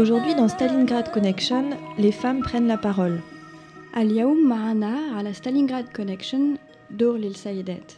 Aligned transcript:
Aujourd'hui 0.00 0.34
dans 0.34 0.48
Stalingrad 0.48 1.10
Connection, 1.12 1.64
les 1.98 2.12
femmes 2.12 2.40
prennent 2.42 2.66
la 2.68 2.76
parole. 2.78 3.20
اليوم 3.96 4.48
معنا 4.48 4.96
على 5.16 5.32
ستالينغراد 5.32 5.84
كونكشن 5.96 6.56
دور 6.90 7.16
للسيدات 7.18 7.92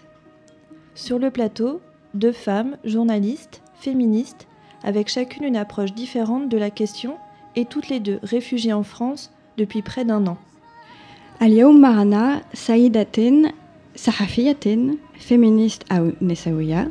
Sur 0.95 1.19
le 1.19 1.31
plateau, 1.31 1.81
deux 2.15 2.33
femmes, 2.33 2.77
journalistes, 2.85 3.63
féministes, 3.81 4.47
avec 4.85 5.09
chacune 5.09 5.45
une 5.45 5.57
approche 5.57 5.93
différente 5.95 6.49
de 6.49 6.57
la 6.59 6.71
question 6.71 7.17
et 7.57 7.65
toutes 7.65 7.89
les 7.89 8.01
deux 8.01 8.19
réfugiées 8.23 8.73
en 8.73 8.83
France 8.85 9.31
depuis 9.57 9.83
près 9.83 10.05
d'un 10.05 10.27
an. 10.27 10.37
اليوم 11.43 11.81
معنا 11.81 12.43
سيدة 12.55 13.53
صحفية 13.97 14.57
فيمينيست 15.19 15.93
أو 15.93 16.11
نسوية 16.23 16.91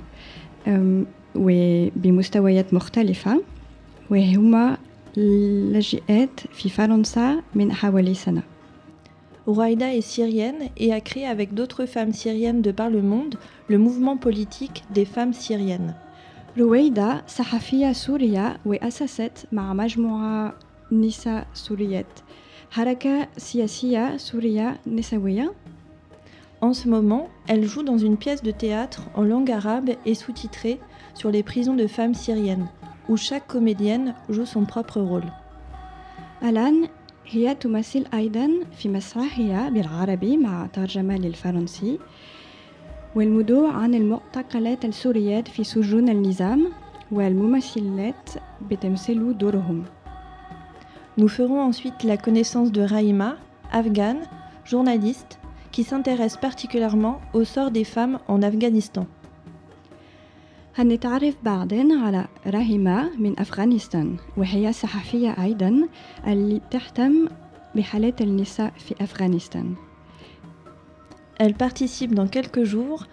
أم، 0.68 1.06
وبمستويات 1.36 2.74
مختلفة 2.74 3.42
وهما 4.10 4.78
لاجئات 5.18 6.40
في 6.54 6.70
فرنسا 6.70 7.42
من 7.56 7.74
حوالي 7.74 8.14
سنة 8.14 8.44
Rouaïda 9.48 9.96
est 9.96 10.02
syrienne 10.02 10.70
et 10.76 10.92
a 10.92 11.00
créé 11.00 11.26
avec 11.26 11.54
d'autres 11.54 11.86
femmes 11.86 12.12
syriennes 12.12 12.62
de 12.62 12.72
par 12.72 12.90
le 12.90 13.02
monde 13.02 13.36
le 13.70 13.78
mouvement 13.78 14.18
politique 14.18 14.84
des 14.94 15.06
femmes 15.06 15.34
syriennes. 15.34 15.96
رويدة 16.58 17.24
صحفية 17.28 17.92
سورية 17.94 18.58
وأسست 18.66 19.48
مع 19.52 19.74
مجموعة 19.74 20.54
نساء 20.92 21.48
سوريات 21.54 22.20
حركة 22.72 23.28
سياسية 23.38 24.18
سورية 24.18 24.80
نسوية 24.88 25.54
En 26.60 26.74
ce 26.74 26.90
moment, 26.90 27.30
elle 27.48 27.66
joue 27.66 27.84
dans 27.84 28.00
une 28.00 28.18
pièce 28.18 28.42
de 28.42 28.50
théâtre 28.52 29.04
en 29.14 29.22
langue 29.22 29.52
arabe 29.52 29.92
et 30.08 30.16
sous-titrée 30.16 30.80
sur 31.14 31.30
les 31.30 31.44
prisons 31.44 31.76
de 31.76 31.86
femmes 31.86 32.16
syriennes, 32.16 32.68
où 33.10 33.18
chaque 33.18 33.48
comédienne 33.48 34.16
joue 34.30 34.46
son 34.46 34.66
propre 34.66 35.02
rôle. 35.02 35.32
الآن 36.44 36.88
هي 37.26 37.56
تمثل 37.56 38.06
أيضا 38.14 38.50
في 38.78 38.90
مسرحية 38.90 39.70
بالعربي 39.70 40.38
مع 40.38 40.68
ترجمة 40.74 41.18
للفرنسي 41.18 42.00
والموضوع 43.16 43.72
عن 43.72 43.96
المعتقلات 43.96 44.86
السوريات 44.86 45.48
في 45.48 45.64
سجون 45.64 46.10
النظام 46.10 46.68
والممثلات 47.12 48.30
بتمثل 48.70 49.38
دورهم 49.38 49.84
Nous 51.18 51.28
ferons 51.28 51.62
ensuite 51.64 52.04
la 52.04 52.16
connaissance 52.16 52.72
de 52.72 52.82
Raïma, 52.84 53.38
afghane, 53.72 54.22
journaliste, 54.66 55.40
qui 55.72 55.84
s'intéresse 55.84 56.38
particulièrement 56.38 57.20
au 57.34 57.44
sort 57.44 57.72
des 57.72 57.84
femmes 57.84 58.20
en 58.28 58.44
Afghanistan. 58.44 59.08
هنتعرف 60.76 61.36
بعدين 61.44 61.92
على 61.92 62.26
رهيمة 62.48 63.10
من 63.18 63.40
أفغانستان 63.40 64.18
وهي 64.38 64.74
صحفية 64.74 65.36
أيضا 65.44 65.88
اللي 66.28 66.62
تهتم 66.72 67.28
بحالات 67.76 68.22
النساء 68.22 68.74
في 68.78 68.96
أفغانستان 69.02 69.76
Elle 71.40 71.54
participe 71.54 72.16
dans 72.16 72.28
quelques 72.28 72.64
jours 72.64 73.06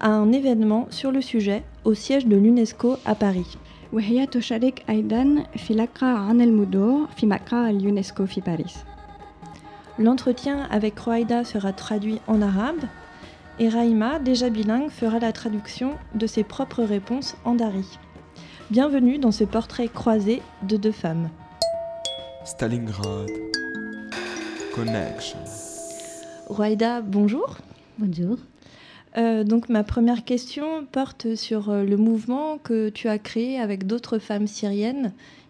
à 0.00 0.08
un 0.08 0.30
événement 0.32 0.86
sur 0.90 1.10
le 1.10 1.20
sujet 1.20 1.64
au 1.84 1.94
siège 1.94 2.26
de 2.26 2.36
l'UNESCO 2.36 2.96
à 3.06 3.14
Paris. 3.14 3.56
وهي 3.92 4.26
تشارك 4.26 4.84
أيضا 4.90 5.44
في 5.56 5.74
لقاء 5.74 6.16
عن 6.16 6.40
الموضوع 6.40 7.06
في 7.16 7.26
مقر 7.26 7.66
اليونسكو 7.66 8.26
في 8.26 8.40
باريس 8.40 8.74
L'entretien 9.98 10.66
avec 10.70 10.98
Roaïda 10.98 11.44
sera 11.44 11.72
traduit 11.72 12.18
en 12.26 12.40
arabe 12.40 12.84
et 13.59 13.69
Raïma, 13.69 14.19
déjà 14.19 14.49
bilingue, 14.49 14.89
fera 14.89 15.19
la 15.19 15.31
traduction 15.31 15.95
de 16.13 16.27
ses 16.27 16.43
propres 16.43 16.83
réponses 16.83 17.35
en 17.43 17.55
dari. 17.55 17.97
Bienvenue 18.69 19.17
dans 19.17 19.31
ce 19.31 19.43
portrait 19.43 19.87
croisé 19.87 20.41
de 20.63 20.77
deux 20.77 20.91
femmes. 20.91 21.29
Stalingrad 22.45 23.29
Connection. 24.75 25.39
Roaïda, 26.47 27.01
bonjour. 27.01 27.57
Bonjour. 27.97 28.37
Euh, 29.17 29.43
donc 29.43 29.69
ma 29.69 29.83
première 29.83 30.23
question 30.23 30.85
porte 30.91 31.35
sur 31.35 31.69
euh, 31.69 31.83
le 31.83 31.97
mouvement 31.97 32.59
que 32.59 32.89
tu 32.89 33.07
as 33.07 33.17
créé 33.17 33.59
avec 33.59 33.87
d'autres 33.87 34.19
femmes 34.19 34.45
syriennes 34.45 35.13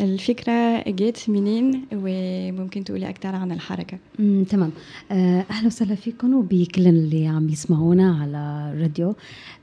الفكرة 0.00 0.84
جت 0.90 1.24
منين 1.28 1.82
وممكن 1.92 2.84
تقولي 2.84 3.08
أكتر 3.08 3.34
عن 3.34 3.52
الحركة؟ 3.52 3.98
تمام. 4.48 4.70
آه، 5.10 5.44
أهلا 5.50 5.66
وسهلا 5.66 5.94
فيكم 5.94 6.34
وبكل 6.34 6.86
اللي 6.86 7.26
عم 7.26 7.48
يسمعونا 7.48 8.18
على 8.22 8.72
الراديو. 8.74 9.14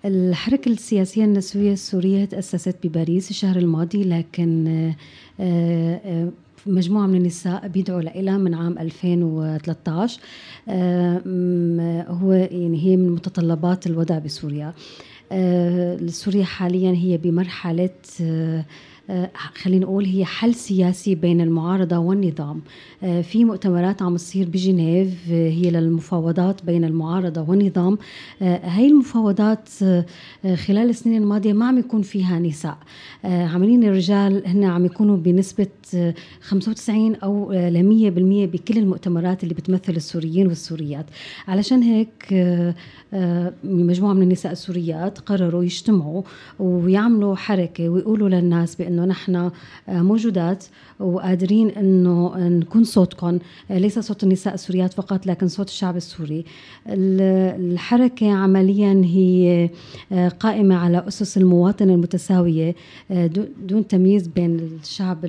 الحركة 0.05 0.69
السياسية 0.71 1.25
النسوية 1.25 1.73
السورية 1.73 2.25
تأسست 2.25 2.75
بباريس 2.83 3.29
الشهر 3.29 3.57
الماضي 3.57 4.03
لكن 4.03 4.67
آه، 5.39 6.01
آه، 6.05 6.29
مجموعة 6.67 7.07
من 7.07 7.15
النساء 7.15 7.67
بيدعوا 7.67 8.01
لها 8.01 8.37
من 8.37 8.53
عام 8.53 8.77
2013 8.79 10.19
آه، 10.69 11.21
مم، 11.25 12.03
هو 12.07 12.33
يعني 12.33 12.83
هي 12.83 12.97
من 12.97 13.09
متطلبات 13.11 13.87
الوضع 13.87 14.19
بسوريا. 14.19 14.73
سوريا 16.07 16.43
حاليا 16.45 16.91
هي 16.91 17.17
بمرحلة 17.17 17.89
آه، 18.21 18.65
خلينا 19.55 19.85
نقول 19.85 20.05
هي 20.05 20.25
حل 20.25 20.55
سياسي 20.55 21.15
بين 21.15 21.41
المعارضة 21.41 21.97
والنظام. 21.97 22.61
في 23.01 23.45
مؤتمرات 23.45 24.01
عم 24.01 24.15
تصير 24.15 24.49
بجنيف 24.49 25.13
هي 25.29 25.71
للمفاوضات 25.71 26.65
بين 26.65 26.85
المعارضة 26.85 27.41
والنظام. 27.41 27.97
هاي 28.41 28.87
المفاوضات 28.87 29.69
خلال 30.55 30.89
السنين 30.89 31.21
الماضية 31.21 31.53
ما 31.53 31.67
عم 31.67 31.77
يكون 31.77 32.01
فيها 32.01 32.39
نساء. 32.39 32.77
عاملين 33.23 33.83
الرجال 33.83 34.47
هن 34.47 34.63
عم 34.63 34.85
يكونوا 34.85 35.17
بنسبة 35.17 35.67
95 36.41 37.15
أو 37.15 37.51
ل 37.51 37.83
100% 37.83 38.51
بكل 38.51 38.77
المؤتمرات 38.77 39.43
اللي 39.43 39.53
بتمثل 39.53 39.95
السوريين 39.95 40.47
والسوريات. 40.47 41.05
علشان 41.47 41.83
هيك 41.83 42.33
مجموعة 43.63 44.13
من 44.13 44.21
النساء 44.21 44.51
السوريات 44.51 45.19
قرروا 45.19 45.63
يجتمعوا 45.63 46.21
ويعملوا 46.59 47.35
حركة 47.35 47.89
ويقولوا 47.89 48.29
للناس 48.29 48.75
بأنه 48.75 49.05
نحن 49.05 49.51
موجودات 49.87 50.65
وقادرين 50.99 51.69
أنه 51.69 52.37
نكون 52.37 52.83
صوتكم. 52.83 53.39
ليس 53.69 53.99
صوت 53.99 54.23
النساء 54.23 54.53
السوريات 54.53 54.93
فقط 54.93 55.27
لكن 55.27 55.47
صوت 55.47 55.67
الشعب 55.67 55.97
السوري. 55.97 56.45
الحركة 56.87 58.31
عمليا 58.31 59.01
هي 59.05 59.69
قائمة 60.39 60.75
على 60.75 61.07
أسس 61.07 61.37
المواطنة 61.37 61.93
المتساوية 61.93 62.75
دون 63.67 63.87
تمييز 63.89 64.27
بين 64.27 64.59
الشعب 64.83 65.25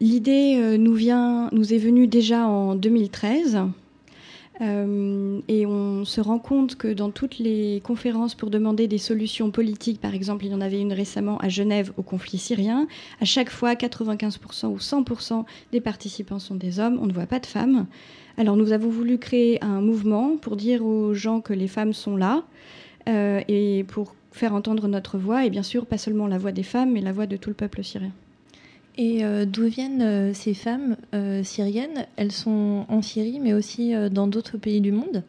L'idée 0.00 0.56
euh, 0.58 0.76
nous, 0.76 0.98
est 1.02 1.78
venue 1.78 2.06
déjà 2.06 2.46
en 2.46 2.74
2013. 2.74 3.58
Euh, 4.62 5.40
et 5.48 5.66
on 5.66 6.04
se 6.04 6.20
rend 6.20 6.38
compte 6.38 6.76
que 6.76 6.88
dans 6.88 7.10
toutes 7.10 7.38
les 7.38 7.82
conférences 7.84 8.34
pour 8.34 8.48
demander 8.48 8.88
des 8.88 8.98
solutions 8.98 9.50
politiques, 9.50 10.00
par 10.00 10.14
exemple, 10.14 10.46
il 10.46 10.52
y 10.52 10.54
en 10.54 10.60
avait 10.60 10.80
une 10.80 10.92
récemment 10.92 11.38
à 11.38 11.48
Genève 11.48 11.92
au 11.98 12.02
conflit 12.02 12.38
syrien, 12.38 12.86
à 13.20 13.26
chaque 13.26 13.50
fois 13.50 13.74
95% 13.74 14.66
ou 14.66 14.78
100% 14.78 15.44
des 15.72 15.80
participants 15.80 16.38
sont 16.38 16.54
des 16.54 16.80
hommes, 16.80 16.98
on 17.00 17.06
ne 17.06 17.12
voit 17.12 17.26
pas 17.26 17.38
de 17.38 17.46
femmes. 17.46 17.86
Alors 18.38 18.56
nous 18.56 18.72
avons 18.72 18.88
voulu 18.88 19.18
créer 19.18 19.62
un 19.62 19.80
mouvement 19.80 20.36
pour 20.36 20.56
dire 20.56 20.84
aux 20.84 21.12
gens 21.12 21.40
que 21.40 21.52
les 21.52 21.68
femmes 21.68 21.92
sont 21.92 22.16
là 22.16 22.44
euh, 23.08 23.40
et 23.48 23.84
pour 23.88 24.14
faire 24.32 24.54
entendre 24.54 24.88
notre 24.88 25.18
voix, 25.18 25.44
et 25.44 25.50
bien 25.50 25.62
sûr 25.62 25.86
pas 25.86 25.98
seulement 25.98 26.26
la 26.26 26.38
voix 26.38 26.52
des 26.52 26.62
femmes, 26.62 26.92
mais 26.92 27.00
la 27.00 27.12
voix 27.12 27.26
de 27.26 27.36
tout 27.36 27.50
le 27.50 27.54
peuple 27.54 27.82
syrien. 27.84 28.12
Et 28.97 29.23
euh, 29.23 29.45
d'où 29.45 29.67
viennent 29.67 30.01
euh, 30.01 30.33
ces 30.33 30.53
femmes 30.53 30.97
euh, 31.13 31.43
syriennes 31.43 32.05
Elles 32.17 32.31
sont 32.31 32.85
en 32.89 33.01
Syrie, 33.01 33.39
mais 33.39 33.53
aussi 33.53 33.95
euh, 33.95 34.09
dans 34.09 34.27
d'autres 34.27 34.57
pays 34.57 34.81
du 34.81 34.91
monde 34.91 35.23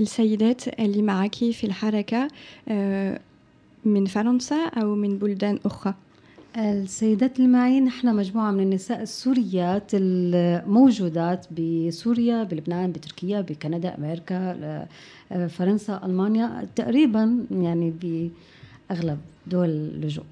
السيدات 0.00 0.80
اللي 0.80 1.02
معاكي 1.02 1.52
في 1.52 1.66
الحركة 1.66 2.28
من 3.84 4.06
فرنسا 4.06 4.66
أو 4.66 4.94
من 4.94 5.18
بلدان 5.18 5.58
أخرى 5.64 5.94
السيدات 6.56 7.36
اللي 7.36 7.48
معي 7.48 7.80
نحن 7.80 8.16
مجموعة 8.16 8.50
من 8.50 8.60
النساء 8.60 9.02
السوريات 9.02 9.90
الموجودات 9.94 11.46
بسوريا 11.52 12.42
بلبنان 12.42 12.92
بتركيا 12.92 13.40
بكندا 13.40 13.98
أمريكا 13.98 14.86
فرنسا 15.48 16.00
ألمانيا 16.04 16.68
تقريبا 16.76 17.44
يعني 17.50 17.92
بأغلب 18.90 19.18
دول 19.46 19.68
اللجوء 19.68 20.24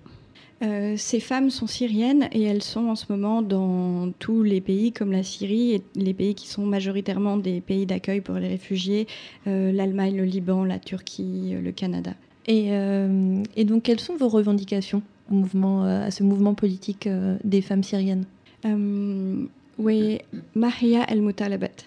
Euh, 0.62 0.94
ces 0.96 1.20
femmes 1.20 1.50
sont 1.50 1.66
syriennes 1.66 2.28
et 2.32 2.42
elles 2.42 2.62
sont 2.62 2.86
en 2.86 2.94
ce 2.94 3.04
moment 3.10 3.42
dans 3.42 4.10
tous 4.18 4.42
les 4.42 4.62
pays 4.62 4.90
comme 4.90 5.12
la 5.12 5.22
Syrie 5.22 5.74
et 5.74 5.82
les 5.94 6.14
pays 6.14 6.34
qui 6.34 6.48
sont 6.48 6.64
majoritairement 6.64 7.36
des 7.36 7.60
pays 7.60 7.84
d'accueil 7.84 8.22
pour 8.22 8.36
les 8.36 8.48
réfugiés, 8.48 9.06
euh, 9.46 9.70
l'Allemagne, 9.70 10.16
le 10.16 10.24
Liban, 10.24 10.64
la 10.64 10.78
Turquie, 10.78 11.54
le 11.62 11.72
Canada. 11.72 12.12
Et, 12.46 12.68
euh, 12.70 13.42
et, 13.54 13.64
donc 13.64 13.82
quelles 13.82 14.00
sont 14.00 14.16
vos 14.16 14.28
revendications 14.28 15.02
au 15.30 15.34
mouvement, 15.34 15.82
à 15.82 16.10
ce 16.10 16.22
mouvement 16.22 16.54
politique 16.54 17.08
des 17.44 17.60
femmes 17.60 17.82
syriennes 17.82 18.24
Oui, 19.78 20.18
Mahia 20.54 21.04
el-Mutalabat. 21.08 21.84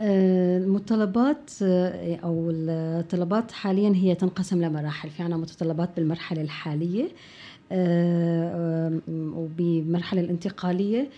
المتطلبات 0.00 1.50
او 1.62 2.50
الطلبات 2.50 3.52
حاليا 3.52 3.92
هي 3.94 4.14
تنقسم 4.14 4.62
لمراحل 4.62 5.10
في 5.10 5.22
عنا 5.22 5.36
متطلبات 5.36 5.90
بالمرحله 5.96 6.42
الحاليه 6.42 7.08
وبمرحلة 9.11 10.21
الانتقالية 10.21 11.09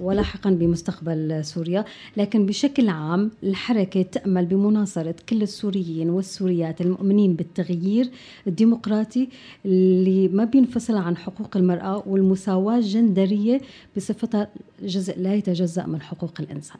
ولاحقا 0.00 0.50
بمستقبل 0.50 1.44
سوريا. 1.44 1.84
لكن 2.16 2.46
بشكل 2.46 2.88
عام 2.88 3.30
الحركة 3.42 4.02
تأمل 4.02 4.46
بمناصرة 4.46 5.14
كل 5.28 5.42
السوريين 5.42 6.10
والسوريات 6.10 6.80
المؤمنين 6.80 7.34
بالتغيير 7.34 8.10
الديمقراطي 8.46 9.28
اللي 9.66 10.28
ما 10.28 10.44
بينفصل 10.44 10.96
عن 10.96 11.16
حقوق 11.16 11.56
المرأة 11.56 12.02
والمساواة 12.06 12.76
الجندرية 12.78 13.60
بصفتها 13.96 14.48
جزء 14.82 15.18
لا 15.18 15.34
يتجزأ 15.34 15.86
من 15.86 16.02
حقوق 16.02 16.40
الإنسان. 16.40 16.78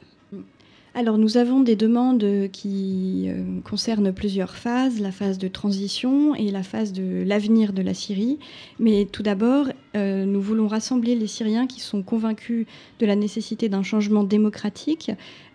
Alors 0.94 1.16
nous 1.16 1.38
avons 1.38 1.60
des 1.60 1.74
demandes 1.74 2.50
qui 2.52 3.24
euh, 3.26 3.60
concernent 3.64 4.12
plusieurs 4.12 4.54
phases, 4.56 5.00
la 5.00 5.10
phase 5.10 5.38
de 5.38 5.48
transition 5.48 6.34
et 6.34 6.50
la 6.50 6.62
phase 6.62 6.92
de 6.92 7.24
l'avenir 7.26 7.72
de 7.72 7.80
la 7.80 7.94
Syrie. 7.94 8.38
Mais 8.78 9.06
tout 9.10 9.22
d'abord, 9.22 9.68
euh, 9.96 10.26
nous 10.26 10.42
voulons 10.42 10.68
rassembler 10.68 11.14
les 11.14 11.26
Syriens 11.26 11.66
qui 11.66 11.80
sont 11.80 12.02
convaincus 12.02 12.66
de 12.98 13.06
la 13.06 13.16
nécessité 13.16 13.70
d'un 13.70 13.82
changement 13.82 14.22
démocratique, 14.22 15.10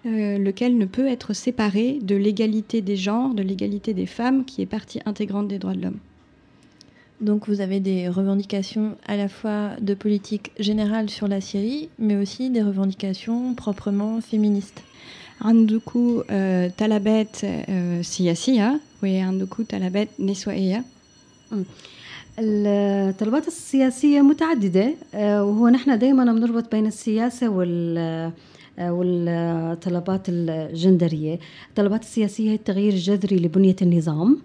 euh, 0.07 0.39
lequel 0.39 0.75
ne 0.75 0.85
peut 0.85 1.07
être 1.07 1.33
séparé 1.33 1.99
de 2.01 2.15
l'égalité 2.15 2.81
des 2.81 2.95
genres, 2.95 3.35
de 3.35 3.43
l'égalité 3.43 3.93
des 3.93 4.07
femmes, 4.07 4.43
qui 4.43 4.63
est 4.63 4.65
partie 4.67 5.01
intégrante 5.05 5.47
des 5.47 5.59
droits 5.59 5.75
de 5.75 5.83
l'homme. 5.83 5.99
Donc 7.21 7.47
vous 7.47 7.61
avez 7.61 7.79
des 7.79 8.09
revendications 8.09 8.95
à 9.05 9.17
la 9.17 9.27
fois 9.27 9.71
de 9.81 9.93
politique 9.93 10.51
générale 10.59 11.11
sur 11.11 11.27
la 11.27 11.41
Syrie, 11.41 11.89
mais 11.99 12.15
aussi 12.15 12.49
des 12.49 12.63
revendications 12.63 13.53
proprement 13.53 14.19
féministes. 14.19 14.83
عندكم 15.41 16.21
طلبات 16.77 17.35
سياسية 18.01 18.79
وعندكم 19.03 19.63
طلبات 19.63 20.07
نسوية 20.19 20.83
الطلبات 22.39 23.47
السياسية 23.47 24.21
متعددة 24.21 24.93
وهو 25.13 25.69
نحن 25.69 25.99
دائما 25.99 26.33
بنربط 26.33 26.71
بين 26.71 26.85
السياسة 26.85 27.49
وال 27.49 28.31
والطلبات 28.79 30.21
الجندرية. 30.29 31.39
الطلبات 31.69 32.01
السياسية 32.01 32.49
هي 32.49 32.55
التغيير 32.55 32.93
الجذري 32.93 33.35
لبنية 33.35 33.75
النظام 33.81 34.37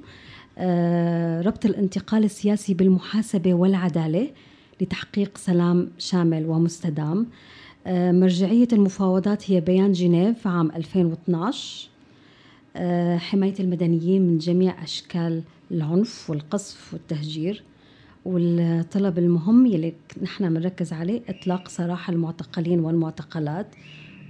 ربط 1.46 1.64
الانتقال 1.64 2.24
السياسي 2.24 2.74
بالمحاسبة 2.74 3.54
والعدالة 3.54 4.30
لتحقيق 4.80 5.38
سلام 5.38 5.90
شامل 5.98 6.46
ومستدام. 6.46 7.26
مرجعية 7.86 8.68
المفاوضات 8.72 9.50
هي 9.50 9.60
بيان 9.60 9.92
جنيف 9.92 10.46
عام 10.46 10.70
2012 10.70 11.88
حماية 13.18 13.54
المدنيين 13.60 14.22
من 14.22 14.38
جميع 14.38 14.82
أشكال 14.82 15.42
العنف 15.70 16.30
والقصف 16.30 16.92
والتهجير 16.92 17.62
والطلب 18.24 19.18
المهم 19.18 19.66
يلي 19.66 19.94
نحن 20.22 20.54
بنركز 20.54 20.92
عليه 20.92 21.20
إطلاق 21.28 21.68
سراح 21.68 22.08
المعتقلين 22.08 22.80
والمعتقلات 22.80 23.66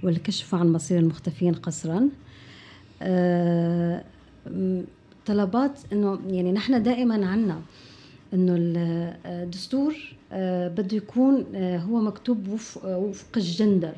والكشف 0.03 0.55
عن 0.55 0.73
مصير 0.73 0.99
المختفين 0.99 1.53
قسرا 1.53 2.09
طلبات 5.25 5.79
إنه 5.93 6.19
يعني 6.27 6.51
نحن 6.51 6.83
دائما 6.83 7.25
عنا 7.27 7.61
إنه 8.33 8.55
الدستور 9.25 9.95
بده 10.77 10.97
يكون 10.97 11.45
هو 11.55 12.01
مكتوب 12.01 12.47
وفق 12.85 13.37
الجندر. 13.37 13.93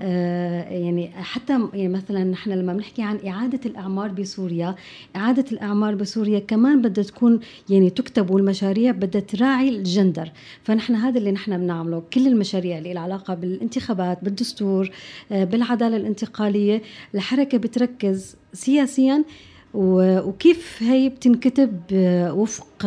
يعني 0.00 1.10
حتى 1.10 1.52
يعني 1.74 1.88
مثلا 1.88 2.24
نحن 2.24 2.50
لما 2.50 2.72
بنحكي 2.72 3.02
عن 3.02 3.18
إعادة 3.26 3.60
الأعمار 3.66 4.08
بسوريا 4.08 4.74
إعادة 5.16 5.44
الأعمار 5.52 5.94
بسوريا 5.94 6.38
كمان 6.38 6.82
بدها 6.82 7.04
تكون 7.04 7.40
يعني 7.68 7.90
تكتب 7.90 8.30
والمشاريع 8.30 8.90
بدها 8.92 9.20
تراعي 9.20 9.68
الجندر. 9.68 10.30
فنحن 10.62 10.94
هذا 10.94 11.18
اللي 11.18 11.32
نحن 11.32 11.58
بنعمله. 11.58 12.02
كل 12.12 12.26
المشاريع 12.26 12.78
اللي 12.78 12.94
لها 12.94 13.02
علاقة 13.02 13.34
بالانتخابات 13.34 14.24
بالدستور 14.24 14.90
بالعدالة 15.30 15.96
الانتقالية 15.96 16.82
الحركة 17.14 17.58
بتركز 17.58 18.36
سياسيا 18.52 19.24
وكيف 19.74 20.82
هي 20.82 21.08
بتنكتب 21.08 21.80
وفق 22.36 22.86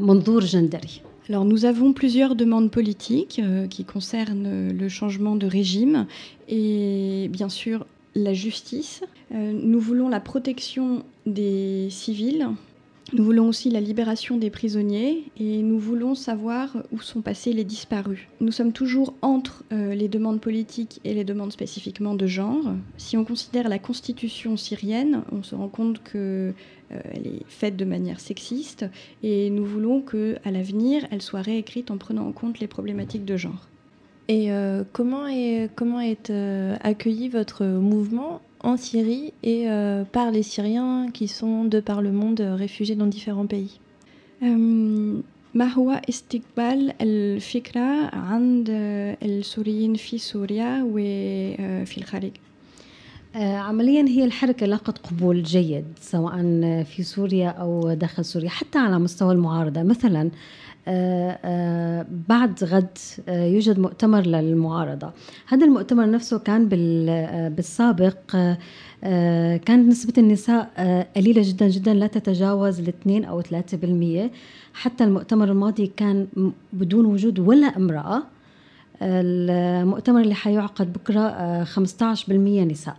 منظور 0.00 0.40
جندري. 0.44 0.90
Alors 1.32 1.46
nous 1.46 1.64
avons 1.64 1.94
plusieurs 1.94 2.34
demandes 2.34 2.70
politiques 2.70 3.40
euh, 3.42 3.66
qui 3.66 3.86
concernent 3.86 4.70
le 4.70 4.88
changement 4.90 5.34
de 5.34 5.46
régime 5.46 6.06
et 6.46 7.30
bien 7.30 7.48
sûr 7.48 7.86
la 8.14 8.34
justice. 8.34 9.02
Euh, 9.34 9.52
nous 9.54 9.80
voulons 9.80 10.10
la 10.10 10.20
protection 10.20 11.06
des 11.24 11.88
civils 11.88 12.48
Nous 13.14 13.24
voulons 13.24 13.48
aussi 13.48 13.68
la 13.68 13.82
libération 13.82 14.38
des 14.38 14.48
prisonniers 14.48 15.24
et 15.38 15.62
nous 15.62 15.78
voulons 15.78 16.14
savoir 16.14 16.78
où 16.92 17.00
sont 17.00 17.20
passés 17.20 17.52
les 17.52 17.64
disparus. 17.64 18.20
Nous 18.40 18.52
sommes 18.52 18.72
toujours 18.72 19.12
entre 19.20 19.64
euh, 19.70 19.94
les 19.94 20.08
demandes 20.08 20.40
politiques 20.40 20.98
et 21.04 21.12
les 21.12 21.22
demandes 21.22 21.52
spécifiquement 21.52 22.14
de 22.14 22.26
genre. 22.26 22.72
Si 22.96 23.18
on 23.18 23.24
considère 23.26 23.68
la 23.68 23.78
constitution 23.78 24.56
syrienne, 24.56 25.24
on 25.30 25.42
se 25.42 25.54
rend 25.54 25.68
compte 25.68 26.02
qu'elle 26.02 26.54
est 27.26 27.44
faite 27.48 27.76
de 27.76 27.84
manière 27.84 28.18
sexiste 28.18 28.86
et 29.22 29.50
nous 29.50 29.66
voulons 29.66 30.00
qu'à 30.00 30.50
l'avenir, 30.50 31.06
elle 31.10 31.20
soit 31.20 31.42
réécrite 31.42 31.90
en 31.90 31.98
prenant 31.98 32.26
en 32.26 32.32
compte 32.32 32.60
les 32.60 32.66
problématiques 32.66 33.26
de 33.26 33.36
genre. 33.36 33.68
Et 34.28 34.48
comment 34.92 35.26
est, 35.26 35.68
comment 35.74 36.00
est 36.00 36.32
accueilli 36.80 37.28
votre 37.28 37.66
mouvement 37.66 38.40
en 38.62 38.76
Syrie 38.76 39.32
et 39.42 39.68
euh, 39.68 40.04
par 40.04 40.30
les 40.30 40.42
Syriens 40.42 41.10
qui 41.12 41.28
sont 41.28 41.64
de 41.64 41.80
par 41.80 42.02
le 42.02 42.12
monde 42.12 42.40
réfugiés 42.40 42.96
dans 42.96 43.06
différents 43.06 43.46
pays. 43.46 43.78
ما 45.54 45.72
هو 45.72 46.00
استقبال 46.08 46.92
الفكرة 47.00 48.14
عند 48.14 48.66
السوريين 49.22 49.94
في 49.94 50.18
سوريا 50.18 50.82
وفي 50.82 51.98
الخارج؟ 51.98 52.30
عمليا 53.36 54.08
هي 54.08 54.24
الحركة 54.24 54.66
لاقت 54.66 54.98
قبول 54.98 55.42
جيد 55.42 55.84
سواء 56.00 56.36
في 56.82 57.02
سوريا 57.02 57.48
أو 57.48 57.92
داخل 57.92 58.24
سوريا 58.24 58.48
حتى 58.48 58.78
على 58.78 58.98
مستوى 58.98 59.32
المعارضة 59.32 59.82
مثلا 59.82 60.30
بعد 62.28 62.64
غد 62.64 62.98
يوجد 63.28 63.78
مؤتمر 63.78 64.20
للمعارضة. 64.20 65.12
هذا 65.48 65.66
المؤتمر 65.66 66.10
نفسه 66.10 66.38
كان 66.38 66.68
بالسابق 67.56 68.16
كانت 69.64 69.88
نسبة 69.88 70.12
النساء 70.18 70.70
قليلة 71.16 71.42
جدا 71.44 71.68
جدا 71.68 71.94
لا 71.94 72.06
تتجاوز 72.06 72.80
الاثنين 72.80 73.24
أو 73.24 73.42
3% 73.42 74.30
حتى 74.74 75.04
المؤتمر 75.04 75.50
الماضي 75.50 75.86
كان 75.86 76.26
بدون 76.72 77.04
وجود 77.06 77.38
ولا 77.38 77.66
امرأة. 77.66 78.22
المؤتمر 79.02 80.20
اللي 80.20 80.34
حيعقد 80.34 80.92
بكرة 80.92 81.64
15% 81.64 82.30
نساء. 82.64 82.96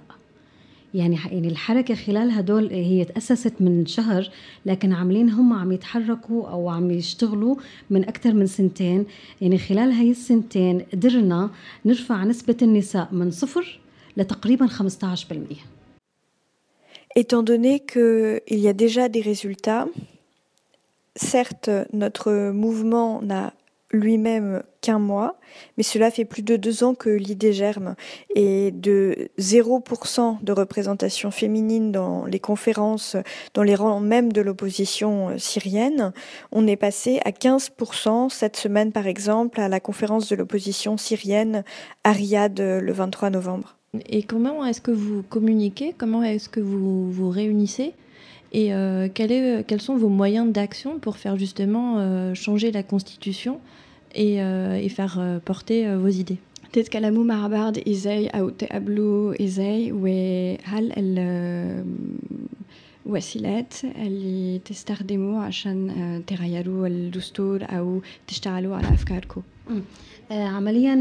يعني 0.93 1.17
يعني 1.31 1.47
الحركة 1.47 1.95
خلال 1.95 2.31
هدول 2.31 2.73
هي 2.73 3.05
تأسست 3.05 3.53
من 3.59 3.85
شهر 3.85 4.29
لكن 4.65 4.93
عاملين 4.93 5.29
هم 5.29 5.53
عم 5.53 5.71
يتحركوا 5.71 6.47
أو 6.47 6.69
عم 6.69 6.91
يشتغلوا 6.91 7.55
من 7.89 8.03
أكثر 8.03 8.33
من 8.33 8.45
سنتين. 8.45 9.05
يعني 9.41 9.57
خلال 9.57 9.91
هاي 9.91 10.11
السنتين 10.11 10.81
قدرنا 10.93 11.49
نرفع 11.85 12.23
نسبة 12.23 12.57
النساء 12.61 13.07
من 13.11 13.31
صفر 13.31 13.79
لتقريبا 14.17 14.67
15% 14.67 14.73
Étant 17.15 17.43
donné 17.43 17.79
qu'il 17.79 18.41
y 18.49 18.67
a 18.67 18.73
déjà 18.73 19.07
des 19.07 19.21
résultats, 19.21 19.87
certes, 21.15 21.69
notre 21.93 22.51
mouvement 22.51 23.21
n'a 23.21 23.53
lui-même 23.93 24.63
qu'un 24.81 24.99
mois, 24.99 25.39
mais 25.77 25.83
cela 25.83 26.11
fait 26.11 26.25
plus 26.25 26.41
de 26.41 26.57
deux 26.57 26.83
ans 26.83 26.95
que 26.95 27.09
l'idée 27.09 27.53
germe 27.53 27.95
et 28.35 28.71
de 28.71 29.29
0% 29.39 30.43
de 30.43 30.51
représentation 30.51 31.31
féminine 31.31 31.91
dans 31.91 32.25
les 32.25 32.39
conférences, 32.39 33.15
dans 33.53 33.63
les 33.63 33.75
rangs 33.75 34.01
même 34.01 34.33
de 34.33 34.41
l'opposition 34.41 35.37
syrienne. 35.37 36.11
On 36.51 36.67
est 36.67 36.75
passé 36.75 37.21
à 37.23 37.29
15% 37.29 38.29
cette 38.29 38.57
semaine 38.57 38.91
par 38.91 39.07
exemple 39.07 39.61
à 39.61 39.69
la 39.69 39.79
conférence 39.79 40.27
de 40.27 40.35
l'opposition 40.35 40.97
syrienne 40.97 41.63
à 42.03 42.11
Riyad 42.11 42.59
le 42.59 42.91
23 42.91 43.29
novembre. 43.29 43.77
Et 44.09 44.23
comment 44.23 44.65
est-ce 44.65 44.81
que 44.81 44.91
vous 44.91 45.21
communiquez? 45.21 45.93
Comment 45.95 46.23
est-ce 46.23 46.49
que 46.49 46.59
vous 46.59 47.11
vous 47.11 47.29
réunissez? 47.29 47.93
Et 48.51 48.73
euh, 48.73 49.07
quels 49.13 49.81
sont 49.81 49.95
vos 49.95 50.09
moyens 50.09 50.51
d'action 50.51 50.99
pour 50.99 51.17
faire 51.17 51.37
justement 51.37 51.97
euh, 51.97 52.33
changer 52.33 52.71
la 52.71 52.83
constitution? 52.83 53.59
Et, 54.13 54.41
euh, 54.41 54.75
et 54.75 54.89
faire 54.89 55.17
euh, 55.19 55.39
porter 55.39 55.87
euh, 55.87 55.97
vos 55.97 56.09
idées. 56.09 56.39
تتكلموا 56.73 57.23
مع 57.23 57.47
بعض 57.47 57.77
إزاي 57.89 58.27
أو 58.27 58.49
تقابلوا 58.49 59.43
إزاي 59.43 59.91
وهل 59.91 60.93
الوسيلات 63.05 63.73
اللي 63.83 64.59
تستخدموا 64.65 65.41
عشان 65.41 66.23
تغيروا 66.27 66.87
الدستور 66.87 67.63
أو 67.63 68.01
تشتغلوا 68.27 68.75
على 68.75 68.87
افكاركم 68.87 69.41
عمليا 70.31 70.97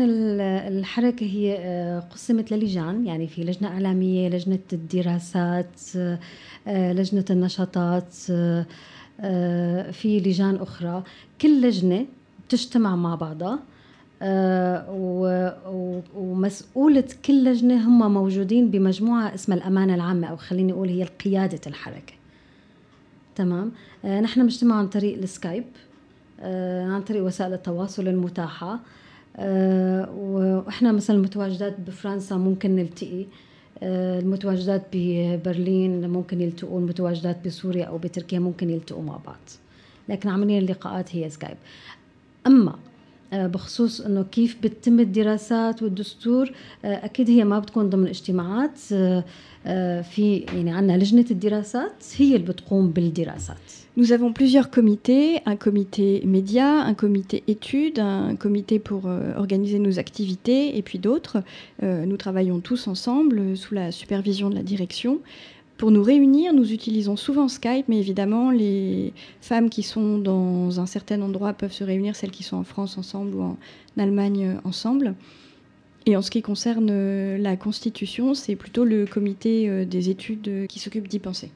الحركة 0.69 1.27
هي 1.27 2.03
قسمت 2.11 2.53
للجان 2.53 3.07
يعني 3.07 3.29
في 3.29 3.45
لجنة 3.45 3.69
إعلامية 3.69 4.29
لجنة 4.29 4.59
الدراسات 4.73 5.81
لجنة 6.67 7.25
النشاطات 7.31 8.13
في 9.93 10.23
لجان 10.27 10.57
أخرى 10.57 11.03
كل 11.41 11.63
لجنة 11.63 12.07
تجتمع 12.53 12.97
مع 12.97 13.15
بعضها. 13.15 13.59
ومسؤولة 16.17 17.05
كل 17.25 17.45
لجنة 17.45 17.89
هم 17.89 18.15
موجودين 18.15 18.71
بمجموعة 18.71 19.35
اسمها 19.35 19.59
الأمانة 19.59 19.95
العامة 19.95 20.27
أو 20.27 20.37
خليني 20.37 20.73
أقول 20.73 20.89
هي 20.89 21.05
قيادة 21.05 21.61
الحركة. 21.67 22.13
تمام؟ 23.37 23.73
نحن 24.05 24.43
بنجتمع 24.43 24.75
عن 24.75 24.89
طريق 24.89 25.19
السكايب 25.19 25.65
عن 26.93 27.03
طريق 27.09 27.25
وسائل 27.25 27.53
التواصل 27.53 28.09
المتاحة. 28.09 28.81
وإحنا 30.17 30.93
مثلا 30.93 31.19
متواجدات 31.19 31.81
بفرنسا 31.81 32.37
ممكن 32.37 32.77
نلتقي. 32.77 33.27
المتواجدات 33.83 34.83
ببرلين 34.93 36.09
ممكن 36.09 36.41
يلتقوا 36.41 36.81
المتواجدات 36.81 37.47
بسوريا 37.47 37.85
أو 37.85 37.99
بتركيا 37.99 38.39
ممكن 38.39 38.71
يلتقوا 38.71 39.03
مع 39.03 39.17
بعض. 39.27 39.41
لكن 40.09 40.29
عمليا 40.29 40.59
اللقاءات 40.59 41.17
هي 41.17 41.31
سكايب. 41.31 41.57
اما 42.48 42.76
بخصوص 43.34 44.02
انه 44.02 44.24
كيف 44.24 44.58
بتتم 44.64 45.00
الدراسات 45.00 45.84
والدستور 45.84 46.52
اكيد 46.84 47.30
هي 47.30 47.44
ما 47.44 47.60
بتكون 47.60 47.90
ضمن 47.90 48.08
اجتماعات 48.08 48.78
في 50.04 50.46
يعني 50.54 50.72
عندنا 50.72 50.98
لجنه 50.98 51.26
الدراسات 51.32 52.04
هي 52.18 52.36
اللي 52.36 52.48
بتقوم 52.48 52.90
بالدراسات 52.90 53.88
Nous 53.98 54.12
avons 54.12 54.32
plusieurs 54.32 54.70
comités, 54.70 55.40
un 55.48 55.56
comité 55.56 56.22
média, 56.24 56.84
un 56.84 56.94
comité 56.94 57.44
études, 57.48 57.98
un 57.98 58.36
comité 58.36 58.78
pour 58.78 59.08
euh, 59.08 59.34
organiser 59.36 59.80
nos 59.80 59.98
activités 59.98 60.78
et 60.78 60.84
puis 60.84 61.00
d'autres. 61.00 61.42
Euh, 61.82 62.06
nous 62.06 62.16
travaillons 62.16 62.60
tous 62.60 62.88
ensemble 62.88 63.58
sous 63.58 63.74
la 63.74 63.92
supervision 63.92 64.52
de 64.52 64.56
la 64.56 64.62
direction. 64.62 65.18
Pour 65.82 65.92
nous 65.92 66.02
réunir, 66.02 66.54
nous 66.54 66.74
utilisons 66.74 67.16
souvent 67.16 67.48
Skype, 67.48 67.86
mais 67.88 68.00
évidemment, 68.00 68.50
les 68.50 69.14
femmes 69.42 69.70
qui 69.70 69.84
sont 69.84 70.18
dans 70.18 70.80
un 70.80 70.88
certain 70.88 71.22
endroit 71.22 71.54
peuvent 71.54 71.72
se 71.72 71.84
réunir, 71.84 72.16
celles 72.16 72.32
qui 72.32 72.42
sont 72.42 72.58
en 72.58 72.64
France 72.64 72.98
ensemble 72.98 73.36
ou 73.36 73.42
en 73.44 73.58
Allemagne 73.98 74.58
ensemble. 74.64 75.14
Et 76.08 76.18
en 76.18 76.24
ce 76.24 76.32
qui 76.32 76.42
concerne 76.42 77.36
la 77.36 77.58
Constitution, 77.58 78.34
c'est 78.34 78.56
plutôt 78.56 78.86
le 78.86 79.06
comité 79.06 79.86
des 79.86 80.10
études 80.10 80.66
qui 80.68 80.80
s'occupe 80.80 81.08
d'y 81.08 81.20
penser. 81.20 81.52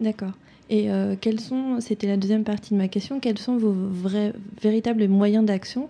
D'accord. 0.00 0.32
Et 0.70 0.90
euh, 0.90 1.14
quels 1.20 1.40
sont, 1.40 1.80
c'était 1.80 2.06
la 2.06 2.16
deuxième 2.16 2.44
partie 2.44 2.72
de 2.72 2.78
ma 2.78 2.88
question, 2.88 3.20
quels 3.20 3.38
sont 3.38 3.56
vos 3.56 3.72
vrais, 3.72 4.32
véritables 4.62 5.06
moyens 5.08 5.44
d'action 5.44 5.88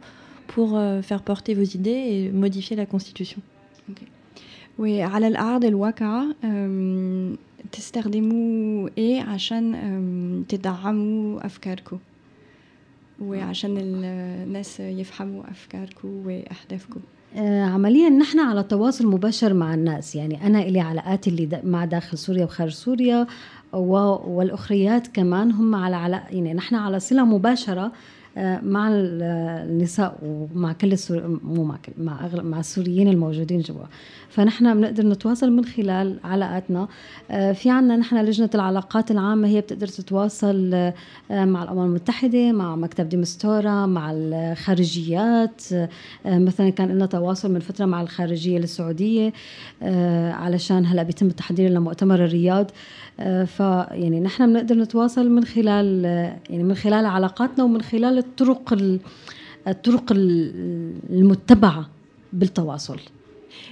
pour 0.48 0.76
euh, 0.76 1.00
faire 1.00 1.22
porter 1.22 1.54
vos 1.54 1.62
idées 1.62 1.90
et 1.90 2.30
modifier 2.30 2.76
la 2.76 2.86
Constitution 2.86 3.40
okay. 3.90 4.06
وعلى 4.78 5.28
الأرض 5.28 5.64
الواقع 5.64 6.24
تستخدموا 7.71 8.89
إيه 8.97 9.21
عشان 9.21 10.43
تدعموا 10.49 11.45
أفكاركم؟ 11.45 11.97
وعشان 13.21 13.77
الناس 13.77 14.79
يفهموا 14.79 15.43
أفكاركم 15.51 16.07
وأهدافكم. 16.25 16.99
عمليا 17.73 18.09
نحن 18.09 18.39
على 18.39 18.63
تواصل 18.63 19.07
مباشر 19.07 19.53
مع 19.53 19.73
الناس. 19.73 20.15
يعني 20.15 20.47
أنا 20.47 20.61
إلي 20.61 20.79
علاقاتي 20.79 21.29
اللي 21.29 21.61
مع 21.63 21.85
داخل 21.85 22.17
سوريا 22.17 22.43
وخارج 22.43 22.71
سوريا 22.71 23.27
والأخريات 23.73 25.07
كمان 25.07 25.51
هم 25.51 25.75
على 25.75 25.95
علاقة 25.95 26.27
يعني 26.31 26.53
نحن 26.53 26.75
على 26.75 26.99
صلة 26.99 27.25
مباشرة 27.25 27.91
مع 28.38 28.89
النساء 28.91 30.17
ومع 30.21 30.74
كل 30.74 30.93
السور... 30.93 31.39
مو 31.43 31.63
مع 31.63 31.77
كل 31.86 31.91
مع 32.03 32.25
أغلب 32.25 32.45
مع 32.45 32.59
السوريين 32.59 33.07
الموجودين 33.07 33.62
جوا. 33.62 33.86
فنحن 34.29 34.77
بنقدر 34.77 35.05
نتواصل 35.05 35.51
من 35.51 35.65
خلال 35.65 36.19
علاقاتنا. 36.24 36.88
في 37.29 37.69
عنا 37.69 37.98
نحن 37.98 38.25
لجنة 38.25 38.50
العلاقات 38.55 39.12
العامة 39.12 39.48
هي 39.48 39.62
بتقدر 39.62 39.88
تتواصل 39.88 40.69
مع 41.29 41.63
الأمم 41.63 41.86
المتحدة 41.86 42.51
مع 42.51 42.75
مكتب 42.75 43.09
ديمستورا 43.09 43.86
مع 43.86 44.12
الخارجيات. 44.15 45.62
مثلا 46.25 46.69
كان 46.69 46.89
لنا 46.89 47.05
تواصل 47.05 47.51
من 47.51 47.59
فترة 47.59 47.86
مع 47.86 48.01
الخارجية 48.01 48.57
السعودية 48.57 49.33
علشان 50.31 50.86
هلا 50.86 51.03
بيتم 51.03 51.27
التحضير 51.27 51.69
لمؤتمر 51.69 52.25
الرياض. 52.25 52.71
فيعني 53.46 54.20
نحن 54.20 54.52
بنقدر 54.52 54.74
نتواصل 54.74 55.30
من 55.30 55.44
خلال 55.44 56.04
يعني 56.50 56.62
من 56.62 56.74
خلال 56.74 57.06
علاقاتنا 57.06 57.64
ومن 57.64 57.82
خلال 57.82 58.18
الطرق 58.18 58.74
الطرق 59.68 60.12
المتبعة 61.10 61.90
بالتواصل 62.32 62.98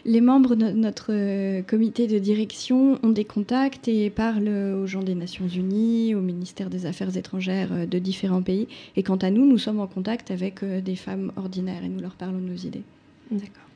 Les 0.04 0.20
membres 0.20 0.54
de 0.56 0.70
notre 0.70 1.10
euh, 1.10 1.62
comité 1.62 2.06
de 2.06 2.18
direction 2.18 2.98
ont 3.02 3.10
des 3.10 3.24
contacts 3.24 3.88
et 3.88 4.10
parlent 4.10 4.48
aux 4.48 4.86
gens 4.86 5.02
des 5.02 5.14
Nations 5.14 5.46
Unies, 5.46 6.14
au 6.14 6.20
ministère 6.20 6.70
des 6.70 6.86
Affaires 6.86 7.16
étrangères 7.16 7.72
euh, 7.72 7.86
de 7.86 7.98
différents 7.98 8.42
pays. 8.42 8.68
Et 8.96 9.02
quant 9.02 9.16
à 9.16 9.30
nous, 9.30 9.46
nous 9.46 9.58
sommes 9.58 9.80
en 9.80 9.86
contact 9.86 10.30
avec 10.30 10.62
euh, 10.62 10.80
des 10.80 10.96
femmes 10.96 11.32
ordinaires 11.36 11.84
et 11.84 11.88
nous 11.88 12.00
leur 12.00 12.14
parlons 12.14 12.38
de 12.38 12.48
nos 12.48 12.56
idées. 12.56 12.82
D'accord. 13.30 13.68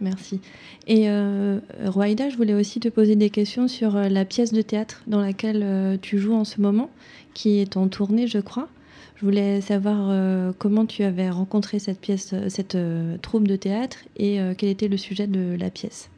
Merci. 0.00 0.40
Et 0.86 1.08
euh, 1.08 1.60
je 1.80 2.36
voulais 2.36 2.54
aussi 2.54 2.80
te 2.80 2.88
poser 2.88 3.16
des 3.16 3.30
questions 3.30 3.68
sur 3.68 3.94
la 3.94 4.24
pièce 4.24 4.52
de 4.52 4.60
théâtre 4.60 5.02
dans 5.06 5.20
laquelle 5.20 5.98
tu 6.02 6.18
joues 6.18 6.34
en 6.34 6.44
ce 6.44 6.60
moment, 6.60 6.90
qui 7.32 7.58
est 7.60 7.76
en 7.76 7.88
tournée, 7.88 8.26
je 8.26 8.38
crois. 8.38 8.68
Je 9.16 9.24
voulais 9.24 9.60
savoir 9.60 10.08
euh, 10.10 10.52
comment 10.58 10.86
tu 10.86 11.04
avais 11.04 11.30
rencontré 11.30 11.78
cette 11.78 12.00
pièce, 12.00 12.32
euh, 12.32 12.48
cette 12.48 12.74
euh, 12.74 13.16
troupe 13.18 13.46
de 13.46 13.56
théâtre 13.56 13.98
et 14.16 14.40
euh, 14.40 14.54
quel 14.58 14.70
était 14.70 14.88
le 14.88 14.96
sujet 14.96 15.26
de 15.26 15.56
la 15.58 15.70
pièce. 15.70 16.08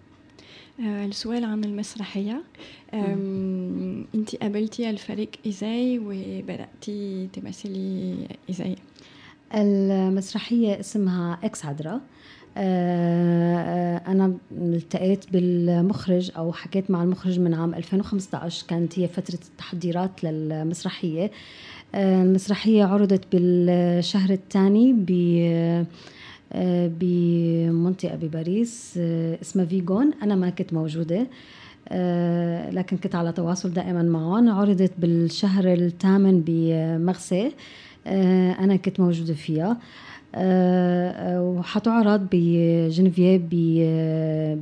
السؤال 0.80 1.44
عن 1.44 1.64
المسرحية 1.64 2.42
انت 4.14 4.36
قابلتي 4.36 4.90
الفريق 4.90 5.30
ازاي 5.46 5.98
وبدأتي 5.98 7.28
تمثلي 7.32 8.14
ازاي 8.50 8.76
المسرحية 9.54 10.80
اسمها 10.80 11.38
اكس 11.44 11.64
عذراء 11.64 12.00
أنا 12.57 14.33
التقيت 14.51 15.25
بالمخرج 15.31 16.31
أو 16.37 16.53
حكيت 16.53 16.91
مع 16.91 17.03
المخرج 17.03 17.39
من 17.39 17.53
عام 17.53 17.73
2015 17.73 18.67
كانت 18.67 18.99
هي 18.99 19.07
فترة 19.07 19.39
التحضيرات 19.51 20.23
للمسرحية. 20.23 21.31
المسرحية 21.95 22.83
عرضت 22.83 23.23
بالشهر 23.31 24.29
الثاني 24.29 24.93
ب 24.93 25.05
بمنطقة 26.99 28.15
بباريس 28.15 28.97
اسمها 29.41 29.65
فيجون. 29.65 30.11
أنا 30.23 30.35
ما 30.35 30.49
كنت 30.49 30.73
موجودة 30.73 31.27
لكن 32.71 32.97
كنت 32.97 33.15
على 33.15 33.31
تواصل 33.31 33.73
دائما 33.73 34.03
معهم 34.03 34.49
عرضت 34.49 34.91
بالشهر 34.97 35.73
الثامن 35.73 36.43
بمغسى 36.45 37.51
أنا 38.59 38.75
كنت 38.75 38.99
موجودة 38.99 39.33
فيها. 39.33 39.77
وحتعرض 40.37 42.27
بجنفييف 42.31 43.41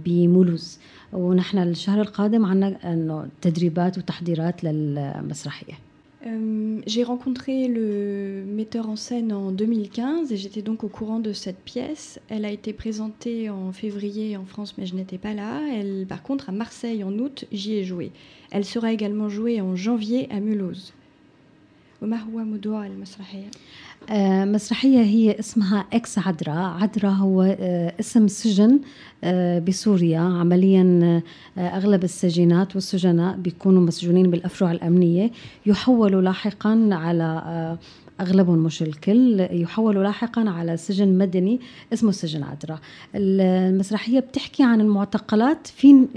بمولوز 0.05 0.79
ونحن 1.13 1.57
الشهر 1.57 2.01
القادم 2.01 2.45
عنا 2.45 2.93
انه 2.93 3.27
تدريبات 3.41 3.97
وتحضيرات 3.97 4.63
للمسرحيه 4.63 5.89
Euh, 6.25 6.81
j'ai 6.85 7.03
rencontré 7.03 7.69
le 7.69 8.43
metteur 8.45 8.89
en 8.89 8.97
scène 8.97 9.31
en 9.31 9.51
2015 9.51 10.33
et 10.33 10.37
j'étais 10.37 10.61
donc 10.61 10.83
au 10.83 10.89
courant 10.89 11.19
de 11.19 11.31
cette 11.31 11.59
pièce. 11.59 12.19
Elle 12.27 12.43
a 12.43 12.51
été 12.51 12.73
présentée 12.73 13.49
en 13.49 13.71
février 13.71 14.35
en 14.35 14.43
France, 14.43 14.75
mais 14.77 14.85
je 14.85 14.95
n'étais 14.95 15.17
pas 15.17 15.33
là. 15.33 15.61
Elle, 15.73 16.05
par 16.07 16.21
contre, 16.21 16.49
à 16.49 16.51
Marseille 16.51 17.05
en 17.05 17.17
août, 17.19 17.45
j'y 17.53 17.75
ai 17.75 17.85
joué. 17.85 18.11
Elle 18.51 18.65
sera 18.65 18.91
également 18.91 19.29
jouée 19.29 19.61
en 19.61 19.77
janvier 19.77 20.27
à 20.29 20.41
Mulhouse. 20.41 20.93
آه، 22.01 22.07
مسرحية 24.45 25.01
هي 25.01 25.39
اسمها 25.39 25.85
إكس 25.93 26.19
عدرا. 26.19 26.53
عدرا 26.53 27.09
هو 27.09 27.41
آه، 27.59 27.93
اسم 27.99 28.27
سجن 28.27 28.79
آه، 29.23 29.59
بسوريا. 29.59 30.19
عمليا 30.19 31.21
أغلب 31.57 32.03
السجينات 32.03 32.75
والسجناء 32.75 33.35
بيكونوا 33.37 33.81
مسجونين 33.81 34.31
بالأفرع 34.31 34.71
الأمنية. 34.71 35.31
يحولوا 35.65 36.21
لاحقا 36.21 36.89
على 36.91 37.77
أغلبهم 38.21 38.57
مش 38.57 38.81
الكل. 38.81 39.47
يحولوا 39.51 40.03
لاحقا 40.03 40.49
على 40.49 40.77
سجن 40.77 41.17
مدني 41.17 41.59
اسمه 41.93 42.11
سجن 42.11 42.43
عدرا. 42.43 42.79
المسرحية 43.15 44.19
بتحكي 44.19 44.63
عن 44.63 44.81
المعتقلات 44.81 45.67
في 45.67 46.07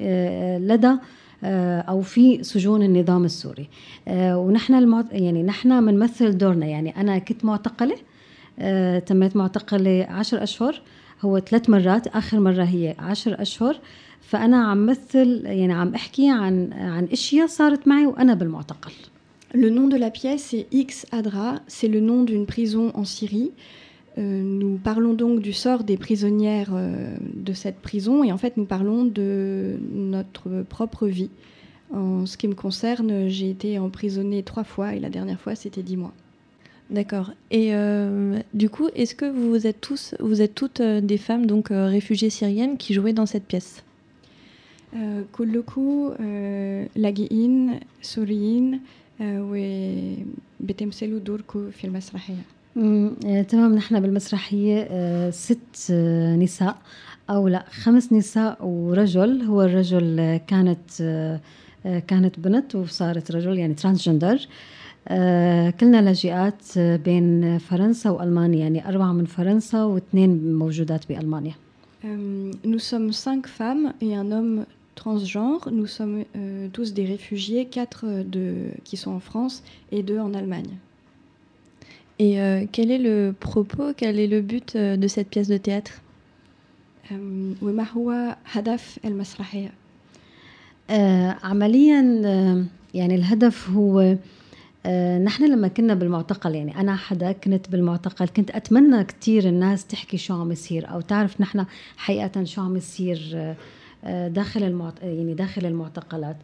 لدى 0.61 0.97
أو 1.45 2.03
في 2.03 2.43
سجون 2.43 2.83
النظام 2.83 3.25
السوري. 3.25 3.69
ونحن 4.09 4.75
المعت... 4.75 5.07
يعني 5.13 5.43
نحن 5.43 5.87
بنمثل 5.87 6.39
دورنا. 6.39 6.67
يعني 6.67 6.97
أنا 6.97 7.19
كنت 7.19 7.45
معتقلة 7.45 7.97
تميت 8.99 9.37
معتقلة 9.37 10.07
عشر 10.11 10.43
أشهر. 10.43 10.81
هو 11.21 11.39
ثلاث 11.39 11.71
مرات 11.71 12.07
آخر 12.07 12.41
مرة 12.41 12.65
هي 12.65 12.95
عشر 12.99 13.43
أشهر. 13.43 13.77
فأنا 14.21 14.65
عم 14.65 14.87
مثل 14.87 15.43
يعني 15.45 15.73
عم 15.73 15.95
أحكي 15.95 16.31
عن 16.31 16.73
عن 16.73 17.09
أشياء 17.13 17.47
صارت 17.47 17.89
معي 17.89 18.07
وأنا 18.07 18.35
بالمعتقل. 18.35 18.93
Le 19.55 19.69
nom 19.69 19.87
de 19.87 19.99
la 19.99 20.11
pièce 20.11 20.55
est 20.55 20.67
X 20.73 21.07
Adra, 21.13 21.61
c'est 21.67 21.89
le 21.89 22.01
nom 22.01 22.23
d'une 22.25 22.47
prison 22.47 22.91
en 22.95 23.05
Syrie. 23.05 23.51
Euh, 23.51 23.82
Euh, 24.19 24.43
nous 24.43 24.77
parlons 24.77 25.15
donc 25.15 25.41
du 25.41 25.53
sort 25.53 25.85
des 25.85 25.97
prisonnières 25.97 26.71
euh, 26.75 27.17
de 27.35 27.53
cette 27.53 27.81
prison 27.81 28.23
et 28.23 28.33
en 28.33 28.39
fait 28.39 28.57
nous 28.57 28.67
parlons 28.67 29.05
de 29.05 29.79
notre 29.93 30.63
propre 30.69 31.07
vie. 31.07 31.31
En 31.95 32.27
ce 32.27 32.37
qui 32.37 32.49
me 32.49 32.55
concerne, 32.55 33.29
j'ai 33.29 33.51
été 33.51 33.79
emprisonnée 33.79 34.43
trois 34.43 34.65
fois 34.65 34.95
et 34.95 35.01
la 35.01 35.11
dernière 35.11 35.41
fois 35.41 35.55
c'était 35.55 35.83
dix 35.83 35.97
mois. 35.97 36.13
D'accord. 36.91 37.33
Et 37.51 37.75
euh, 37.75 38.39
du 38.53 38.69
coup, 38.69 38.89
est-ce 38.95 39.15
que 39.15 39.25
vous 39.25 39.67
êtes 39.67 39.81
tous, 39.81 40.15
vous 40.21 40.43
êtes 40.43 40.55
toutes 40.55 40.83
des 40.83 41.17
femmes 41.17 41.47
donc 41.47 41.69
réfugiées 41.71 42.29
syriennes 42.29 42.77
qui 42.77 42.93
jouaient 42.93 43.15
dans 43.15 43.25
cette 43.25 43.45
pièce? 43.45 43.83
Euh, 44.95 45.23
Kulluku, 45.33 46.11
euh, 46.21 46.85
et 49.55 50.17
Betemselou 50.61 51.21
Durku, 51.21 51.71
Film 51.73 51.93
Masrahia. 51.95 52.35
آه، 52.77 53.43
تمام 53.43 53.75
نحن 53.75 54.01
بالمسرحية 54.01 54.89
آه، 54.91 55.31
ست 55.31 55.91
آه، 55.91 56.37
نساء 56.37 56.77
أو 57.31 57.49
لا 57.49 57.65
خمس 57.71 58.13
نساء 58.13 58.65
ورجل 58.67 59.43
هو 59.43 59.63
الرجل 59.63 60.41
كانت 60.47 60.91
كانت 62.09 62.41
بنت 62.41 62.75
وصارت 62.75 63.31
رجل 63.31 63.59
يعني 63.59 63.75
ترانسجندر 63.75 64.47
كلنا 65.81 66.03
لاجئات 66.03 66.79
بين 66.79 67.59
فرنسا 67.59 68.11
وألمانيا 68.11 68.59
يعني 68.59 68.89
أربعة 68.89 69.13
من 69.13 69.25
فرنسا 69.25 69.85
واثنين 69.85 70.55
موجودات 70.55 71.09
بألمانيا 71.09 71.55
Nous 72.65 72.81
sommes 72.81 73.13
cinq 73.13 73.47
femmes 73.47 73.93
et 74.01 74.17
un 74.17 74.33
homme 74.33 74.67
transgenre. 74.97 75.69
Nous 75.71 75.87
sommes 75.87 76.25
euh, 76.37 76.69
tous 76.73 76.95
des 76.95 77.05
réfugiés, 77.05 77.67
quatre 77.67 78.07
de, 78.25 78.71
qui 78.85 78.97
sont 78.97 79.13
en 79.13 79.21
France 79.21 79.63
et 79.91 80.03
deux 80.03 80.19
en 80.19 80.35
Allemagne. 80.35 80.79
Et 82.25 82.41
euh, 82.41 82.67
quel 82.71 82.93
est 82.93 83.03
le 83.11 83.35
propos, 83.49 83.87
quel 83.97 84.21
est 84.21 84.29
le 84.29 84.41
but 84.43 84.77
euh, 84.77 84.97
de 84.97 85.09
cette 85.09 85.29
pièce 85.29 85.49
de 85.49 85.57
théâtre 85.57 86.01
وما 87.63 87.87
هو 87.97 88.37
هدف 88.45 88.99
المسرحية؟ 89.05 89.73
عمليا 91.43 92.01
يعني 92.95 93.15
الهدف 93.15 93.71
هو 93.71 94.17
نحن 95.25 95.45
لما 95.45 95.69
كنا 95.69 95.95
بالمعتقل 95.95 96.55
يعني 96.55 96.81
أنا 96.81 96.97
حدا 96.97 97.33
كنت 97.33 97.71
بالمعتقل 97.71 98.29
كنت 98.29 98.51
أتمنى 98.51 99.05
كثير 99.05 99.49
الناس 99.49 99.87
تحكي 99.87 100.17
شو 100.17 100.35
عم 100.35 100.53
يصير 100.53 100.91
أو 100.91 101.01
تعرف 101.01 101.41
نحن 101.41 101.65
حقيقة 101.97 102.45
شو 102.45 102.63
عم 102.63 102.77
يصير 102.77 103.55
داخل 104.07 104.63
المعت... 104.63 105.03
يعني 105.03 105.35
داخل 105.35 105.67
المعتقلات 105.67 106.37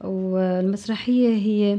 والمسرحية 0.00 1.28
هي 1.28 1.78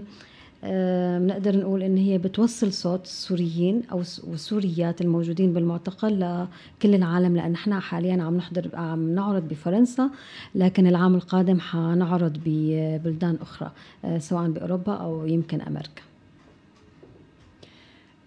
بنقدر 1.19 1.57
نقول 1.57 1.83
إن 1.83 1.97
هي 1.97 2.17
بتوصل 2.17 2.73
صوت 2.73 3.03
السوريين 3.05 3.81
أو 3.91 3.97
والسوريات 4.27 5.01
الموجودين 5.01 5.53
بالمعتقل 5.53 6.19
لكل 6.19 6.95
العالم 6.95 7.35
لأن 7.35 7.53
إحنا 7.53 7.79
حاليا 7.79 8.23
عم 8.23 8.37
نحضر 8.37 8.69
عم 8.73 9.15
نعرض 9.15 9.47
بفرنسا 9.47 10.09
لكن 10.55 10.87
العام 10.87 11.15
القادم 11.15 11.59
حنعرض 11.59 12.37
ببلدان 12.45 13.37
أخرى 13.41 13.71
سواء 14.19 14.49
بأوروبا 14.49 14.93
أو 14.93 15.25
يمكن 15.27 15.61
أمريكا. 15.61 16.01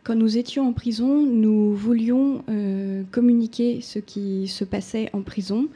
Quand 0.08 0.14
nous 0.14 0.38
étions 0.38 0.66
en 0.66 0.72
prison, 0.72 1.26
nous 1.26 1.74
voulions 1.74 2.42
euh, 2.48 3.02
communiquer 3.10 3.82
ce 3.82 3.98
qui 3.98 4.48
se 4.48 4.64
passait 4.64 5.10
en 5.12 5.20
prison. 5.20 5.68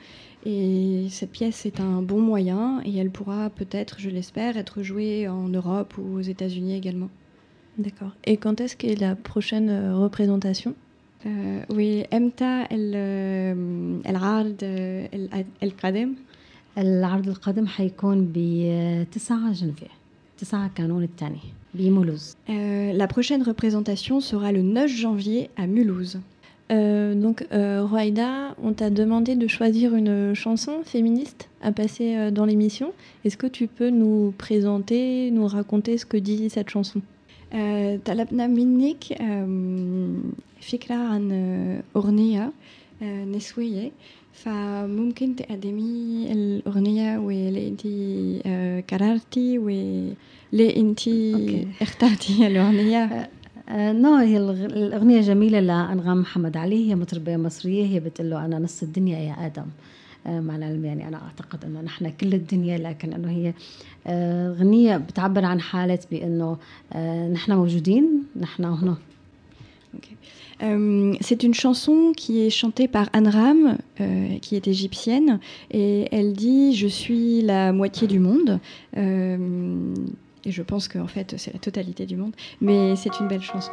Et 0.46 1.08
cette 1.10 1.32
pièce 1.32 1.66
est 1.66 1.80
un 1.80 2.02
bon 2.02 2.22
moyen 2.22 2.82
et 2.86 2.96
elle 2.98 3.10
pourra 3.10 3.50
peut-être, 3.50 4.00
je 4.00 4.10
l'espère, 4.10 4.56
être 4.58 4.82
jouée 4.82 5.28
en 5.28 5.50
Europe 5.50 5.96
ou 5.98 6.18
aux 6.18 6.22
États-Unis 6.22 6.76
également. 6.76 7.10
D'accord. 7.78 8.12
Et 8.26 8.38
quand 8.38 8.60
est-ce 8.62 8.76
qu'est 8.76 8.96
la 8.96 9.16
prochaine 9.16 9.70
euh, 9.70 9.96
représentation 9.96 10.74
euh, 11.26 11.62
Oui, 11.70 12.06
امتى 12.14 12.66
العرض 14.06 14.58
القادم؟ 15.64 16.14
العرض 16.78 17.28
القادم 17.28 17.68
حيكون 17.68 18.32
ب 18.34 19.06
9 19.12 19.52
جنفير 19.52 19.92
9 20.38 20.70
كانون 20.76 21.04
الثاني 21.04 21.40
بمولوز. 21.74 22.36
La 22.94 23.08
prochaine 23.08 23.44
représentation 23.44 24.20
sera 24.22 24.52
le 24.52 24.62
9 24.62 24.90
janvier 24.90 25.50
à 25.58 25.68
Mulhouse. 25.68 26.20
Euh, 26.72 27.16
donc, 27.16 27.46
euh, 27.54 27.86
Roaïda, 27.86 28.56
on 28.62 28.74
t'a 28.74 28.90
demandé 28.90 29.36
de 29.36 29.48
choisir 29.48 29.96
une 29.96 30.34
chanson 30.34 30.82
féministe 30.84 31.50
à 31.62 31.72
passer 31.72 32.16
euh, 32.16 32.32
dans 32.32 32.46
l'émission. 32.46 32.92
Est-ce 33.24 33.38
que 33.38 33.48
tu 33.48 33.68
peux 33.68 33.90
nous 33.90 34.34
présenter, 34.38 35.32
nous 35.32 35.48
raconter 35.48 35.98
ce 35.98 36.06
que 36.06 36.18
dit 36.18 36.50
cette 36.50 36.70
chanson 36.70 37.02
طلبنا 38.06 38.48
منك 38.48 39.04
فكرة 40.62 40.96
عن 40.96 41.32
أغنية 41.96 42.52
نسوية 43.02 43.92
فممكن 44.34 45.36
تقدمي 45.36 46.28
الأغنية 46.32 47.18
واللي 47.18 47.68
أنت 47.68 47.82
كررتي 48.90 49.60
واللي 49.60 50.76
أنت 50.78 51.08
اخترتي 51.82 52.48
الأغنية 52.48 53.30
نو 53.71 54.15
هي 54.15 54.37
الأغنية 54.37 55.21
جميلة 55.21 55.61
لأنغام 55.61 56.21
محمد 56.21 56.57
علي 56.57 56.91
هي 56.91 56.95
مطربة 56.95 57.37
مصرية 57.37 57.87
هي 57.87 58.01
بتقول 58.01 58.31
له 58.31 58.45
أنا 58.45 58.59
نص 58.59 58.83
الدنيا 58.83 59.19
يا 59.19 59.47
آدم 59.47 59.67
مع 60.27 60.57
العلم 60.57 60.85
يعني 60.85 61.09
أنا 61.09 61.21
أعتقد 61.23 61.65
أنه 61.65 61.81
نحن 61.81 62.11
كل 62.11 62.35
الدنيا 62.35 62.79
لكن 62.79 63.13
أنه 63.13 63.31
هي 63.31 63.55
أغنية 64.07 64.97
بتعبر 64.97 65.45
عن 65.45 65.61
حالة 65.61 65.99
بأنه 66.11 66.57
نحن 67.33 67.53
موجودين 67.53 68.25
نحن 68.41 68.65
هنا. 68.65 68.97
Euh, 70.63 71.15
c'est 71.21 71.43
une 71.43 71.55
chanson 71.55 72.13
qui 72.17 72.47
est 72.47 72.51
chantée 72.51 72.87
par 72.87 73.09
Anne 73.13 73.29
Ram, 73.29 73.79
euh, 74.01 74.39
qui 74.39 74.55
est 74.55 74.69
égyptienne, 74.69 75.41
et 75.71 76.09
elle 76.13 76.35
dit 76.35 76.75
Je 76.77 76.87
suis 76.87 77.43
la 77.43 77.73
moitié 77.73 78.07
du 78.07 78.21
monde. 78.21 78.61
Euh, 78.97 79.95
et 80.45 80.51
je 80.51 80.63
pense 80.63 80.89
qu'en 80.89 81.07
fait, 81.07 81.35
c'est 81.39 81.53
la 81.53 81.59
totalité 81.59 82.07
du 82.07 82.17
monde, 82.17 82.35
mais 82.61 82.97
c'est 82.97 83.21
une 83.21 83.29
belle 83.29 83.43
chanson. 83.43 83.73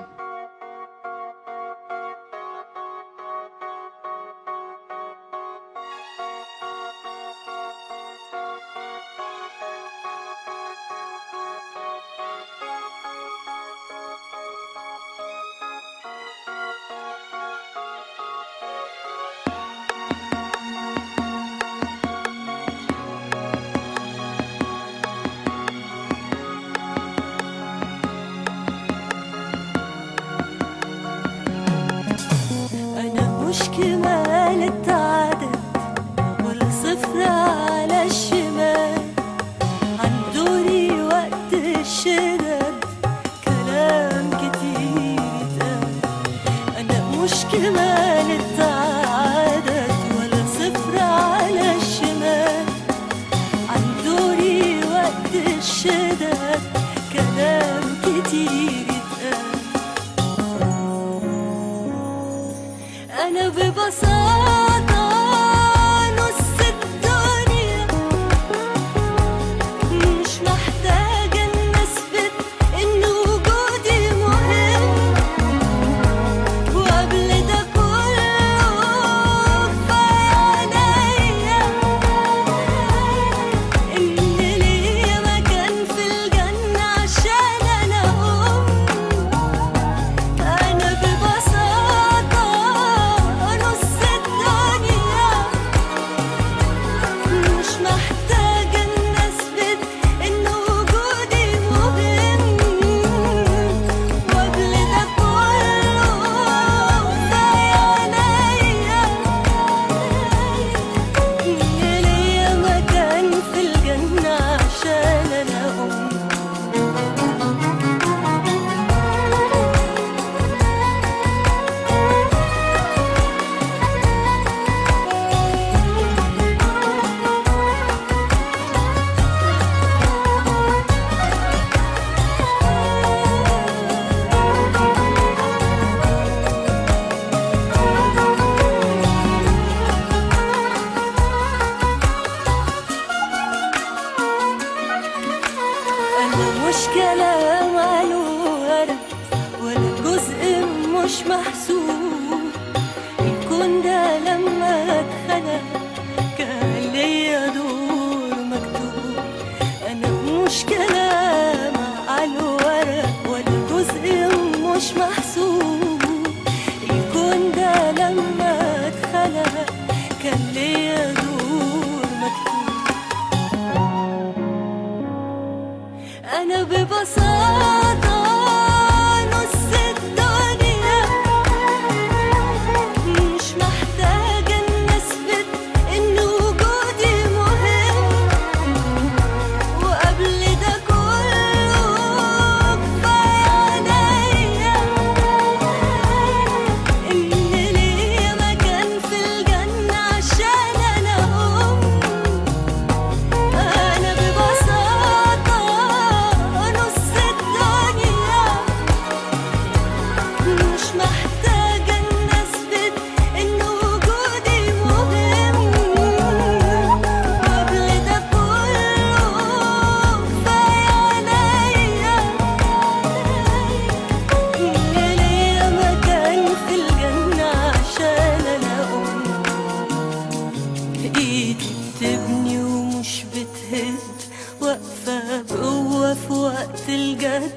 قلت 236.80 236.90
الجد 236.90 237.52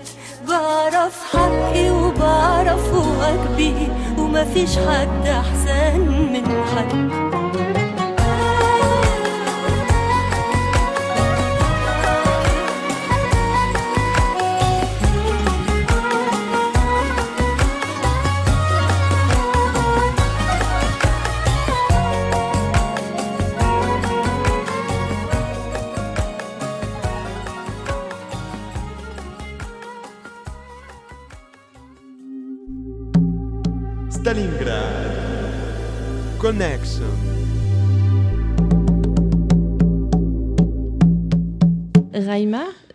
بعرف 0.48 1.20
حقي 1.32 1.90
وبعرف 1.90 2.94
واجبي 2.94 3.88
وما 4.18 4.42
ومفيش 4.42 4.76
حد 4.78 5.26
أحسن 5.26 6.00
من 6.32 6.46
حد. 6.46 7.41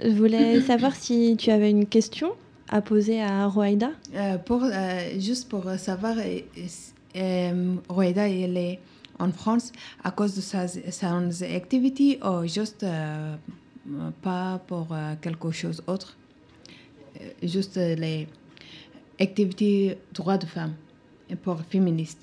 Je 0.08 0.12
voulais 0.12 0.62
savoir 0.72 0.96
si 0.96 1.36
tu 1.38 1.52
avais 1.52 1.70
une 1.70 1.86
question 1.86 2.34
à 2.70 2.82
poser 2.82 3.22
à 3.22 3.48
Roaïda. 3.48 3.92
Euh, 4.16 4.38
pour, 4.38 4.64
euh, 4.64 5.20
juste 5.20 5.50
pour 5.50 5.70
savoir, 5.78 6.16
euh, 7.16 7.76
Roaïda, 7.90 8.28
elle 8.30 8.58
est 8.58 8.80
en 9.20 9.32
France 9.32 9.72
à 10.04 10.12
cause 10.12 10.36
de 10.36 10.42
sa, 10.42 10.68
ses 10.68 11.56
activités 11.56 12.20
ou 12.24 12.46
juste 12.48 12.84
euh, 12.84 13.36
pas 14.22 14.60
pour 14.68 14.88
quelque 15.22 15.52
chose 15.52 15.82
d'autre 15.88 16.18
Euh, 17.20 17.30
Juste 17.42 17.78
les 17.78 18.28
activités 19.20 19.98
droits 20.14 20.38
de 20.38 20.46
femmes 20.46 20.76
pour 21.42 21.58
féministes. 21.62 22.22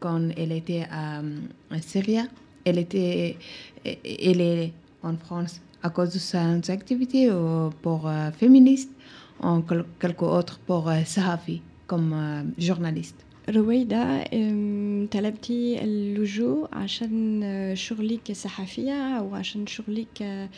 Quand 0.00 0.30
elle 0.36 0.50
était 0.50 0.86
à, 0.90 1.22
à 1.70 1.80
Syrie, 1.80 2.18
elle, 2.64 2.78
était, 2.78 3.36
elle 3.84 4.40
est 4.40 4.72
en 5.04 5.16
France 5.16 5.60
à 5.82 5.90
cause 5.90 6.12
de 6.14 6.18
ses 6.18 6.70
activités 6.70 7.30
ou 7.30 7.70
pour 7.84 8.00
euh, 8.08 8.30
féministes 8.40 8.92
ou 9.42 9.60
quel- 9.68 9.84
quelque 10.00 10.24
autre 10.38 10.54
pour 10.66 10.88
euh, 10.88 11.00
Sahafi 11.04 11.60
comme 11.86 12.12
euh, 12.12 12.42
journaliste. 12.58 13.16
رويدة 13.48 14.24
طلبتي 15.12 15.84
اللجوء 15.84 16.68
عشان 16.72 17.42
شغلك 17.76 18.32
صحفية 18.32 19.18
أو 19.18 19.34
عشان 19.34 19.66
شغلك 19.66 20.48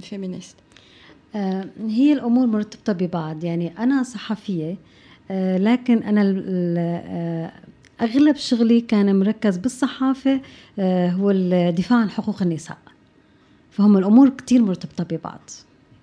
فيمينيست 0.00 0.56
هي 1.88 2.12
الأمور 2.12 2.46
مرتبطة 2.46 2.92
ببعض. 2.92 3.44
يعني 3.44 3.78
أنا 3.78 4.02
صحفية 4.02 4.76
آه، 5.30 5.58
لكن 5.58 6.02
أنا 6.02 6.42
آه، 6.78 7.52
أغلب 8.00 8.36
شغلي 8.36 8.80
كان 8.80 9.18
مركز 9.18 9.56
بالصحافة 9.56 10.40
آه، 10.78 11.10
هو 11.10 11.30
الدفاع 11.30 11.98
عن 11.98 12.10
حقوق 12.10 12.42
النساء. 12.42 12.78
فهم 13.77 13.97
الأمور 13.97 14.29
كتير 14.29 14.61
مرتبطة 14.61 15.03
ببعض 15.03 15.41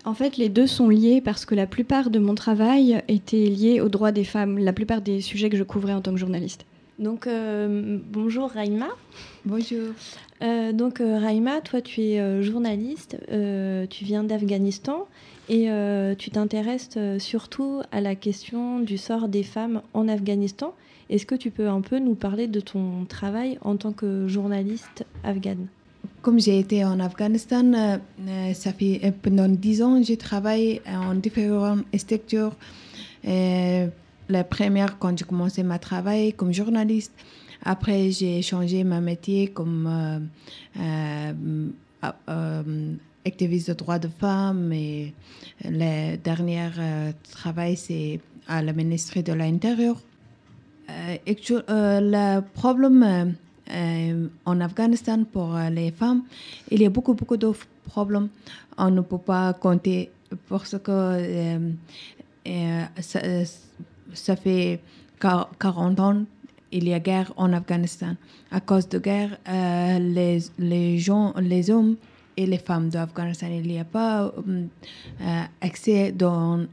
En 0.06 0.14
fait, 0.14 0.38
les 0.38 0.48
deux 0.48 0.66
sont 0.66 0.88
liés 0.88 1.20
parce 1.20 1.44
que 1.44 1.54
la 1.54 1.66
plupart 1.66 2.08
de 2.08 2.18
mon 2.18 2.34
travail 2.34 3.02
était 3.08 3.46
lié 3.46 3.82
aux 3.82 3.90
droits 3.90 4.12
des 4.12 4.24
femmes, 4.24 4.58
la 4.58 4.72
plupart 4.72 5.02
des 5.02 5.20
sujets 5.20 5.50
que 5.50 5.58
je 5.58 5.62
couvrais 5.62 5.92
en 5.92 6.00
tant 6.00 6.12
que 6.12 6.16
journaliste. 6.16 6.64
Donc, 6.98 7.26
euh, 7.26 7.98
bonjour 8.10 8.50
Raïma. 8.50 8.88
Bonjour. 9.44 9.88
Euh, 10.42 10.72
donc, 10.72 11.00
euh, 11.00 11.18
Raïma, 11.18 11.60
toi, 11.60 11.80
tu 11.82 12.00
es 12.02 12.20
euh, 12.20 12.42
journaliste, 12.42 13.18
euh, 13.30 13.86
tu 13.86 14.04
viens 14.04 14.24
d'Afghanistan 14.24 15.06
et 15.48 15.70
euh, 15.70 16.14
tu 16.14 16.30
t'intéresses 16.30 16.90
euh, 16.96 17.18
surtout 17.18 17.80
à 17.90 18.00
la 18.00 18.14
question 18.14 18.80
du 18.80 18.96
sort 18.96 19.28
des 19.28 19.42
femmes 19.42 19.82
en 19.94 20.08
Afghanistan. 20.08 20.74
Est-ce 21.10 21.26
que 21.26 21.34
tu 21.34 21.50
peux 21.50 21.68
un 21.68 21.80
peu 21.80 21.98
nous 21.98 22.14
parler 22.14 22.46
de 22.46 22.60
ton 22.60 23.04
travail 23.08 23.58
en 23.62 23.76
tant 23.76 23.92
que 23.92 24.28
journaliste 24.28 25.04
afghane 25.24 25.66
Comme 26.25 26.39
j'ai 26.39 26.57
été 26.57 26.83
en 26.83 26.99
Afghanistan, 26.99 27.71
euh, 27.75 27.97
euh, 28.27 28.53
ça 28.55 28.73
fait 28.73 28.99
euh, 29.03 29.11
pendant 29.21 29.47
dix 29.47 29.83
ans, 29.83 30.01
j'ai 30.01 30.17
travaillé 30.17 30.81
en 30.87 31.13
différentes 31.13 31.85
structures. 31.95 32.55
La 33.23 34.43
première, 34.43 34.97
quand 34.97 35.15
j'ai 35.15 35.23
commencé 35.23 35.61
ma 35.61 35.77
travail 35.77 36.33
comme 36.33 36.51
journaliste. 36.51 37.13
Après, 37.63 38.09
j'ai 38.09 38.41
changé 38.41 38.83
ma 38.83 39.01
métier 39.01 39.49
comme 39.49 39.87
activiste 43.23 43.69
de 43.69 43.73
droits 43.75 43.99
de 43.99 44.07
femmes. 44.07 44.73
Et 44.73 45.13
le 45.63 46.15
dernier 46.15 46.69
travail, 47.33 47.77
c'est 47.77 48.19
à 48.47 48.63
la 48.63 48.73
ministère 48.73 49.21
de 49.21 49.33
l'Intérieur. 49.33 50.01
Le 50.89 52.39
problème 52.39 53.35
euh, 53.71 54.27
en 54.45 54.61
Afghanistan 54.61 55.23
pour 55.23 55.55
euh, 55.55 55.69
les 55.69 55.91
femmes, 55.91 56.23
il 56.69 56.81
y 56.81 56.85
a 56.85 56.89
beaucoup, 56.89 57.13
beaucoup 57.13 57.37
de 57.37 57.51
problèmes. 57.85 58.29
On 58.77 58.91
ne 58.91 59.01
peut 59.01 59.17
pas 59.17 59.53
compter 59.53 60.11
parce 60.49 60.77
que 60.83 60.91
euh, 62.47 62.83
ça, 64.13 64.35
fait 64.35 64.79
quar- 65.19 65.49
40 65.59 65.99
ans 65.99 66.23
il 66.71 66.87
y 66.87 66.93
a 66.93 66.99
guerre 66.99 67.31
en 67.37 67.53
Afghanistan. 67.53 68.15
À 68.51 68.59
cause 68.59 68.87
de 68.89 68.99
guerre, 68.99 69.37
les, 69.99 70.39
les 70.59 70.97
gens, 70.99 71.33
les 71.39 71.69
hommes 71.71 71.95
et 72.37 72.45
les 72.45 72.57
femmes 72.57 72.89
d'Afghanistan, 72.89 73.47
il 73.47 73.61
n'y 73.67 73.79
a 73.79 73.85
pas 73.85 74.33
accès 75.61 76.11
dans 76.11 76.65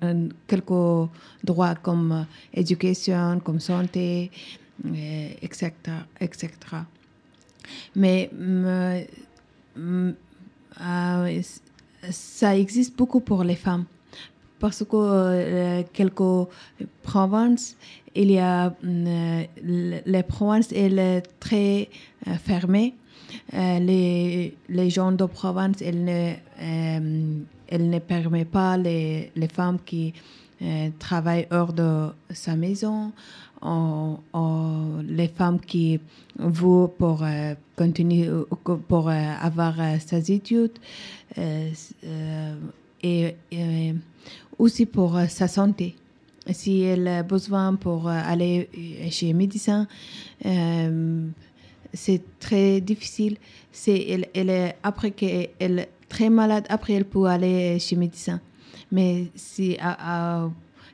quelques 0.49 1.09
droits 1.45 1.75
comme 1.77 2.27
éducation, 2.53 3.39
comme 3.45 3.61
santé, 3.61 4.31
etc., 5.43 5.73
etc. 6.21 6.49
Mais 7.95 8.31
mm, 8.33 9.05
mm, 9.77 10.15
euh, 10.81 11.43
ça 12.11 12.57
existe 12.57 12.97
beaucoup 12.97 13.21
pour 13.21 13.45
les 13.45 13.57
femmes 13.57 13.85
parce 14.59 14.85
que 14.85 14.97
euh, 14.97 15.83
quelques 15.93 16.49
provinces, 17.03 17.77
il 18.15 18.31
y 18.31 18.39
a 18.39 18.71
mm, 18.83 19.43
les 20.07 20.23
provinces 20.23 20.71
elles 20.73 21.23
sont 21.25 21.31
très 21.41 21.89
euh, 22.29 22.35
fermées. 22.37 22.95
Euh, 23.55 23.79
les, 23.79 24.55
les 24.69 24.91
gens 24.91 25.13
de 25.13 25.25
province, 25.25 25.81
elles 25.83 26.05
ne, 26.05 26.35
euh, 26.61 27.39
elles 27.69 27.91
ne 27.91 27.99
permettent 27.99 28.51
pas 28.51 28.77
les, 28.77 29.33
les 29.35 29.49
femmes 29.49 29.79
qui 29.85 30.13
euh, 30.61 30.91
travaillent 30.99 31.49
hors 31.51 31.73
de 31.73 32.09
sa 32.31 32.55
maison, 32.55 33.13
les 33.63 35.29
femmes 35.29 35.61
qui 35.61 36.01
vont 36.39 36.89
pour 36.89 37.23
euh, 37.23 37.55
continuer, 37.77 38.29
pour 38.89 39.09
euh, 39.09 39.33
avoir 39.41 39.81
euh, 39.81 39.97
ses 40.05 40.33
études, 40.33 40.79
euh, 41.39 41.71
euh, 42.05 42.55
et, 43.03 43.35
aussi 44.59 44.87
pour 44.87 45.17
euh, 45.17 45.27
sa 45.27 45.49
santé. 45.49 45.95
Si 46.51 46.83
elle 46.83 47.07
a 47.07 47.23
besoin 47.23 47.75
pour 47.77 48.09
euh, 48.09 48.19
aller 48.25 48.69
chez 49.11 49.33
médecin, 49.33 49.87
euh, 50.45 51.29
c'est 51.93 52.23
très 52.41 52.81
difficile. 52.81 53.37
C'est 53.71 54.27
elle, 54.35 54.51
est 54.51 54.75
après 54.83 55.13
qu'elle 55.13 55.49
est 55.61 55.89
très 56.09 56.31
malade, 56.31 56.67
après 56.69 56.95
elle 56.95 57.05
peut 57.05 57.27
aller 57.27 57.79
chez 57.79 57.97
médecin. 57.97 58.41
Mais 58.91 59.27
si 59.37 59.77
à 59.81 60.51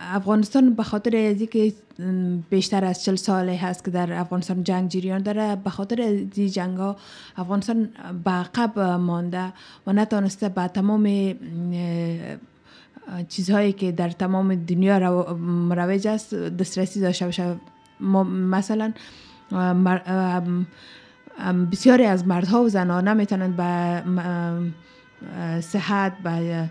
افغانستان 0.00 0.74
به 0.74 0.82
خاطر 0.82 1.16
از 1.16 1.40
اینکه 1.40 1.72
بیشتر 2.50 2.84
از 2.84 3.04
چل 3.04 3.14
ساله 3.14 3.56
هست 3.56 3.84
که 3.84 3.90
در 3.90 4.12
افغانستان 4.12 4.64
جنگ 4.64 4.88
جریان 4.88 5.22
داره 5.22 5.56
به 5.56 5.70
خاطر 5.70 6.02
از 6.02 6.14
این 6.34 6.48
جنگ 6.48 6.78
ها 6.78 6.96
افغانستان 7.36 7.88
به 8.24 8.30
عقب 8.30 8.78
مانده 8.80 9.52
و 9.86 9.92
نتانسته 9.92 10.48
به 10.48 10.68
تمام 10.68 11.34
چیزهایی 13.28 13.72
که 13.72 13.92
در 13.92 14.10
تمام 14.10 14.54
دنیا 14.54 14.98
رو- 14.98 15.36
مروج 15.36 16.06
است 16.06 16.34
دسترسی 16.34 17.00
داشته 17.00 17.24
باشه. 17.24 17.56
مثلا 18.50 18.92
بسیاری 21.72 22.04
از 22.04 22.26
مردها 22.26 22.62
و 22.62 22.68
زنها 22.68 23.00
نمی‌تونند 23.00 23.56
به 23.56 24.02
صحت 25.60 26.12
به 26.18 26.70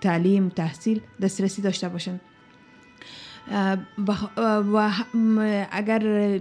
تعلیم 0.00 0.48
تحصیل 0.48 1.00
دسترسی 1.20 1.62
داشته 1.62 1.88
باشند 1.88 2.20
و 4.72 4.90
اگر 5.70 6.40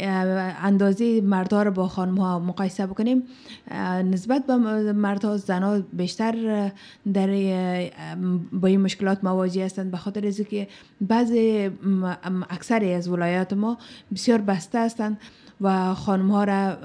اندازه 0.00 1.20
مردها 1.20 1.62
رو 1.62 1.70
با 1.70 1.88
خانم 1.88 2.18
ها 2.18 2.38
مقایسه 2.38 2.86
بکنیم 2.86 3.22
نسبت 4.10 4.46
به 4.46 4.56
مردها 4.92 5.36
زنها 5.36 5.80
بیشتر 5.92 6.70
در 7.12 7.26
با 8.52 8.68
این 8.68 8.80
مشکلات 8.80 9.24
مواجه 9.24 9.64
هستند 9.64 9.90
به 9.90 9.96
خاطر 9.96 10.26
از 10.26 10.40
که 10.40 10.68
بعضی 11.00 11.70
اکثری 12.50 12.92
از 12.92 13.08
ولایات 13.08 13.52
ما 13.52 13.78
بسیار 14.14 14.40
بسته 14.40 14.78
هستند. 14.78 15.18
و 15.60 15.94
خانم 15.94 16.30
ها 16.30 16.44
را 16.44 16.76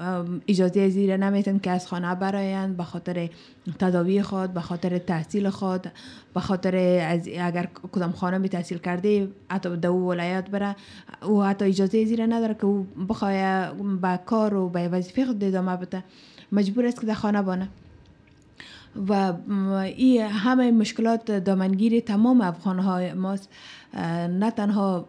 اجازه 0.48 0.88
زیر 0.88 1.16
نمیتن 1.16 1.58
که 1.58 1.70
از 1.70 1.86
خانه 1.86 2.14
برایند 2.14 2.76
به 2.76 2.84
خاطر 2.84 3.30
تداوی 3.78 4.22
خود 4.22 4.54
به 4.54 4.60
خاطر 4.60 4.98
تحصیل 4.98 5.50
خود 5.50 5.92
به 6.34 6.40
خاطر 6.40 6.74
اگر 7.40 7.68
کدام 7.92 8.12
خانه 8.12 8.48
تحصیل 8.48 8.78
کرده 8.78 9.28
حتی 9.50 9.76
دو 9.76 9.92
ولایت 9.92 10.50
بره 10.50 10.76
او 11.22 11.42
حتی 11.42 11.64
اجازه 11.64 12.04
زیر 12.04 12.26
نداره 12.26 12.54
که 12.54 12.64
او 12.64 12.86
بخواه 13.08 13.72
به 13.72 14.20
کار 14.26 14.54
و 14.54 14.68
به 14.68 14.88
وظیفه 14.88 15.26
خود 15.26 15.44
ادامه 15.44 15.76
بده. 15.76 16.04
مجبور 16.52 16.86
است 16.86 17.00
که 17.00 17.06
در 17.06 17.14
خانه 17.14 17.42
بانه. 17.42 17.68
و 19.08 19.32
این 19.84 20.22
همه 20.22 20.70
مشکلات 20.70 21.30
دامنگیر 21.30 22.00
تمام 22.00 22.40
افغان 22.40 22.78
های 22.78 23.14
ماست 23.14 23.48
نه 24.28 24.50
تنها 24.50 25.08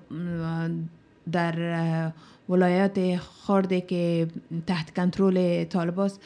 در 1.32 2.12
ولایات 2.48 3.16
خارده 3.16 3.81
که 3.81 4.27
تحت 4.66 4.94
کنترل 4.94 5.64
طالباست 5.64 6.20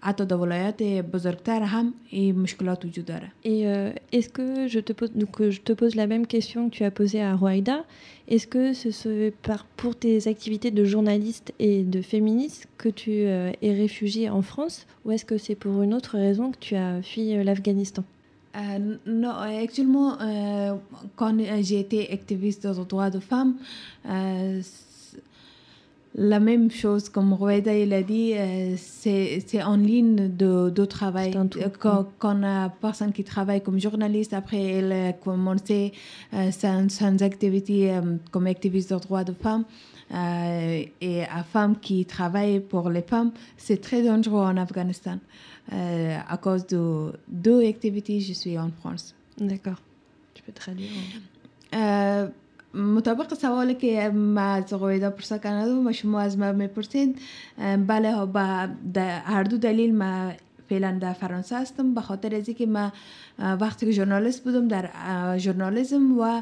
حتی 0.00 0.26
در 0.26 0.36
ولایات 0.36 0.82
بزرگتر 0.82 1.62
هم 1.62 1.94
این 2.10 2.38
مشکلات 2.38 2.84
وجود 2.84 3.04
داره 3.04 3.32
Et 3.44 3.48
euh, 3.48 4.16
est-ce 4.16 4.28
que 4.28 4.68
je 4.68 4.80
te 4.80 4.92
pose 4.92 5.12
donc 5.12 5.50
je 5.50 5.60
te 5.60 5.72
pose 5.72 5.94
la 5.94 6.06
même 6.06 6.26
question 6.26 6.68
que 6.68 6.74
tu 6.76 6.84
as 6.84 6.90
posée 6.90 7.22
à 7.22 7.36
Roaida 7.36 7.84
est-ce 8.28 8.46
que 8.54 8.72
ce 8.72 8.90
serait 8.90 9.32
par, 9.48 9.64
pour 9.80 9.94
tes 9.94 10.16
activités 10.34 10.72
de 10.72 10.84
journaliste 10.84 11.48
et 11.60 11.84
de 11.84 12.00
féministe 12.02 12.66
que 12.82 12.88
tu 12.88 13.12
euh, 13.12 13.52
es 13.62 13.72
réfugiée 13.84 14.28
en 14.38 14.42
France 14.42 14.76
ou 15.04 15.12
est-ce 15.12 15.24
que 15.24 15.38
c'est 15.38 15.54
pour 15.54 15.74
une 15.82 15.94
autre 15.94 16.18
raison 16.26 16.50
que 16.50 16.58
tu 16.58 16.74
as 16.74 17.02
fui 17.02 17.26
euh, 17.36 17.44
l'Afghanistan 17.44 18.04
Euh, 18.56 18.96
non, 19.06 19.34
actuellement, 19.64 20.18
euh, 20.20 20.74
quand 21.16 21.34
j'ai 21.60 21.80
été 21.80 22.10
activiste 22.10 22.66
des 22.66 22.84
droits 22.84 23.10
de 23.10 23.20
femmes, 23.20 23.56
euh, 24.08 24.62
la 26.15 26.39
même 26.39 26.69
chose 26.69 27.07
comme 27.09 27.33
Roueda 27.33 27.73
il 27.73 27.93
a 27.93 28.03
dit, 28.03 28.33
euh, 28.35 28.75
c'est 28.77 29.63
en 29.63 29.77
ligne 29.77 30.35
de, 30.35 30.69
de 30.69 30.85
travail. 30.85 31.31
Quand, 31.79 32.07
quand 32.19 32.33
la 32.33 32.69
personne 32.81 33.13
qui 33.13 33.23
travaille 33.23 33.61
comme 33.61 33.79
journaliste, 33.79 34.33
après 34.33 34.61
elle 34.61 34.91
a 34.91 35.13
commencé 35.13 35.93
euh, 36.33 36.51
ses, 36.51 37.23
activités 37.23 37.91
euh, 37.91 38.17
comme 38.31 38.47
activiste 38.47 38.91
de 38.93 38.99
droits 38.99 39.23
de 39.23 39.33
femmes, 39.33 39.63
euh, 40.13 40.83
et 40.99 41.23
à 41.23 41.43
femme 41.43 41.79
qui 41.79 42.05
travaille 42.05 42.59
pour 42.59 42.89
les 42.89 43.01
femmes, 43.03 43.31
c'est 43.55 43.79
très 43.79 44.03
dangereux 44.03 44.41
en 44.41 44.57
Afghanistan. 44.57 45.17
À 45.71 46.37
cause 46.37 46.67
de 46.67 47.13
deux 47.29 47.65
activités, 47.65 48.19
je 48.19 48.33
suis 48.33 48.59
en 48.59 48.71
France. 48.71 49.15
D'accord. 49.37 49.79
Tu 50.33 50.43
peux 50.43 50.51
traduire 50.51 50.89
euh, 51.73 52.27
مطابق 52.73 53.33
سوالی 53.33 53.73
که 53.73 54.09
ما 54.09 54.41
از 54.41 54.73
قویدا 54.73 55.09
پرسا 55.09 55.37
کردم 55.37 55.87
و 55.87 55.91
شما 55.91 56.19
از 56.19 56.37
ما 56.37 56.51
می‌پرسید 56.51 57.19
بله 57.87 58.25
با 58.25 58.67
هر 59.25 59.43
دو 59.43 59.57
دلیل 59.57 59.95
ما 59.95 60.31
فعلا 60.69 60.97
در 61.01 61.13
فرانسه 61.13 61.57
هستم 61.57 61.93
به 61.93 62.01
خاطر 62.01 62.35
از 62.35 62.49
که 62.49 62.65
ما 62.65 62.91
وقتی 63.39 63.85
که 63.85 63.91
ژورنالیست 63.91 64.43
بودم 64.43 64.67
در 64.67 64.89
ژورنالیسم 65.37 66.19
و 66.19 66.41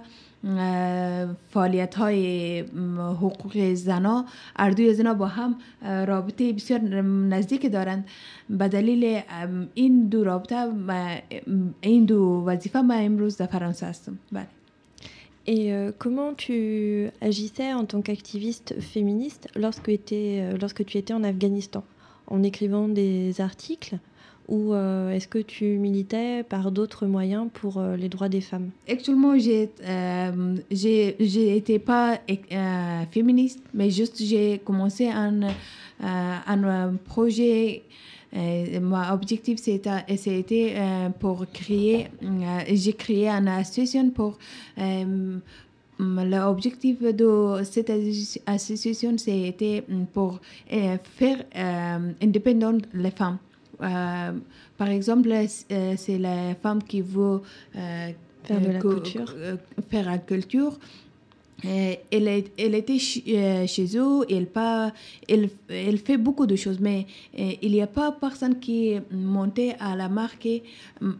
فعالیت 1.50 1.96
های 1.96 2.60
حقوق 2.98 3.74
زنا 3.74 4.26
اردوی 4.56 4.94
زنا 4.94 5.14
با 5.14 5.28
هم 5.28 5.56
رابطه 5.82 6.54
بسیار 6.54 6.80
نزدیک 6.80 7.72
دارند. 7.72 8.08
به 8.50 8.68
دلیل 8.68 9.22
این 9.74 10.08
دو 10.08 10.24
رابطه 10.24 10.68
این 11.82 12.06
دو 12.06 12.44
وظیفه 12.46 12.82
ما 12.82 12.94
امروز 12.94 13.38
در 13.38 13.46
فرانسه 13.46 13.86
هستم. 13.86 14.20
بله. 14.32 14.48
Et 15.52 15.74
euh, 15.74 15.92
comment 15.98 16.36
tu 16.36 17.10
agissais 17.22 17.74
en 17.74 17.84
tant 17.84 18.04
qu'activiste 18.04 18.80
féministe 18.80 19.48
euh, 19.58 20.58
lorsque 20.60 20.86
tu 20.86 20.98
étais 21.00 21.14
en 21.14 21.24
Afghanistan? 21.24 21.84
En 22.28 22.44
écrivant 22.44 22.88
des 22.88 23.42
articles 23.42 23.98
ou 24.48 24.76
euh, 24.76 25.10
est-ce 25.10 25.28
que 25.28 25.40
tu 25.40 25.66
militais 25.80 26.44
par 26.44 26.72
d'autres 26.72 27.08
moyens 27.08 27.48
pour 27.52 27.82
les 27.82 28.10
droits 28.10 28.30
des 28.30 28.42
femmes? 28.42 28.70
Actuellement, 28.88 29.40
j'ai 29.40 29.72
euh, 29.88 30.56
été 30.70 31.80
pas 31.80 32.20
féministe, 33.10 33.64
mais 33.74 33.90
juste 33.90 34.22
j'ai 34.22 34.60
commencé 34.60 35.10
un, 35.10 36.94
projet 37.06 37.82
mon 38.34 39.12
objectif, 39.12 39.60
c'était 39.60 40.74
euh, 40.76 41.10
pour 41.20 41.46
créer, 41.52 42.08
euh, 42.24 42.60
j'ai 42.72 42.94
créé 42.94 43.28
une 43.30 43.48
association 43.48 44.10
pour 44.12 44.38
L'objectif 46.02 47.02
de 47.02 47.62
cette 47.66 47.92
association, 48.46 49.18
c'était 49.18 49.84
pour 50.14 50.40
faire 51.18 51.44
indépendante 52.22 52.86
les 52.94 53.12
femmes. 53.12 53.38
par 53.80 54.88
exemple, 54.90 55.30
c'est 55.50 56.18
les 56.18 56.56
femmes 56.64 56.82
qui 56.84 57.02
veulent 57.02 57.42
faire 57.74 58.62
de 58.62 58.72
la 58.72 58.80
culture. 58.80 59.36
Faire 59.90 60.06
la 60.06 60.20
culture 60.20 60.80
elle, 61.64 62.44
elle, 62.58 62.76
était 62.76 63.00
chez 63.00 63.98
eux, 63.98 64.26
elle, 64.30 64.48
pas, 64.48 64.94
elle, 65.28 65.50
elle, 65.70 65.98
fait 65.98 66.18
beaucoup 66.18 66.46
de 66.46 66.56
choses, 66.56 66.80
mais 66.80 67.06
il 67.38 67.72
n'y 67.72 67.82
a 67.82 67.88
pas 67.88 68.12
personne 68.12 68.60
qui 68.60 68.90
est 68.90 69.02
monté 69.12 69.74
à 69.80 69.96
la 69.96 70.10
marque, 70.10 70.48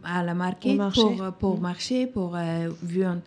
à 0.04 0.22
la 0.22 0.34
marque 0.34 0.66
pour, 0.76 0.92
pour, 0.92 1.32
pour 1.38 1.60
marcher, 1.60 2.06
pour 2.06 2.36
euh, 2.36 2.68
viande. 2.82 3.20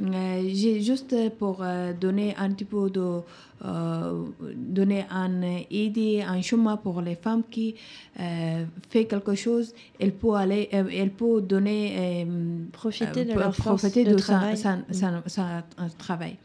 Euh, 0.00 0.50
j'ai 0.52 0.80
juste 0.80 1.14
pour 1.38 1.62
euh, 1.62 1.92
donner 1.92 2.34
un 2.36 2.50
petit 2.50 2.64
peu 2.64 2.88
de 2.88 3.20
euh, 3.62 4.24
donner 4.56 5.04
un 5.10 5.42
idée, 5.70 6.22
un 6.26 6.40
chemin 6.40 6.78
pour 6.78 7.02
les 7.02 7.14
femmes 7.14 7.42
qui 7.50 7.74
euh, 8.18 8.64
fait 8.88 9.04
quelque 9.04 9.34
chose, 9.34 9.74
elle 9.98 10.12
peut 10.12 10.32
aller, 10.32 10.70
euh, 10.72 10.88
elle 10.90 11.10
peut 11.10 11.42
donner 11.42 12.26
profiter 12.72 13.26
de 13.26 13.34
leur 13.34 13.54
profiter 13.54 14.04
de, 14.04 14.12
de 14.12 14.16
travail. 14.16 14.56
Sa, 14.56 14.78
sa, 14.90 15.22
sa, 15.26 15.64
travail. 15.98 16.38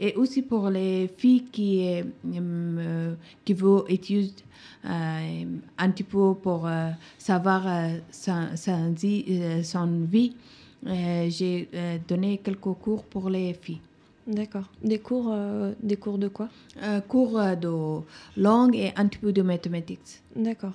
Et 0.00 0.14
aussi 0.16 0.42
pour 0.42 0.68
les 0.68 1.08
filles 1.16 1.44
qui 1.52 1.88
qui 3.44 3.54
veulent 3.54 3.84
étudier 3.88 4.34
un 4.82 5.90
petit 5.90 6.02
peu 6.02 6.34
pour 6.34 6.68
savoir 7.16 7.62
sa, 8.10 8.48
vie. 8.90 10.34
Euh, 10.87 11.29
j'ai 11.29 11.69
euh, 11.73 11.97
donné 12.07 12.39
quelques 12.39 12.73
cours 12.83 13.03
pour 13.03 13.29
les 13.29 13.53
filles. 13.53 13.81
D'accord. 14.25 14.67
Des 14.83 14.99
cours, 14.99 15.29
euh, 15.31 15.73
des 15.81 15.97
cours 15.97 16.17
de 16.17 16.27
quoi 16.27 16.49
euh, 16.81 17.01
Cours 17.01 17.39
de 17.59 18.01
langue 18.37 18.75
et 18.75 18.91
un 18.95 19.05
petit 19.07 19.19
peu 19.19 19.31
de 19.31 19.41
mathématiques. 19.41 20.21
D'accord. 20.35 20.73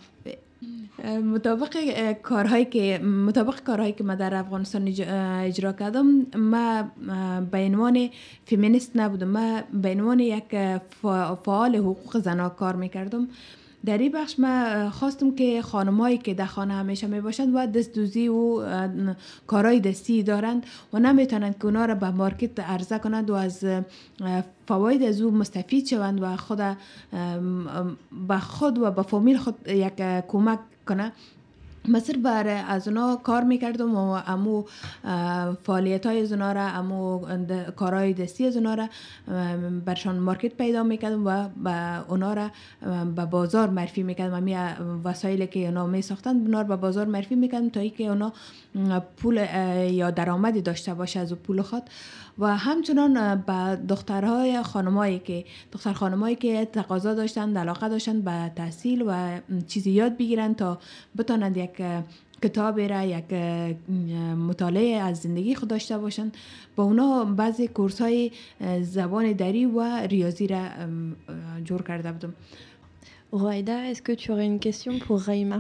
مطابق 1.05 1.77
کارهایی 2.23 2.64
که 2.64 2.99
مطابق 2.99 3.61
کارهایی 3.61 3.92
که 3.92 4.05
ما 4.05 4.14
در 4.14 4.35
افغانستان 4.35 4.88
اجرا 4.88 5.73
کردم 5.73 6.07
ما 6.37 6.83
به 7.51 7.59
عنوان 7.59 8.09
فیمینیست 8.47 8.97
نبودم 8.97 9.29
ما 9.29 9.61
به 9.83 9.90
عنوان 9.90 10.21
یک 10.21 10.57
فعال 11.45 11.77
حقوق 11.77 12.19
زنها 12.19 12.49
کار 12.49 12.77
میکردم 12.77 13.29
در 13.86 13.98
این 13.98 14.12
بخش 14.12 14.39
ما 14.39 14.89
خواستم 14.89 15.36
که 15.36 15.62
خانمایی 15.62 16.17
که 16.17 16.34
در 16.34 16.46
خانه 16.46 16.74
همیشه 16.74 17.08
می 17.08 17.22
باشند 17.22 17.56
و 17.56 17.67
دست 17.67 17.98
و 17.98 18.63
کارهای 19.48 19.80
دستی 19.80 20.24
دارند 20.24 20.65
و 20.94 21.00
نمی‌تونند 21.00 21.58
که 21.58 21.65
اونا 21.65 21.86
را 21.86 21.96
به 21.96 22.12
مارکت 22.12 22.60
عرضه 22.60 23.00
کنند 23.00 23.30
و 23.30 23.34
از 23.34 23.65
فواید 24.67 25.04
از 25.04 25.22
او 25.22 25.32
مستفید 25.32 25.88
شوند 25.88 26.22
و 26.22 26.36
خود 26.36 26.62
به 28.28 28.38
خود 28.39 28.78
و 28.78 28.91
به 28.91 29.02
فامیل 29.02 29.38
خود 29.38 29.67
یک 29.67 29.94
کمک 30.28 30.60
کنه 30.88 31.12
مصر 31.88 32.17
بر 32.17 32.63
از 32.67 32.88
اونا 32.88 33.15
کار 33.15 33.44
می‌کردم 33.44 33.96
و 33.96 34.20
امو 34.28 34.63
فعالیت 35.63 36.06
های 36.06 36.22
از 36.22 36.32
اونا 36.32 36.52
را 36.52 36.67
امو 36.67 37.26
کارهای 37.76 38.13
دستی 38.13 38.46
از 38.46 38.58
اونا 38.58 38.74
را 38.74 38.89
برشان 39.86 40.20
مارکت 40.20 40.54
پیدا 40.54 40.84
می‌کردم 40.84 41.26
و 41.26 41.50
با 41.63 42.04
اونا 42.10 42.34
را 42.34 42.50
به 43.15 43.26
بازار 43.26 43.70
معرفی 43.70 44.04
می‌کردم. 44.04 44.34
امی 44.34 44.56
وسایلی 45.04 45.48
که 45.48 45.60
اونا 45.60 45.88
می 45.88 46.02
ساختن 46.02 46.30
اونا 46.30 46.63
به 46.63 46.76
بازار 46.76 47.06
معرفی 47.06 47.36
می‌کردم 47.36 47.70
تا 47.70 47.80
اینکه 47.80 48.04
اونا 48.04 48.34
پول 49.17 49.48
یا 49.91 50.12
درآمدی 50.12 50.62
داشته 50.62 50.94
باشه 50.94 51.19
از 51.19 51.34
پول 51.34 51.62
خود. 51.62 51.84
و 52.42 52.58
همچنان 52.58 53.35
با 53.35 53.75
دخترهای 53.75 54.63
خانمایی 54.63 55.19
که 55.19 55.46
دختر 55.71 55.94
خانمایی 55.94 56.35
که 56.35 56.65
تقاضا 56.65 57.13
داشتند 57.13 57.58
علاقه 57.58 57.89
داشتند 57.89 58.23
به 58.23 58.52
تحصیل 58.56 59.04
و 59.08 59.39
چیزی 59.67 59.92
یاد 59.92 60.17
بگیرند 60.17 60.56
تا 60.56 60.79
بتانند 61.17 61.58
یک 61.58 61.83
کتاب 62.44 62.79
را 62.79 63.04
یک 63.04 63.33
مطالعه 64.50 65.02
از 65.02 65.17
زندگی 65.17 65.56
خود 65.56 65.69
داشته 65.69 65.98
باشند 65.98 66.37
با 66.75 66.83
اونا 66.83 67.25
بعضی 67.25 67.67
کورس 67.67 68.02
های 68.02 68.31
زبان 68.81 69.31
دری 69.31 69.65
و 69.65 70.08
ریاضی 70.08 70.48
را 70.48 70.63
جور 71.63 71.81
کرده 71.81 72.12
بودم. 72.12 72.33
Roaida, 73.33 73.77
est-ce 73.89 74.02
que 74.02 74.12
tu 74.12 74.31
aurais 74.33 74.46
une 74.46 74.60
question 74.60 75.00
pour 75.00 75.17
Raïma 75.21 75.60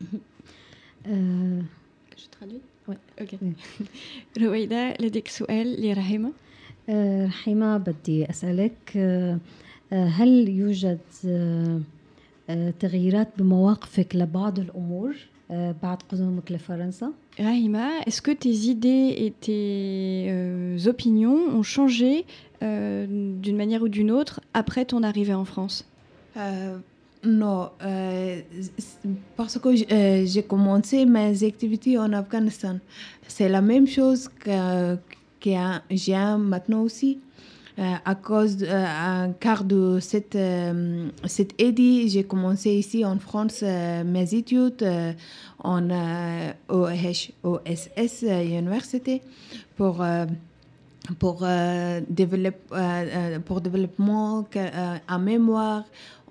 euh... 1.08 1.62
Je 2.16 2.26
traduis 2.28 2.60
Oui, 2.87 2.95
ok. 3.21 3.35
رويدا 4.41 4.93
لديك 4.99 5.27
سؤال 5.27 5.87
لرحيمة؟ 5.87 6.31
رحيمة 7.25 7.77
بدي 7.77 8.29
أسألك 8.29 8.97
هل 9.91 10.49
يوجد 10.49 10.99
تغييرات 12.79 13.27
بمواقفك 13.37 14.15
لبعض 14.15 14.59
الأمور 14.59 15.15
بعد 15.83 15.97
قدومك 16.09 16.51
لفرنسا؟ 16.51 17.11
Rahima, 17.39 17.87
est-ce 18.05 18.21
que 18.21 18.31
tes 18.31 18.49
idées 18.49 19.15
et 19.17 19.31
tes 19.31 20.27
euh, 20.29 20.77
opinions 20.87 21.39
ont 21.57 21.63
changé 21.63 22.25
euh, 22.61 23.05
d'une 23.07 23.55
manière 23.55 23.81
ou 23.81 23.87
d'une 23.87 24.11
autre 24.11 24.41
après 24.53 24.83
ton 24.83 25.03
arrivée 25.03 25.33
en 25.33 25.45
France 25.45 25.85
euh, 26.35 26.77
non, 27.24 27.70
euh, 27.82 28.40
parce 29.36 29.58
que 29.58 29.74
j'ai 29.74 30.42
commencé 30.42 31.06
mes 31.06 31.42
activités 31.44 31.96
en 31.98 32.12
Afghanistan. 32.12 32.78
C'est 33.26 33.48
la 33.48 33.60
même 33.60 33.86
chose 33.86 34.28
que, 34.28 34.96
que 35.40 35.50
j'ai 35.90 36.16
maintenant 36.38 36.82
aussi. 36.82 37.18
Euh, 37.76 37.94
à 38.04 38.14
cause 38.14 38.58
euh, 38.62 39.28
car 39.40 39.64
de 39.64 39.98
cette, 40.00 40.36
euh, 40.36 41.08
cette 41.24 41.60
aide, 41.60 41.80
j'ai 42.06 42.22
commencé 42.22 42.70
ici 42.70 43.04
en 43.04 43.18
France 43.18 43.62
mes 43.62 44.32
études 44.32 44.86
en 45.58 45.88
OSS 46.68 47.32
Université 48.22 49.22
pour 49.76 50.04
pour 51.18 51.44
pour 53.44 53.60
développement 53.60 54.46
en 55.08 55.18
mémoire 55.18 55.82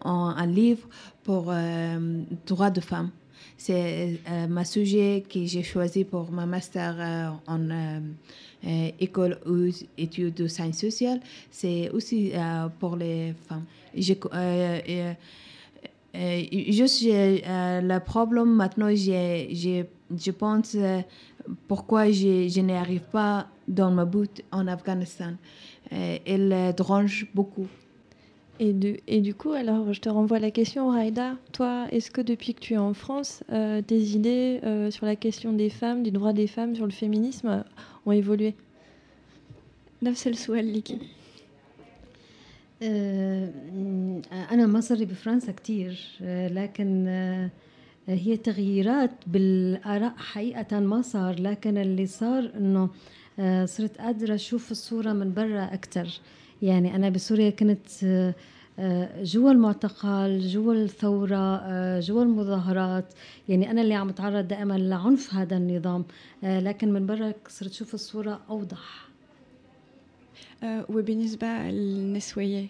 un 0.04 0.46
livre 0.46 0.88
pour 1.24 1.54
droits 2.46 2.70
de 2.70 2.82
femmes 2.82 3.12
c'est 3.58 4.20
ma 4.50 4.66
sujet 4.66 5.24
que 5.30 5.46
j'ai 5.46 5.64
choisi 5.64 6.04
pour 6.04 6.32
ma 6.32 6.46
master 6.46 7.40
en 7.48 7.70
euh, 8.66 8.92
école 8.98 9.38
ou 9.46 9.68
études 9.98 10.36
de 10.36 10.48
sciences 10.48 10.78
sociales, 10.78 11.20
c'est 11.52 11.90
aussi 11.90 12.32
euh, 12.34 12.70
pour 12.80 12.96
les 12.96 13.34
femmes. 13.50 13.66
Euh, 13.94 15.14
juste 16.70 17.04
le 17.04 18.00
problème 18.00 18.56
maintenant, 18.56 18.96
je 18.96 20.32
pense 20.32 20.78
pourquoi 21.68 22.10
je, 22.10 22.48
je 22.48 22.62
n'arrive 22.62 23.02
pas 23.12 23.48
dans 23.68 23.92
ma 23.92 24.06
bout 24.06 24.42
en 24.50 24.66
Afghanistan. 24.68 25.34
elle 25.92 26.74
dérange 26.78 27.28
beaucoup. 27.36 27.68
Et, 28.61 28.73
de, 28.73 28.97
et, 29.07 29.21
du 29.21 29.35
coup, 29.35 29.53
alors 29.53 29.93
je 29.93 30.01
te 30.01 30.09
renvoie 30.09 30.41
la 30.41 30.51
question, 30.51 30.91
Raïda. 30.91 31.37
Toi, 31.53 31.87
est-ce 31.93 32.11
que 32.11 32.21
depuis 32.21 32.55
que 32.55 32.61
tu 32.61 32.75
es 32.75 32.79
en 32.79 32.93
France, 32.93 33.45
euh, 33.53 33.83
tes 33.83 34.01
idées 34.01 34.61
euh, 34.65 34.91
sur 34.91 35.07
la 35.07 35.15
question 35.15 35.53
des 35.53 35.71
femmes, 35.71 36.03
du 36.03 36.11
droit 36.11 36.33
des 36.33 36.49
femmes, 36.49 36.75
sur 36.75 36.85
le 36.85 36.93
féminisme 36.93 37.65
ont 38.05 38.13
évolué 38.13 38.55
نفس 40.03 40.27
السؤال 40.27 40.65
ليكي 40.65 40.99
أنا 44.53 44.67
ما 44.67 44.81
صار 44.81 44.99
لي 44.99 45.05
بفرنسا 45.05 45.53
كتير 45.53 45.99
لكن 46.51 47.07
هي 48.09 48.37
تغييرات 48.37 49.11
بالآراء 49.27 50.15
حقيقة 50.17 50.81
ما 50.81 51.03
صار 51.03 51.41
لكن 51.41 51.79
اللي 51.79 52.07
صار 52.07 52.51
إنه 52.57 52.91
صرت 53.65 53.99
قادرة 53.99 54.35
أشوف 54.35 54.71
الصورة 54.71 55.13
من 55.13 55.35
برا 55.35 55.75
أكتر 55.75 56.21
يعني 56.64 56.96
أنا 56.96 57.10
بسوريا 57.10 57.50
كنت 57.50 57.88
جوا 59.22 59.52
المعتقل 59.52 60.40
جوا 60.40 60.74
الثورة 60.74 62.00
جوا 62.00 62.24
المظاهرات. 62.24 63.14
يعني 63.50 63.72
أنا 63.72 63.82
اللي 63.82 63.94
عم 63.94 64.10
أتعرض 64.10 64.48
دائما 64.48 64.78
لعنف 64.78 65.34
هذا 65.34 65.58
النظام. 65.58 66.06
لكن 66.44 66.94
من 66.94 67.06
برا 67.06 67.34
صرت 67.48 67.70
أشوف 67.72 67.94
الصورة 67.94 68.40
أوضح. 68.50 69.08
وبالنسبة 70.64 71.48
للنسوية؟ 71.48 72.68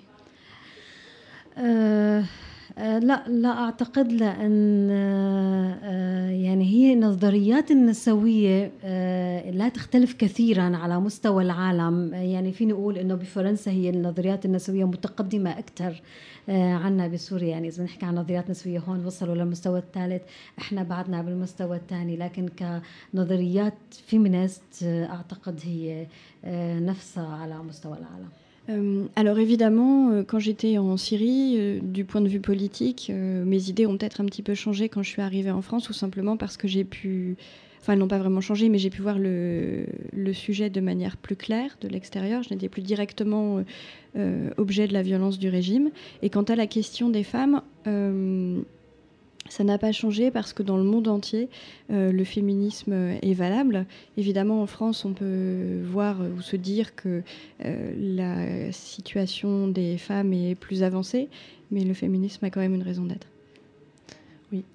لا 2.78 3.28
لا 3.28 3.50
أعتقد 3.50 4.12
لأن 4.12 4.90
يعني 6.30 6.66
هي 6.66 6.96
نظريات 6.96 7.72
النسوية 7.72 8.72
لا 9.52 9.70
تختلف 9.70 10.14
كثيرا 10.14 10.78
على 10.78 11.00
مستوى 11.00 11.44
العالم. 11.44 12.14
يعني 12.14 12.52
فيني 12.52 12.74
أقول 12.74 12.98
إنه 12.98 13.16
بفرنسا 13.16 13.72
هي 13.72 13.90
النظريات 13.90 14.46
النسوية 14.46 14.86
متقدمة 14.86 15.60
أكثر 15.60 16.02
عنا 16.50 17.08
بسوريا. 17.08 17.48
يعني 17.48 17.68
إذا 17.68 17.84
بنحكي 17.84 18.06
عن 18.06 18.16
نظريات 18.16 18.50
نسوية 18.50 18.80
هون 18.80 19.06
وصلوا 19.06 19.36
للمستوى 19.36 19.80
الثالث 19.80 20.22
إحنا 20.60 20.84
بعدنا 20.84 21.22
بالمستوى 21.22 21.78
الثاني. 21.78 22.18
لكن 22.18 22.50
كنظريات 23.14 23.74
فيمينست 24.08 24.84
أعتقد 24.84 25.60
هي 25.64 26.08
نفسها 26.80 27.28
على 27.28 27.58
مستوى 27.58 27.98
العالم. 27.98 28.30
Euh, 28.70 29.06
alors 29.16 29.40
évidemment, 29.40 30.12
euh, 30.12 30.24
quand 30.24 30.40
j'étais 30.40 30.78
en 30.78 30.96
Syrie, 30.96 31.56
euh, 31.58 31.80
du 31.82 32.06
point 32.06 32.22
de 32.22 32.30
vue 32.30 32.40
politique, 32.40 33.12
mes 33.14 33.70
idées 33.70 33.86
ont 33.86 33.98
peut-être 33.98 34.22
un 34.22 34.26
petit 34.26 34.42
peu 34.42 34.54
changé 34.54 34.90
quand 34.90 35.04
je 35.04 35.10
suis 35.10 35.22
arrivée 35.22 35.52
en 35.52 35.62
France, 35.62 35.84
tout 35.84 35.94
simplement 35.94 36.38
parce 36.38 36.56
que 36.56 36.68
j'ai 36.68 36.84
pu, 36.84 37.36
enfin 37.82 37.94
elles 37.94 38.00
n'ont 38.00 38.08
pas 38.08 38.20
vraiment 38.20 38.42
changé, 38.42 38.70
mais 38.70 38.78
j'ai 38.78 38.90
pu 38.90 39.02
voir 39.02 39.20
le, 39.20 39.86
sujet 40.34 40.70
de 40.70 40.82
manière 40.82 41.18
plus 41.18 41.36
claire 41.36 41.78
de 41.82 41.88
l'extérieur. 41.88 42.44
Je 42.44 42.54
n'étais 42.54 42.70
plus 42.70 42.82
directement 42.82 43.64
objet 44.58 44.88
de 44.88 44.94
la 44.94 45.02
violence 45.02 45.38
du 45.38 45.50
régime. 45.50 45.92
Et 46.22 46.30
quant 46.30 46.44
à 46.44 46.56
la 46.56 46.68
question 46.68 47.10
des 47.10 47.24
femmes, 47.24 47.62
ça 49.50 49.64
n'a 49.64 49.78
pas 49.78 49.92
changé 49.92 50.32
parce 50.32 50.54
que 50.54 50.64
dans 50.64 50.78
le 50.78 50.84
monde 50.84 51.08
entier, 51.08 51.50
euh, 51.92 52.12
le 52.12 52.24
féminisme 52.24 52.94
est 53.22 53.34
valable. 53.34 53.86
Évidemment, 54.18 54.62
en 54.62 54.68
France, 54.68 55.06
on 55.06 55.14
peut 55.14 55.82
voir 55.84 56.18
ou 56.22 56.42
se 56.42 56.56
dire 56.56 56.96
que 56.96 57.22
euh, 57.66 57.94
la 57.98 58.72
situation 58.72 59.68
des 59.68 59.98
femmes 59.98 60.34
est 60.34 60.56
plus 60.56 60.84
avancée, 60.84 61.30
mais 61.72 61.84
le 61.84 61.94
féminisme 61.94 62.46
a 62.46 62.50
quand 62.50 62.62
même 62.62 62.76
une 62.76 62.84
raison 62.84 63.06
d'être. 63.06 63.28
Oui. 64.52 64.64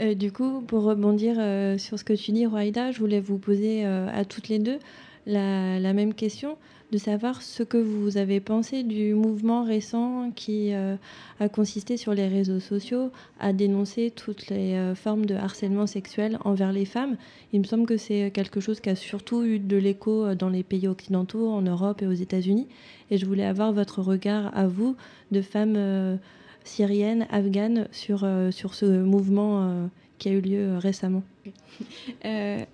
Euh, 0.00 0.14
du 0.14 0.32
coup, 0.32 0.62
pour 0.62 0.84
rebondir 0.84 1.34
sur 1.78 1.98
ce 1.98 2.02
que 2.02 2.14
tu 2.14 2.32
dis, 2.32 2.46
Roaïda, 2.46 2.92
je 2.92 2.98
voulais 2.98 3.20
vous 3.20 3.36
poser 3.36 3.84
à 3.84 4.24
toutes 4.24 4.48
les 4.48 4.58
deux 4.58 4.78
la, 5.26 5.92
même 5.92 6.14
question 6.14 6.56
de 6.90 6.98
savoir 6.98 7.40
ce 7.42 7.62
que 7.62 7.78
vous 7.78 8.18
avez 8.18 8.40
pensé 8.40 8.82
du 8.82 9.14
mouvement 9.14 9.64
récent 9.64 10.30
qui 10.34 10.74
euh, 10.74 10.96
a 11.40 11.48
consisté 11.48 11.96
sur 11.96 12.12
les 12.12 12.28
réseaux 12.28 12.60
sociaux 12.60 13.10
à 13.40 13.52
dénoncer 13.52 14.12
toutes 14.14 14.48
les 14.48 14.74
euh, 14.74 14.94
formes 14.94 15.24
de 15.24 15.34
harcèlement 15.34 15.86
sexuel 15.86 16.38
envers 16.44 16.72
les 16.72 16.84
femmes. 16.84 17.16
Il 17.52 17.60
me 17.60 17.64
semble 17.64 17.86
que 17.86 17.96
c'est 17.96 18.30
quelque 18.30 18.60
chose 18.60 18.80
qui 18.80 18.90
a 18.90 18.96
surtout 18.96 19.42
eu 19.42 19.58
de 19.58 19.76
l'écho 19.76 20.34
dans 20.34 20.50
les 20.50 20.62
pays 20.62 20.86
occidentaux, 20.86 21.50
en 21.50 21.62
Europe 21.62 22.02
et 22.02 22.06
aux 22.06 22.12
États-Unis. 22.12 22.68
Et 23.10 23.16
je 23.16 23.26
voulais 23.26 23.46
avoir 23.46 23.72
votre 23.72 24.02
regard 24.02 24.56
à 24.56 24.66
vous 24.66 24.96
de 25.30 25.40
femmes 25.40 25.76
euh, 25.76 26.16
syriennes, 26.64 27.26
afghanes, 27.30 27.88
sur, 27.90 28.26
sur 28.50 28.74
ce 28.74 28.86
mouvement 29.02 29.88
qui 30.22 30.28
a 30.28 30.32
eu 30.32 30.40
lieu 30.40 30.78
récemment. 30.78 31.24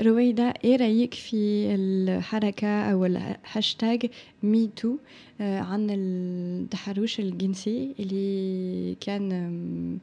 رويدا 0.01 0.53
إيه 0.65 0.77
رايك 0.77 1.15
في 1.15 1.75
الحركه 1.75 2.93
أو 2.93 3.05
الهاشتاج 3.07 4.11
مي 4.43 4.71
تو 4.77 4.97
عن 5.41 5.87
التحرش 5.91 7.21
الجنسي 7.21 7.95
اللي 8.01 8.97
كان 9.01 9.99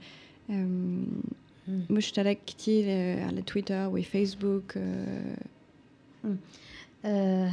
مشترك 1.89 2.37
كتير 2.47 2.85
على 3.23 3.41
تويتر 3.41 3.87
وفيسبوك 3.87 4.77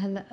هلا 0.03 0.25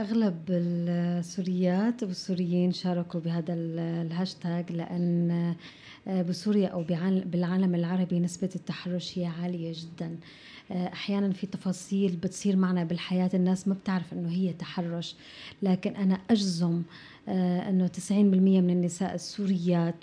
اغلب 0.00 0.38
السوريات 0.50 2.02
والسوريين 2.02 2.72
شاركوا 2.72 3.20
بهذا 3.20 3.54
الهاشتاج 3.54 4.72
لأن 4.72 5.54
بسوريا 6.06 6.68
أو 6.68 6.82
بالعالم 7.26 7.74
العربي 7.74 8.20
نسبة 8.20 8.50
التحرش 8.56 9.18
هي 9.18 9.26
عالية 9.26 9.72
جدا. 9.76 10.16
أحيانا 10.70 11.32
في 11.32 11.46
تفاصيل 11.46 12.16
بتصير 12.16 12.56
معنا 12.56 12.84
بالحياة 12.84 13.30
الناس 13.34 13.68
ما 13.68 13.74
بتعرف 13.74 14.12
إنه 14.12 14.28
هي 14.30 14.52
تحرش. 14.52 15.14
لكن 15.62 15.96
أنا 15.96 16.18
أجزم 16.30 16.82
إنه 17.28 17.86
90% 17.86 18.10
من 18.10 18.70
النساء 18.70 19.14
السوريات 19.14 19.94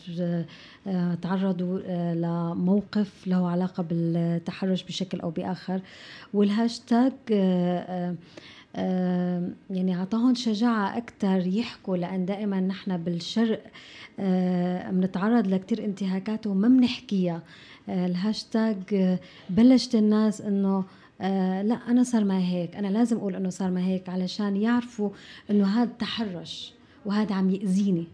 تعرضوا 1.21 1.79
لموقف 2.13 3.27
له 3.27 3.49
علاقة 3.49 3.83
بالتحرش 3.83 4.83
بشكل 4.83 5.19
أو 5.19 5.29
بآخر. 5.29 5.81
والهاشتاج 6.33 7.13
آه، 7.31 8.15
يعني 9.69 9.95
عطاهم 9.95 10.35
شجاعة 10.35 10.97
أكثر 10.97 11.47
يحكوا 11.47 11.97
لأن 11.97 12.25
دائما 12.25 12.59
نحن 12.59 12.97
بالشرق 12.97 13.63
آه، 14.19 14.91
بنتعرض 14.91 15.47
لكتير 15.47 15.85
انتهاكات 15.85 16.47
وما 16.47 16.67
بنحكيها 16.67 17.41
آه، 17.89 18.05
الهاشتاج 18.05 19.17
بلشت 19.49 19.95
الناس 19.95 20.41
إنه 20.41 20.83
لا 21.63 21.79
أنا 21.87 22.03
صار 22.03 22.23
ما 22.23 22.39
هيك 22.39 22.75
أنا 22.75 22.87
لازم 22.87 23.17
أقول 23.17 23.35
إنه 23.35 23.49
صار 23.49 23.71
ما 23.71 23.85
هيك 23.85 24.09
علشان 24.09 24.57
يعرفوا 24.57 25.09
إنه 25.51 25.65
هذا 25.65 25.91
تحرش 25.99 26.73
وهذا 27.05 27.35
عم 27.35 27.49
يأذيني 27.49 28.07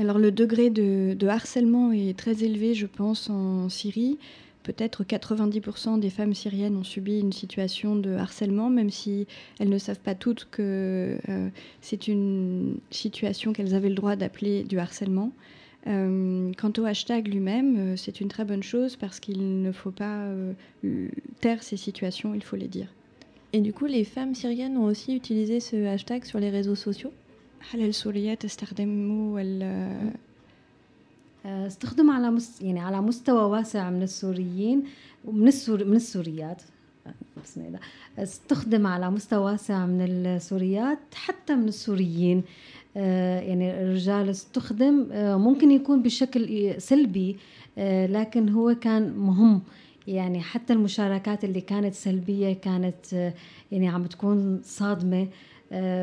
Alors 0.00 0.18
le 0.18 0.32
degré 0.32 0.70
de, 0.70 1.12
de, 1.12 1.26
harcèlement 1.26 1.92
est 1.92 2.16
très 2.16 2.42
élevé, 2.42 2.72
je 2.72 2.86
pense, 2.86 3.28
en 3.28 3.68
Syrie. 3.68 4.18
Peut-être 4.62 5.04
90% 5.04 6.00
des 6.00 6.10
femmes 6.10 6.34
syriennes 6.34 6.76
ont 6.76 6.84
subi 6.84 7.18
une 7.18 7.32
situation 7.32 7.96
de 7.96 8.12
harcèlement, 8.14 8.68
même 8.68 8.90
si 8.90 9.26
elles 9.58 9.70
ne 9.70 9.78
savent 9.78 10.00
pas 10.00 10.14
toutes 10.14 10.48
que 10.50 11.18
euh, 11.28 11.48
c'est 11.80 12.08
une 12.08 12.76
situation 12.90 13.52
qu'elles 13.52 13.74
avaient 13.74 13.88
le 13.88 13.94
droit 13.94 14.16
d'appeler 14.16 14.64
du 14.64 14.78
harcèlement. 14.78 15.32
Euh, 15.86 16.52
quant 16.58 16.72
au 16.76 16.84
hashtag 16.84 17.26
lui-même, 17.28 17.76
euh, 17.78 17.96
c'est 17.96 18.20
une 18.20 18.28
très 18.28 18.44
bonne 18.44 18.62
chose 18.62 18.96
parce 18.96 19.18
qu'il 19.18 19.62
ne 19.62 19.72
faut 19.72 19.92
pas 19.92 20.26
taire 21.40 21.62
ces 21.62 21.78
situations, 21.78 22.34
il 22.34 22.42
faut 22.42 22.56
les 22.56 22.68
dire. 22.68 22.88
Et 23.52 23.60
du 23.60 23.72
coup, 23.72 23.86
les 23.86 24.04
femmes 24.04 24.34
syriennes 24.34 24.76
ont 24.76 24.84
aussi 24.84 25.16
utilisé 25.16 25.60
ce 25.60 25.86
hashtag 25.86 26.24
sur 26.24 26.38
les 26.38 26.50
réseaux 26.50 26.76
sociaux? 26.76 27.12
استخدم 31.46 32.10
على 32.10 32.30
مست... 32.30 32.62
يعني 32.62 32.80
على 32.80 33.00
مستوى 33.00 33.42
واسع 33.42 33.90
من 33.90 34.02
السوريين 34.02 34.84
ومن 35.24 35.48
السور... 35.48 35.84
من 35.84 35.96
السوريات. 35.96 36.62
استخدم 38.18 38.86
على 38.86 39.10
مستوى 39.10 39.52
واسع 39.52 39.86
من 39.86 40.00
السوريات 40.00 40.98
حتى 41.14 41.54
من 41.54 41.68
السوريين. 41.68 42.42
يعني 42.96 43.82
الرجال 43.82 44.28
استخدم 44.28 45.06
ممكن 45.40 45.70
يكون 45.70 46.02
بشكل 46.02 46.74
سلبي 46.78 47.36
لكن 48.06 48.48
هو 48.48 48.74
كان 48.74 49.12
مهم. 49.18 49.62
يعني 50.06 50.40
حتى 50.40 50.72
المشاركات 50.72 51.44
اللي 51.44 51.60
كانت 51.60 51.94
سلبية 51.94 52.52
كانت 52.52 53.32
يعني 53.72 53.88
عم 53.88 54.06
تكون 54.06 54.60
صادمة. 54.64 55.28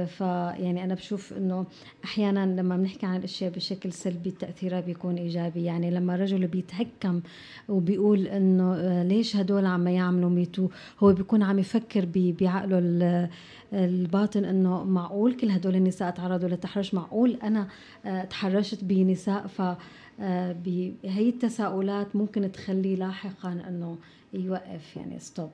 فيعني 0.05 0.83
أنا 0.83 0.93
بشوف 0.93 1.33
إنه 1.33 1.65
أحيانا 2.03 2.61
لما 2.61 2.77
بنحكي 2.77 3.05
عن 3.05 3.15
الأشياء 3.17 3.51
بشكل 3.51 3.93
سلبي 3.93 4.31
تاثيرها 4.31 4.79
بيكون 4.79 5.15
إيجابي. 5.15 5.63
يعني 5.63 5.91
لما 5.91 6.15
الرجل 6.15 6.47
بيتهكم 6.47 7.21
وبيقول 7.69 8.27
إنه 8.27 9.03
ليش 9.03 9.35
هدول 9.35 9.65
عم 9.65 9.87
يعملوا 9.87 10.29
ميتو 10.29 10.69
هو 10.99 11.13
بيكون 11.13 11.43
عم 11.43 11.59
يفكر 11.59 12.07
بعقله 12.15 13.29
الباطن 13.73 14.45
إنه 14.45 14.83
معقول 14.83 15.33
كل 15.33 15.49
هدول 15.49 15.75
النساء 15.75 16.11
تعرضوا 16.11 16.49
للتحرش؟ 16.49 16.93
معقول 16.93 17.37
أنا 17.43 17.67
تحرشت 18.29 18.83
بنساء 18.83 19.47
ف 19.47 19.61
هي 21.03 21.29
التساؤلات 21.29 22.15
ممكن 22.15 22.51
تخليه 22.51 22.95
لاحقا 22.95 23.51
إنه 23.69 23.97
يوقف 24.33 24.97
يعني 24.97 25.19
ستوب 25.19 25.49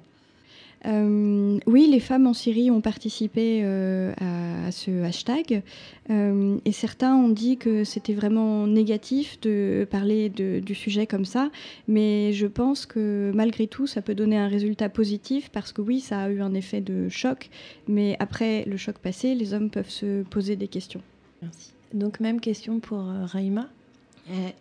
Euh, 0.85 1.59
oui, 1.65 1.87
les 1.89 1.99
femmes 1.99 2.27
en 2.27 2.33
Syrie 2.33 2.69
ont 2.69 2.81
participé 2.81 3.61
euh, 3.63 4.13
à, 4.19 4.71
ce 4.71 5.03
hashtag 5.03 5.61
euh, 6.09 6.57
et 6.65 6.71
certains 6.71 7.15
ont 7.15 7.29
dit 7.29 7.57
que 7.57 7.83
c'était 7.83 8.13
vraiment 8.13 8.67
négatif 8.67 9.39
de 9.41 9.87
parler 9.89 10.29
du 10.29 10.75
sujet 10.75 11.07
comme 11.07 11.25
ça, 11.25 11.49
mais 11.87 12.33
je 12.33 12.47
pense 12.47 12.85
que 12.85 13.31
malgré 13.33 13.67
tout, 13.67 13.87
ça 13.87 14.01
peut 14.01 14.15
donner 14.15 14.37
un 14.37 14.47
résultat 14.47 14.89
positif 14.89 15.49
parce 15.51 15.71
que 15.71 15.81
oui, 15.81 16.01
ça 16.01 16.21
a 16.21 16.29
eu 16.29 16.41
un 16.41 16.53
effet 16.53 16.81
de 16.81 17.07
choc, 17.07 17.49
mais 17.87 18.17
après 18.19 18.65
le 18.65 18.75
choc 18.75 18.97
passé, 18.97 19.35
les 19.35 19.53
hommes 19.53 19.69
peuvent 19.69 19.89
se 19.89 20.23
poser 20.23 20.55
des 20.55 20.67
questions. 20.67 21.01
Merci. 21.41 21.71
Donc 21.93 22.19
même 22.19 22.41
question 22.41 22.79
pour 22.79 22.99
Raïma. 23.03 23.69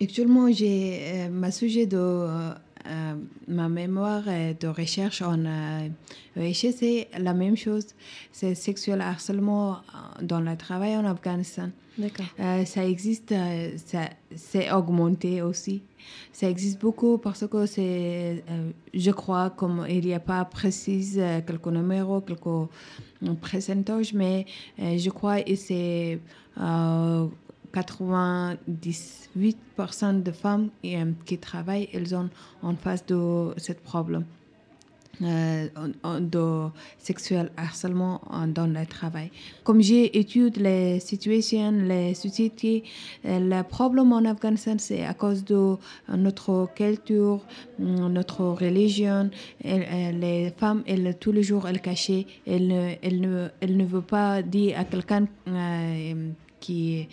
actuellement, 0.01 0.53
j'ai 0.53 1.29
ma 1.33 1.51
sujet 1.51 1.87
de 1.87 1.97
euh, 2.87 3.15
ma 3.47 3.69
mémoire 3.69 4.25
de 4.25 4.67
recherche 4.67 5.23
en 5.23 5.45
euh, 5.45 6.53
c'est 6.53 7.09
la 7.19 7.33
même 7.33 7.57
chose. 7.57 7.87
C'est 8.33 8.55
sexuel 8.55 9.01
harcèlement 9.01 9.79
dans 10.21 10.41
le 10.41 10.57
travail 10.57 10.97
en 10.97 11.05
Afghanistan. 11.05 11.71
D'accord. 11.97 12.27
Euh, 12.41 12.65
ça 12.65 12.87
existe, 12.87 13.35
ça 13.77 14.09
c'est 14.35 14.73
augmenté 14.73 15.43
aussi. 15.43 15.83
Ça 16.33 16.49
existe 16.49 16.81
beaucoup 16.81 17.19
parce 17.19 17.47
que 17.47 17.67
c'est, 17.67 18.43
je 18.93 19.11
crois, 19.13 19.51
comme 19.51 19.87
il 19.89 20.05
n'y 20.05 20.15
a 20.15 20.21
pas 20.21 20.45
précise 20.45 21.23
quelques 21.47 21.67
numéros, 21.67 22.21
quelques 22.23 22.69
pourcentages, 23.41 24.13
mais 24.13 24.47
je 24.79 25.11
crois 25.11 25.43
que 25.43 25.55
c'est 25.55 26.19
98% 27.73 30.23
de 30.23 30.33
femmes 30.33 30.69
euh, 30.85 31.13
qui 31.25 31.39
travaillent, 31.39 31.89
elles 31.93 32.09
sont 32.09 32.29
en 32.63 32.77
face 32.77 33.07
de 33.07 33.55
ce 33.57 33.73
problème 33.73 34.25
euh, 35.23 35.69
de 36.21 36.69
sexuel 36.99 37.51
harcèlement 37.57 38.21
dans 38.49 38.67
le 38.67 38.85
travail. 38.87 39.31
Comme 39.63 39.81
j'ai 39.81 40.19
étudié 40.19 40.63
les 40.63 41.01
situations, 41.01 41.71
les 41.71 42.15
sociétés, 42.15 42.83
euh, 43.25 43.39
le 43.39 43.63
problème 43.63 44.13
en 44.13 44.25
Afghanistan, 44.25 44.75
c'est 44.79 45.05
à 45.05 45.15
cause 45.15 45.45
de 45.45 45.77
notre 46.09 46.69
culture, 46.75 47.41
notre 47.79 48.45
religion. 48.45 49.31
les 49.63 50.53
femmes, 50.57 50.83
elles, 50.87 51.17
tous 51.21 51.33
les 51.33 51.43
jours, 51.43 51.69
elles 51.69 51.81
cachent, 51.81 52.11
elles, 52.47 52.99
elles, 53.03 53.21
ne, 53.21 53.49
elles 53.61 53.77
ne 53.77 53.85
veulent 53.85 54.03
pas 54.03 54.43
dire 54.43 54.79
à 54.79 54.85
quelqu'un 54.85 55.27
qui, 56.63 57.09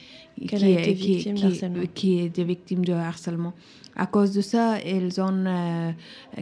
qui, 0.47 0.55
est, 0.55 0.93
victime 0.93 1.87
qui, 1.95 2.19
est 2.19 2.29
des 2.29 2.43
victimes 2.43 2.85
de 2.85 2.93
harcèlement. 2.93 3.53
À 3.95 4.05
cause 4.05 4.31
de 4.31 4.41
ça, 4.41 4.77
elles 4.79 5.19
ont 5.19 5.45
euh, 5.45 5.91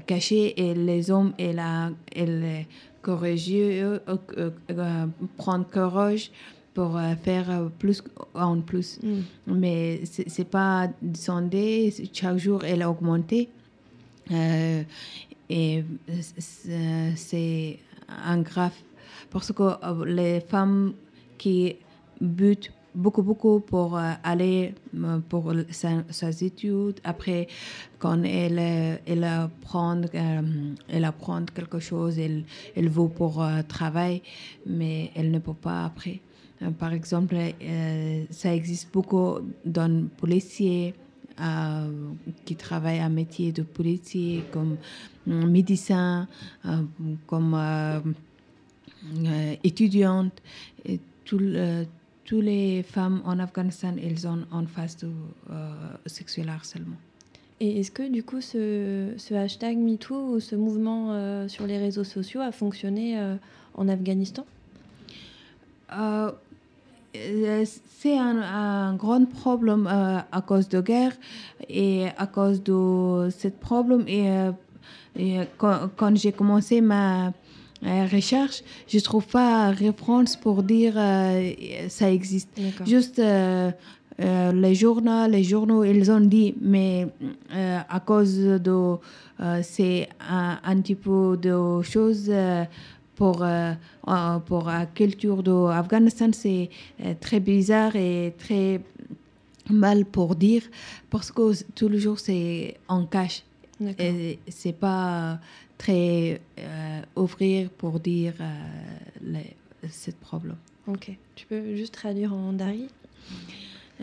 caché 0.05 0.41
et 0.61 0.75
les 0.75 1.09
hommes, 1.09 1.33
elles, 1.39 1.63
elles 2.13 2.65
corrigé, 3.01 3.81
euh, 3.81 3.99
euh, 4.37 5.07
prendre 5.37 5.65
courage 5.67 6.29
pour 6.73 6.99
faire 7.23 7.71
plus 7.79 8.03
en 8.35 8.59
plus. 8.61 8.99
Mm. 9.01 9.21
Mais 9.47 10.01
c'est 10.05 10.49
pas 10.49 10.89
descendu, 11.01 11.91
chaque 12.13 12.37
jour 12.37 12.63
elle 12.65 12.81
a 12.83 12.89
augmenté. 12.91 13.49
et 15.49 15.83
c'est 16.35 17.79
un 18.27 18.41
grave 18.41 18.77
parce 19.31 19.51
que 19.51 20.05
les 20.05 20.41
femmes 20.41 20.93
qui 21.37 21.75
butent 22.21 22.71
beaucoup, 22.97 23.21
beaucoup 23.21 23.59
pour 23.59 23.97
euh, 23.97 24.13
aller 24.23 24.73
euh, 24.95 25.19
pour 25.29 25.53
ses 25.69 26.43
études. 26.43 26.99
Après, 27.03 27.47
quand 27.99 28.23
elle, 28.23 28.59
elle, 29.05 29.23
apprend, 29.23 30.01
euh, 30.01 30.41
elle 30.89 31.05
apprend 31.05 31.45
quelque 31.45 31.79
chose, 31.79 32.17
elle, 32.19 32.43
elle 32.75 32.89
pour 32.89 33.45
travail, 33.67 34.21
mais 34.65 35.11
elle 35.15 35.31
ne 35.31 35.39
peut 35.39 35.53
pas 35.53 35.85
après. 35.85 36.19
Par 36.79 36.91
exemple, 36.91 37.35
ça 38.31 38.53
existe 38.55 38.91
beaucoup 38.91 39.35
dans 39.63 40.07
policiers 40.17 40.95
qui 42.45 42.55
travaillent 42.55 42.99
un 42.99 43.09
métier 43.09 43.51
de 43.51 43.61
policier, 43.61 44.43
comme 44.51 44.77
médecin, 45.27 46.27
comme 47.27 47.55
étudiante. 49.63 50.41
Et 50.83 50.99
tout, 51.25 51.39
toutes 52.27 52.43
les 52.43 52.83
femmes 52.83 53.21
en 53.25 53.39
Afghanistan, 53.39 53.93
elles 54.03 54.19
sont 54.19 54.39
en 54.51 54.65
face 54.67 54.97
de 54.97 55.07
euh, 55.49 55.71
sexuel 56.05 56.49
harcèlement. 56.49 56.97
Et 57.59 57.79
est-ce 57.79 57.89
que 57.89 58.07
du 58.07 58.21
coup 58.21 58.41
ce, 58.41 59.13
ce 59.17 59.33
hashtag 59.33 59.77
MeToo 59.77 60.35
ou 60.35 60.39
ce 60.39 60.55
mouvement 60.55 61.13
euh, 61.13 61.47
sur 61.47 61.65
les 61.65 61.77
réseaux 61.77 62.03
sociaux 62.03 62.41
a 62.41 62.51
fonctionné 62.51 63.17
euh, 63.17 63.35
en 63.73 63.87
Afghanistan? 63.87 64.45
C'est 67.13 68.17
un, 68.17 68.93
grand 68.95 69.25
problème 69.25 69.87
à 69.87 70.41
cause 70.45 70.67
de 70.67 70.81
guerre 70.81 71.13
et 71.69 72.07
à 72.17 72.27
cause 72.27 72.61
de 72.61 73.29
ce 73.29 73.47
problème. 73.47 74.03
Et, 74.07 74.27
et 75.17 75.39
quand, 75.57 75.89
quand 75.95 76.15
j'ai 76.15 76.33
commencé 76.33 76.81
ma, 76.81 77.31
recherche, 77.83 78.63
je 78.87 78.99
trouve 78.99 79.25
pas 79.27 79.69
réponse 79.69 80.35
pour 80.35 80.63
dire 80.63 80.93
euh, 80.95 81.51
ça 81.89 82.11
existe. 82.11 82.49
Juste 82.85 83.19
euh, 83.19 83.71
les 84.19 84.75
journaux, 84.75 85.27
les 85.27 85.43
journaux, 85.43 85.83
ils 85.83 86.11
ont 86.11 86.19
dit, 86.19 86.55
mais 86.59 87.07
à 87.89 87.99
cause 87.99 88.35
de 88.37 88.95
c'est 89.61 90.09
un, 90.27 90.57
un, 90.63 90.81
petit 90.81 90.95
peu 90.95 91.37
de 91.39 91.81
choses 91.83 92.31
pour 93.15 93.45
pour 94.45 94.63
la 94.65 94.85
culture 94.87 95.43
de 95.43 95.69
Afghanistan, 95.69 96.29
c'est 96.31 96.69
très 97.19 97.39
bizarre 97.39 97.95
et 97.95 98.33
très 98.39 98.81
mal 99.69 100.05
pour 100.05 100.35
dire 100.35 100.63
parce 101.09 101.31
que 101.31 101.51
tous 101.75 101.89
les 101.89 101.99
jours 101.99 102.19
c'est 102.19 102.77
en 102.87 103.05
cache. 103.05 103.43
C'est 104.49 104.73
pas 104.73 105.39
très 105.77 106.41
euh, 106.59 107.01
ouvrir 107.15 107.69
pour 107.69 107.99
dire 107.99 108.33
euh, 108.39 109.41
ce 109.89 110.11
problème. 110.11 110.57
Ok. 110.87 111.11
Tu 111.35 111.45
peux 111.45 111.75
juste 111.75 111.93
traduire 111.93 112.33
en 112.33 112.53
dari? 112.53 112.87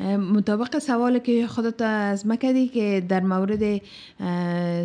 مطابق 0.02 0.78
سوالی 0.78 1.20
که 1.20 1.46
خودت 1.46 1.82
از 1.82 2.24
کردی 2.42 2.68
که 2.68 3.04
در 3.08 3.20
مورد 3.20 3.80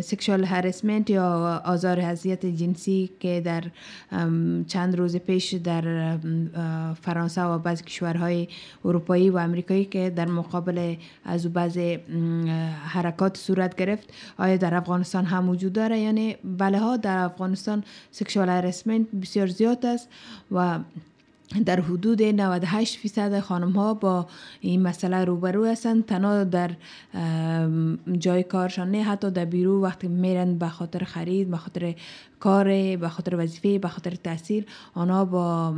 سکشوال 0.00 0.44
هرسمنت 0.44 1.10
یا 1.10 1.62
آزار 1.64 2.00
حضیت 2.00 2.46
جنسی 2.46 3.10
که 3.20 3.40
در 3.40 3.64
چند 4.66 4.96
روز 4.96 5.16
پیش 5.16 5.54
در 5.54 6.16
فرانسه 7.00 7.42
و 7.42 7.58
بعض 7.58 7.82
کشورهای 7.82 8.48
اروپایی 8.84 9.30
و 9.30 9.36
امریکایی 9.36 9.84
که 9.84 10.10
در 10.10 10.26
مقابل 10.26 10.94
از 11.24 11.52
بعض 11.52 11.78
حرکات 12.86 13.36
صورت 13.36 13.76
گرفت 13.76 14.12
آیا 14.38 14.56
در 14.56 14.74
افغانستان 14.74 15.24
هم 15.24 15.48
وجود 15.48 15.72
داره؟ 15.72 15.98
یعنی 15.98 16.36
بله 16.44 16.78
ها 16.78 16.96
در 16.96 17.18
افغانستان 17.18 17.84
سکشوال 18.10 18.48
هرسمنت 18.48 19.06
بسیار 19.22 19.46
زیاد 19.46 19.86
است 19.86 20.08
و 20.52 20.78
در 21.58 21.80
حدود 21.80 22.22
98 22.22 22.98
فیصد 22.98 23.40
خانم 23.40 23.72
ها 23.72 23.94
با 23.94 24.26
این 24.60 24.82
مسئله 24.82 25.24
روبرو 25.24 25.64
هستند 25.66 26.06
تنها 26.06 26.44
در 26.44 26.70
جای 28.18 28.42
کارشان 28.42 28.90
نه 28.90 29.02
حتی 29.02 29.30
در 29.30 29.44
بیرو 29.44 29.82
وقتی 29.82 30.08
میرن 30.08 30.58
به 30.58 30.68
خاطر 30.68 31.04
خرید 31.04 31.50
به 31.50 31.56
خاطر 31.56 31.94
کار 32.40 32.96
به 32.96 33.08
خاطر 33.08 33.36
وظیفه 33.36 33.78
به 33.78 33.88
خاطر 33.88 34.10
تحصیل 34.10 34.66
آنها 34.94 35.24
با 35.24 35.74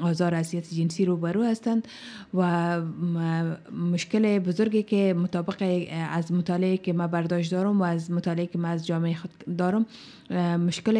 آزار 0.00 0.34
اذیت 0.34 0.74
جنسی 0.74 1.04
روبرو 1.04 1.44
هستند 1.44 1.88
و 2.34 2.80
مشکل 3.92 4.38
بزرگی 4.38 4.82
که 4.82 5.14
مطابق 5.18 5.86
از 6.10 6.32
مطالعه 6.32 6.76
که 6.76 6.92
ما 6.92 7.06
برداشت 7.06 7.50
دارم 7.50 7.80
و 7.80 7.84
از 7.84 8.10
مطالعه 8.10 8.46
که 8.46 8.58
ما 8.58 8.68
از 8.68 8.86
جامعه 8.86 9.14
خود 9.14 9.56
دارم 9.58 9.86
مشکل 10.66 10.96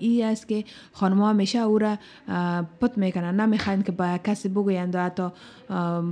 ای 0.00 0.22
است 0.22 0.48
که 0.48 0.64
خانم 0.92 1.22
همیشه 1.22 1.58
او 1.58 1.78
را 1.78 1.98
پت 2.80 2.98
می‌کنن 2.98 3.40
نمی‌خواین 3.40 3.82
که 3.82 3.92
با 3.92 4.18
کسی 4.18 4.48
بگویند 4.48 4.94
و 4.94 4.98
حتی 4.98 5.28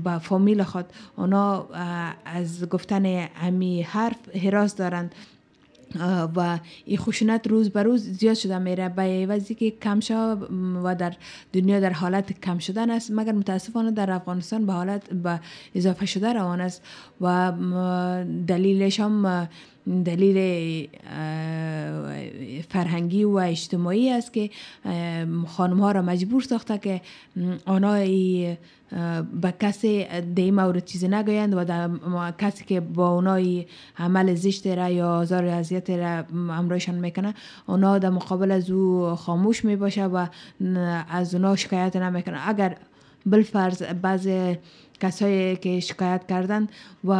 با 0.05 0.19
فامیل 0.19 0.63
خود. 0.63 0.87
اونا 1.17 1.67
از 2.25 2.69
گفتن 2.69 3.07
همی 3.35 3.83
حرف 3.83 4.37
حراس 4.37 4.77
دارند. 4.77 5.15
و 6.37 6.59
این 6.85 6.99
خشونت 6.99 7.47
روز 7.47 7.71
به 7.71 7.83
روز 7.83 8.03
زیاد 8.03 8.35
شده 8.35 8.59
میره. 8.59 8.89
به 8.89 9.03
عوضی 9.03 9.55
که 9.55 9.71
کم 9.71 10.01
و 10.85 10.95
در 10.95 11.15
دنیا 11.53 11.81
در 11.81 11.93
حالت 11.93 12.41
کم 12.41 12.59
شدن 12.59 12.91
است. 12.91 13.11
مگر 13.11 13.33
متاسفانه 13.33 13.91
در 13.91 14.11
افغانستان 14.11 14.67
به 14.67 14.73
حالت 14.73 15.11
به 15.11 15.41
اضافه 15.75 16.07
شده 16.07 16.33
روان 16.33 16.61
است. 16.61 16.83
و 17.21 17.53
دلیلش 18.47 19.01
هم 19.01 19.49
دلیل 20.05 20.89
فرهنگی 22.69 23.25
و 23.25 23.37
اجتماعی 23.37 24.11
است 24.11 24.33
که 24.33 24.51
خانم 25.47 25.81
ها 25.81 25.93
را 25.93 26.03
مجبور 26.03 26.43
ساخته 26.43 26.79
که 26.79 27.01
آنها 27.67 27.99
به 29.41 29.55
کسی 29.61 30.07
در 30.37 30.51
مورد 30.51 30.85
چیزی 30.85 31.09
نگویند 31.09 31.55
و 31.55 31.65
در 31.65 31.91
کسی 32.39 32.65
که 32.65 32.81
با 32.81 33.09
اونای 33.09 33.67
عمل 33.99 34.35
زشت 34.35 34.67
را 34.67 34.89
یا 34.89 35.11
آزار 35.11 35.45
اذیت 35.47 35.91
را 35.91 36.25
امرایشان 36.33 36.95
می‌کنه 36.95 37.35
اونا 37.67 37.99
در 37.99 38.11
مقابل 38.11 38.51
از 38.51 38.71
او 38.71 39.15
خاموش 39.15 39.65
می 39.65 39.77
باشه 39.77 40.05
و 40.05 40.27
از 41.11 41.35
اونا 41.35 41.57
شکایت 41.57 41.97
نمی‌کنه. 41.97 42.49
اگر 42.49 42.77
بالفرض 43.31 43.83
بعض 43.83 44.29
کسایی 45.01 45.57
که 45.57 45.81
شکایت 45.81 46.27
کردن 46.27 46.69
و, 47.05 47.13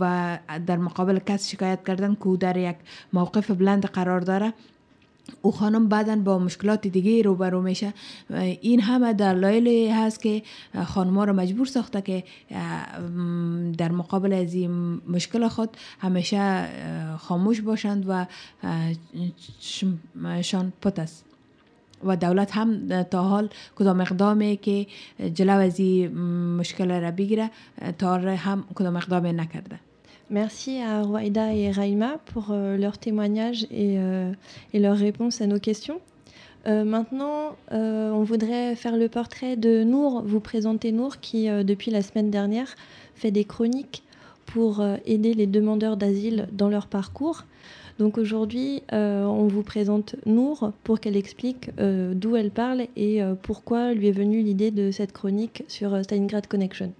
و 0.00 0.38
در 0.66 0.76
مقابل 0.76 1.18
کس 1.18 1.50
شکایت 1.50 1.86
کردن 1.86 2.16
که 2.24 2.36
در 2.40 2.56
یک 2.56 2.76
موقف 3.12 3.50
بلند 3.50 3.84
قرار 3.86 4.20
داره 4.20 4.52
او 5.42 5.52
خانم 5.52 5.88
بعدا 5.88 6.16
با 6.16 6.38
مشکلات 6.38 6.86
دیگه 6.86 7.22
روبرو 7.22 7.62
میشه. 7.62 7.94
این 8.60 8.80
همه 8.80 9.12
دلایلی 9.12 9.88
هست 9.88 10.22
که 10.22 10.42
خانم 10.84 11.18
رو 11.18 11.32
مجبور 11.32 11.66
ساخته 11.66 12.02
که 12.02 12.24
در 13.78 13.92
مقابل 13.92 14.32
از 14.32 14.54
این 14.54 15.00
مشکل 15.08 15.48
خود 15.48 15.76
همیشه 16.00 16.68
خاموش 17.18 17.60
باشند 17.60 18.04
و 18.08 18.26
شان 20.42 20.72
پت 20.80 20.98
و 22.03 22.15
دولت 22.15 22.51
هم 22.51 23.03
تا 23.03 23.23
حال 23.23 23.49
کدام 23.75 24.01
اقدامی 24.01 24.57
که 24.57 24.87
جلو 25.33 25.59
از 25.59 25.79
این 25.79 26.17
مشکل 26.57 27.01
را 27.01 27.11
بگیره 27.11 27.49
تا 27.97 28.15
هم 28.17 28.63
کدام 28.75 28.95
اقدامی 28.95 29.33
نکرده 29.33 29.79
Merci 30.29 30.81
à 30.81 31.03
Rouaïda 31.03 31.55
et 31.55 31.71
Raïma 31.71 32.17
pour 32.25 32.47
euh, 32.51 32.75
leur 32.75 32.97
témoignage 32.97 33.63
et, 33.71 33.95
euh, 33.97 34.33
et 34.73 34.79
leurs 34.79 34.97
réponses 34.97 35.39
à 35.39 35.47
nos 35.47 35.59
questions. 35.59 36.01
Euh, 36.67 36.83
maintenant, 36.83 37.55
on 37.71 38.23
voudrait 38.23 38.75
faire 38.75 38.97
le 38.97 39.07
portrait 39.07 39.55
de 39.55 39.85
Nour, 39.85 40.23
vous 40.25 40.41
présenter 40.41 40.91
Nour 40.91 41.21
qui, 41.21 41.47
depuis 41.47 41.91
la 41.91 42.01
semaine 42.01 42.29
dernière, 42.29 42.75
fait 43.15 43.31
des 43.31 43.45
chroniques 43.45 44.03
pour 44.45 44.85
aider 45.05 45.33
les 45.33 45.47
demandeurs 45.47 45.95
d'asile 45.95 46.49
dans 46.51 46.67
leur 46.67 46.87
parcours. 46.87 47.45
Donc 48.02 48.18
aujourd'hui, 48.18 48.82
on 48.90 49.46
vous 49.46 49.62
présente 49.62 50.16
Nour 50.26 50.72
pour 50.82 50.98
qu'elle 50.98 51.16
explique 51.16 51.70
d'où 51.78 52.34
elle 52.34 52.50
parle 52.50 52.88
et 52.96 53.20
pourquoi 53.42 53.94
lui 53.94 54.08
est 54.08 54.12
venue 54.12 54.42
l'idée 54.42 54.72
de 54.72 54.90
cette 54.90 55.12
chronique 55.12 55.62
sur 55.68 56.02
Stalingrad 56.02 56.48
Connection. 56.48 56.92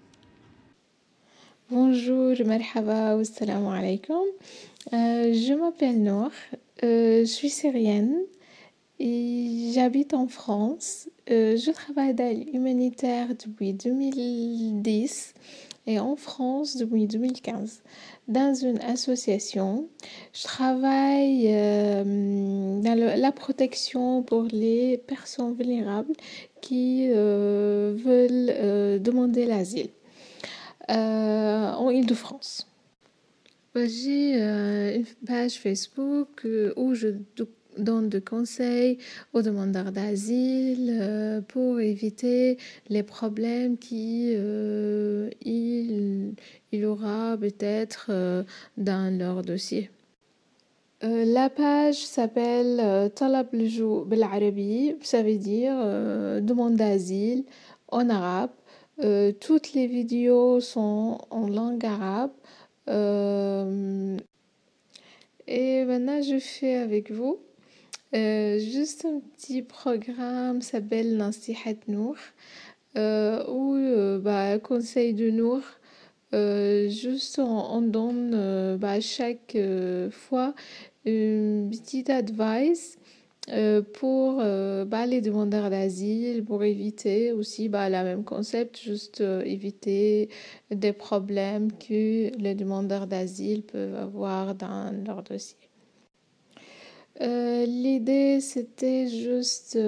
Bonjour, 1.75 2.37
marhaba 2.47 3.17
wa 3.17 3.25
salam 3.25 3.67
alaikum. 3.67 4.27
Euh, 4.93 5.33
je 5.33 5.55
m'appelle 5.55 6.03
Nour, 6.03 6.31
euh, 6.85 7.21
je 7.21 7.25
suis 7.25 7.49
syrienne 7.49 8.15
et 9.01 9.73
j'habite 9.75 10.15
en 10.15 10.29
France. 10.29 11.09
Euh, 11.31 11.57
je 11.57 11.71
travaille 11.71 12.13
dans 12.13 12.31
l'humanitaire 12.53 13.29
depuis 13.29 13.73
2010 13.73 15.35
et 15.87 15.99
en 15.99 16.17
France 16.17 16.77
depuis 16.77 17.07
2015 17.07 17.83
dans 18.29 18.55
une 18.55 18.79
association. 18.83 19.89
Je 20.33 20.43
travaille 20.45 21.45
dans 21.45 22.95
la 22.97 23.33
protection 23.33 24.23
pour 24.23 24.45
les 24.45 24.99
personnes 24.99 25.55
vulnérables 25.55 26.15
qui 26.61 27.09
veulent 27.09 29.03
demander 29.03 29.45
l'asile. 29.45 29.91
Euh, 30.91 31.73
en 31.73 31.91
Ile-de-France. 31.91 32.67
Bah, 33.75 33.87
j'ai 33.87 34.43
euh, 34.43 34.97
une 34.97 35.07
page 35.27 35.55
Facebook 35.55 36.45
euh, 36.45 36.73
où 36.77 36.95
je 36.95 37.09
donne 37.79 38.09
des 38.09 38.21
conseils 38.21 38.99
aux 39.33 39.43
demandeurs 39.43 39.93
d'asile 39.93 41.43
pour 41.49 41.81
éviter 41.81 42.59
les 42.89 43.03
problèmes 43.03 43.79
qu'il 43.79 44.39
il, 45.45 46.85
aura 46.85 47.37
peut-être 47.39 48.11
dans 48.77 49.19
leur 49.19 49.43
dossier. 49.43 49.91
la 51.03 51.51
page 51.51 52.05
s'appelle 52.05 53.11
Talab 53.15 53.49
Bel 53.53 54.23
Arabi, 54.23 54.95
ça 55.03 55.23
veut 55.23 55.39
dire 55.39 55.75
demande 56.43 56.77
d'asile 56.77 57.45
en 57.89 58.09
arabe. 58.09 58.51
Euh, 59.01 59.33
toutes 59.33 59.73
les 59.73 59.87
vidéos 59.87 60.61
sont 60.61 61.19
en 61.31 61.49
langue 61.49 61.85
arabe. 61.85 62.33
Euh, 62.89 64.17
et 65.47 65.85
maintenant, 65.85 66.21
je 66.23 66.39
fais 66.39 66.75
avec 66.75 67.11
vous 67.11 67.39
euh, 68.15 68.59
juste 68.59 69.05
un 69.05 69.21
petit 69.37 69.63
programme 69.63 70.61
s'appelle 70.61 71.17
Nasihat 71.17 71.75
Nour, 71.89 72.17
où 72.97 73.77
bah, 74.21 74.59
conseil 74.59 75.15
de 75.15 75.31
Nour. 75.31 75.63
juste 76.33 77.39
on, 77.39 77.83
donne 77.83 78.77
bah, 78.79 79.01
chaque 79.01 79.57
fois 80.11 80.55
une 81.05 81.69
petite 81.71 82.11
advice 82.11 82.99
euh, 83.49 83.83
pour 83.83 84.39
euh, 84.41 84.85
bah, 84.85 85.05
les 85.05 85.21
demandeurs 85.21 85.69
d'asile, 85.69 86.45
pour 86.45 86.63
éviter 86.63 87.33
aussi 87.33 87.69
bah, 87.69 87.91
le 87.91 88.05
même 88.05 88.23
concept, 88.23 88.81
juste 88.81 89.21
euh, 89.21 89.43
éviter 89.43 90.29
des 90.71 90.93
problèmes 90.93 91.73
que 91.73 92.31
les 92.39 92.55
demandeurs 92.55 93.09
d'asile 93.09 93.65
peuvent 93.65 93.97
avoir 93.97 94.55
dans 94.55 94.95
leur 95.05 95.25
dossier. 95.25 95.72
L'idée, 97.21 98.41
c'était 98.41 99.07
juste 99.07 99.79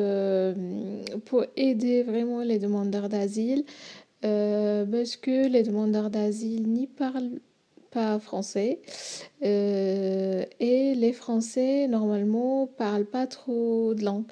pour 1.24 1.44
aider 1.56 2.02
vraiment 2.02 2.42
les 2.42 2.58
demandeurs 2.58 3.08
d'asile, 3.08 3.64
parce 4.22 5.16
que 5.16 5.48
les 5.48 5.62
demandeurs 5.62 6.10
d'asile 6.10 6.68
n'y 6.68 6.86
parlent 6.86 7.40
pas 7.94 8.18
français. 8.18 8.80
Euh, 9.42 10.44
et 10.60 10.94
les 10.94 11.12
Français, 11.12 11.86
normalement, 11.88 12.66
parlent 12.66 13.06
pas 13.06 13.26
trop 13.26 13.94
de 13.94 14.04
langue. 14.04 14.26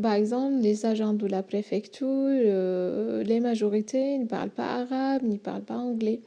Par 0.00 0.14
exemple, 0.14 0.54
les 0.62 0.86
agents 0.86 1.12
de 1.12 1.26
la 1.26 1.42
préfecture, 1.42 2.06
euh, 2.08 3.22
les 3.24 3.40
majorités 3.40 4.16
ne 4.16 4.24
parlent 4.24 4.50
pas 4.50 4.82
arabe, 4.82 5.22
ne 5.24 5.36
parlent 5.36 5.64
pas 5.64 5.76
anglais. 5.76 6.20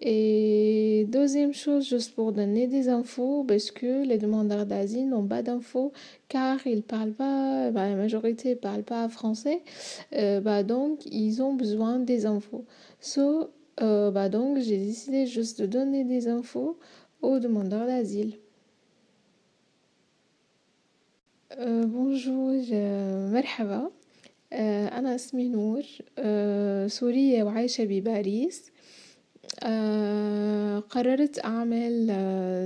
Et 0.00 1.06
deuxième 1.08 1.54
chose, 1.54 1.88
juste 1.88 2.14
pour 2.14 2.32
donner 2.32 2.66
des 2.66 2.88
infos, 2.88 3.44
parce 3.44 3.70
que 3.70 4.04
les 4.04 4.18
demandeurs 4.18 4.66
d'asile 4.66 5.08
n'ont 5.08 5.26
pas 5.26 5.42
d'infos 5.42 5.92
car 6.28 6.66
ils 6.66 6.82
parlent 6.82 7.12
pas, 7.12 7.70
bah, 7.70 7.88
la 7.88 7.96
majorité 7.96 8.54
parle 8.54 8.82
pas 8.82 9.08
français, 9.08 9.62
euh, 10.14 10.40
bah, 10.40 10.62
donc 10.62 11.06
ils 11.06 11.42
ont 11.42 11.54
besoin 11.54 11.98
des 11.98 12.26
infos. 12.26 12.64
So, 13.00 13.50
euh, 13.80 14.10
bah, 14.10 14.28
donc 14.28 14.58
j'ai 14.58 14.78
décidé 14.78 15.26
juste 15.26 15.60
de 15.62 15.66
donner 15.66 16.04
des 16.04 16.28
infos 16.28 16.76
aux 17.22 17.38
demandeurs 17.38 17.86
d'asile. 17.86 18.34
Euh, 21.58 21.86
bonjour, 21.86 22.50
مرحبا 23.32 23.90
أنا 24.52 25.14
اسمي 25.14 25.48
نور 25.48 25.82
سورية 26.88 27.42
وعايشة 27.42 27.84
بباريس 27.84 28.72
قررت 30.89 31.45
أعمل 31.45 32.09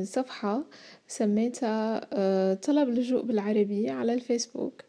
صفحة 0.08 0.64
سميتها 1.08 2.00
طلب 2.54 2.90
لجوء 2.90 3.22
بالعربي 3.22 3.90
على 3.90 4.14
الفيسبوك 4.14 4.82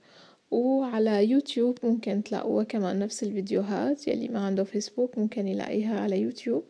وعلى 0.50 1.30
يوتيوب. 1.30 1.78
ممكن 1.82 2.22
تلاقوها 2.22 2.64
كمان 2.64 2.98
نفس 2.98 3.22
الفيديوهات 3.22 4.08
يلي 4.08 4.28
ما 4.28 4.40
عنده 4.40 4.64
فيسبوك 4.64 5.18
ممكن 5.18 5.48
يلاقيها 5.48 6.00
على 6.00 6.20
يوتيوب. 6.20 6.64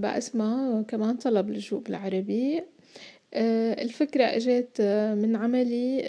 بقى 0.00 0.18
اسمها 0.18 0.82
كمان 0.82 1.16
طلب 1.16 1.50
لجوء 1.50 1.80
بالعربي. 1.80 2.62
الفكرة 3.36 4.24
إجت 4.24 4.80
من 5.22 5.36
عملي 5.36 6.02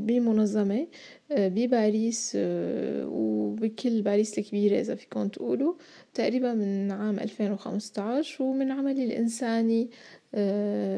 بمنظمة 0.00 0.86
بباريس 1.30 2.32
وبكل 2.40 4.02
باريس 4.02 4.38
الكبيرة 4.38 4.80
إذا 4.80 4.94
فيكم 4.94 5.28
تقولوا. 5.28 5.74
تقريبا 6.14 6.54
من 6.54 6.92
عام 6.92 7.18
ألفين 7.18 7.52
وخمسة 7.52 8.02
عشر 8.02 8.44
ومن 8.44 8.70
عملي 8.70 9.04
الإنساني 9.04 9.90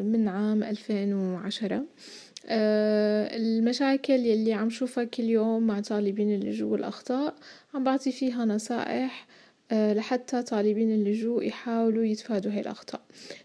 من 0.03 0.29
عام 0.29 0.63
ألفين 0.63 1.15
وعشرة. 1.15 1.85
المشاكل 3.35 4.13
يلي 4.13 4.53
عم 4.53 4.71
شوفها 4.71 5.05
كل 5.05 5.23
يوم 5.23 5.67
مع 5.67 5.81
طالبين 5.81 6.35
اللجوء 6.35 6.73
والأخطاء 6.73 7.35
عم 7.75 7.85
بعطي 7.85 8.13
فيها 8.13 8.45
نصائح 8.45 9.27
لحتى 9.73 10.43
طالبين 10.43 10.95
اللجوء 10.95 11.45
يحاولوا 11.47 12.05
يتفادوا 12.05 12.53
هاي 12.53 12.61
الأخطاء. 12.61 13.01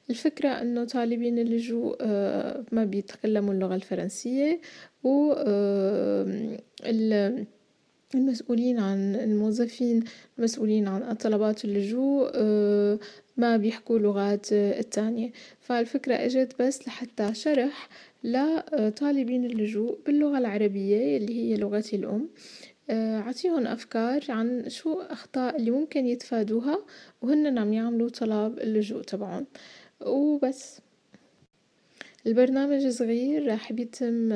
الفكرة 0.10 0.50
إنه 0.50 0.84
طالبين 0.86 1.40
اللجوء 1.40 2.04
ما 2.72 2.86
بيتكلموا 2.86 3.54
اللغة 3.54 3.76
الفرنسية 3.76 4.62
و 5.04 5.34
المسؤولين 8.16 8.80
عن 8.80 9.16
الموظفين 9.16 10.04
المسؤولين 10.38 10.88
عن 10.88 11.14
طلبات 11.14 11.66
اللجوء 11.66 12.32
ما 13.38 13.58
بيحكوا 13.58 14.00
لغات 14.00 14.48
التانية. 14.54 15.32
فالفكرة 15.62 16.14
إجت 16.14 16.62
بس 16.62 16.88
لحتى 16.88 17.34
شرح 17.34 17.90
لطالبين 18.24 19.46
اللجوء 19.46 20.00
باللغة 20.06 20.38
العربية 20.38 21.18
اللي 21.18 21.36
هي 21.40 21.58
لغتي 21.58 21.96
الأم. 21.96 22.30
عطيهم 23.28 23.68
أفكار 23.68 24.26
عن 24.30 24.70
شو 24.70 25.02
أخطاء 25.02 25.56
اللي 25.56 25.72
ممكن 25.72 26.06
يتفادوها 26.06 26.86
وهن 27.22 27.58
عم 27.58 27.74
يعملوا 27.74 28.10
طلب 28.10 28.60
اللجوء 28.60 29.02
تبعهم. 29.02 29.46
وبس. 30.02 30.80
البرنامج 32.28 32.88
صغير 32.88 33.48
راح 33.48 33.74
بيتم 33.74 34.30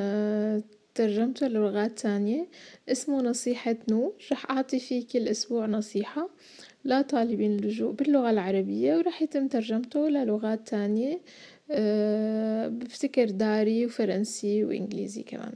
ترجمته 0.95 1.47
للغات 1.47 1.99
تانية. 1.99 2.47
اسمه 2.89 3.21
نصيحة 3.21 3.75
نور. 3.89 4.13
رح 4.31 4.51
أعطي 4.51 4.79
فيه 4.79 5.07
كل 5.07 5.27
أسبوع 5.27 5.65
نصيحة 5.65 6.29
لطالبين 6.85 7.51
اللجوء 7.51 7.91
باللغة 7.91 8.29
العربية 8.29 8.97
ورح 8.97 9.21
يتم 9.21 9.47
ترجمته 9.47 10.09
للغات 10.09 10.67
تانية 10.67 11.21
بفتكر 12.69 13.29
داري 13.29 13.85
وفرنسي 13.85 14.63
وإنجليزي 14.63 15.23
كمان. 15.23 15.53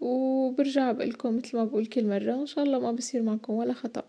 وبرجع 0.00 0.92
بقولكم 0.92 1.36
مثل 1.36 1.56
ما 1.56 1.64
بقول 1.64 1.86
كل 1.86 2.06
مرة. 2.06 2.34
إن 2.34 2.46
شاء 2.46 2.64
الله 2.64 2.78
ما 2.78 2.92
بصير 2.92 3.22
معكم 3.22 3.52
ولا 3.52 3.72
خطأ. 3.72 4.02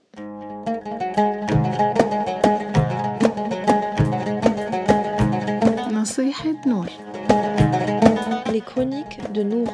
نصيحة 5.91 6.61
نور. 6.67 6.89
Les 8.51 8.61
chroniques 8.61 9.19
de 9.33 9.43
Nour. 9.43 9.67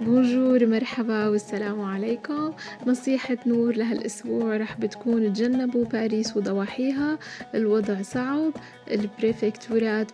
بونجور 0.00 0.66
مرحبا 0.66 1.28
والسلام 1.28 1.80
عليكم 1.80 2.52
نصيحة 2.86 3.36
نور 3.46 3.76
لهالأسبوع 3.76 4.56
رح 4.56 4.76
بتكون 4.78 5.32
تجنبوا 5.32 5.84
باريس 5.84 6.36
وضواحيها 6.36 7.18
الوضع 7.54 8.02
صعب 8.02 8.52
البريفكتورات 8.90 10.10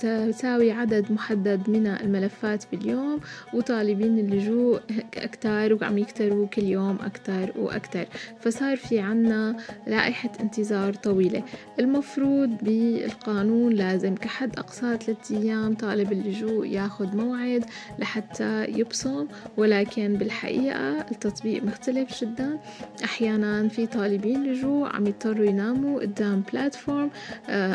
تساوي 0.00 0.72
عدد 0.72 1.12
محدد 1.12 1.70
من 1.70 1.86
الملفات 1.86 2.64
باليوم 2.72 3.20
وطالبين 3.54 4.18
اللجوء 4.18 4.80
أكتر 5.16 5.78
وعم 5.80 5.98
يكتروا 5.98 6.46
كل 6.46 6.62
يوم 6.62 6.98
أكتر 7.04 7.52
وأكتر. 7.58 8.06
فصار 8.40 8.76
في 8.76 8.98
عنا 8.98 9.56
لائحة 9.86 10.30
انتظار 10.40 10.94
طويلة. 10.94 11.42
المفروض 11.80 12.50
بالقانون 12.62 13.72
لازم 13.72 14.14
كحد 14.14 14.58
أقصى 14.58 14.80
ثلاثة 14.80 15.36
أيام 15.36 15.74
طالب 15.74 16.12
اللجوء 16.12 16.66
ياخد 16.66 17.14
موعد 17.14 17.64
لحتى 17.98 18.64
يبصم 18.64 19.26
ولكن 19.56 20.14
بالحقيقة 20.14 21.00
التطبيق 21.00 21.64
مختلف 21.64 22.24
جدا. 22.24 22.58
أحيانا 23.04 23.68
في 23.68 23.86
طالبين 23.86 24.44
لجوء 24.44 24.88
عم 24.88 25.06
يضطروا 25.06 25.46
يناموا 25.46 26.00
قدام 26.00 26.42
بلاتفورم 26.52 27.10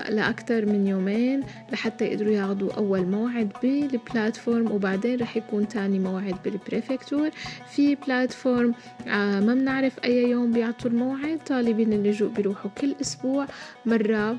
لأكثر 0.10 0.66
من 0.66 0.88
يومين 0.88 1.44
لحتى 1.72 2.14
يقدروا 2.16 2.34
ياخدوا 2.34 2.74
أول 2.74 3.05
موعد 3.05 3.51
بالبلاتفورم 3.63 4.72
وبعدين 4.72 5.20
رح 5.20 5.38
يكون 5.38 5.68
تاني 5.68 5.99
موعد 5.99 6.36
بالبريفكتور 6.43 7.30
في 7.70 7.95
بلاتفورم 7.95 8.74
ما 9.07 9.53
بنعرف 9.53 9.99
أي 10.03 10.30
يوم 10.30 10.51
بيعطوا 10.51 10.89
الموعد 10.91 11.39
طالبين 11.47 11.93
اللجوء 11.93 12.30
بيروحوا 12.30 12.72
كل 12.82 12.95
أسبوع 13.01 13.45
مرة 13.86 14.38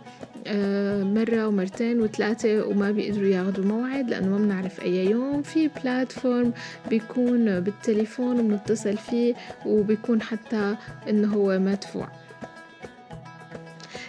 مرة 1.16 1.48
ومرتين 1.48 2.00
وثلاثة 2.00 2.66
وما 2.66 2.90
بيقدروا 2.90 3.28
ياخدوا 3.28 3.64
موعد 3.64 4.10
لأنه 4.10 4.28
ما 4.28 4.38
بنعرف 4.38 4.80
أي 4.82 5.06
يوم. 5.10 5.42
في 5.42 5.68
بلاتفورم 5.68 6.52
بيكون 6.90 7.60
بالتليفون 7.60 8.40
وبنتصل 8.40 8.96
فيه 8.96 9.34
وبيكون 9.66 10.22
حتى 10.22 10.76
إنه 11.08 11.34
هو 11.34 11.58
مدفوع. 11.58 12.08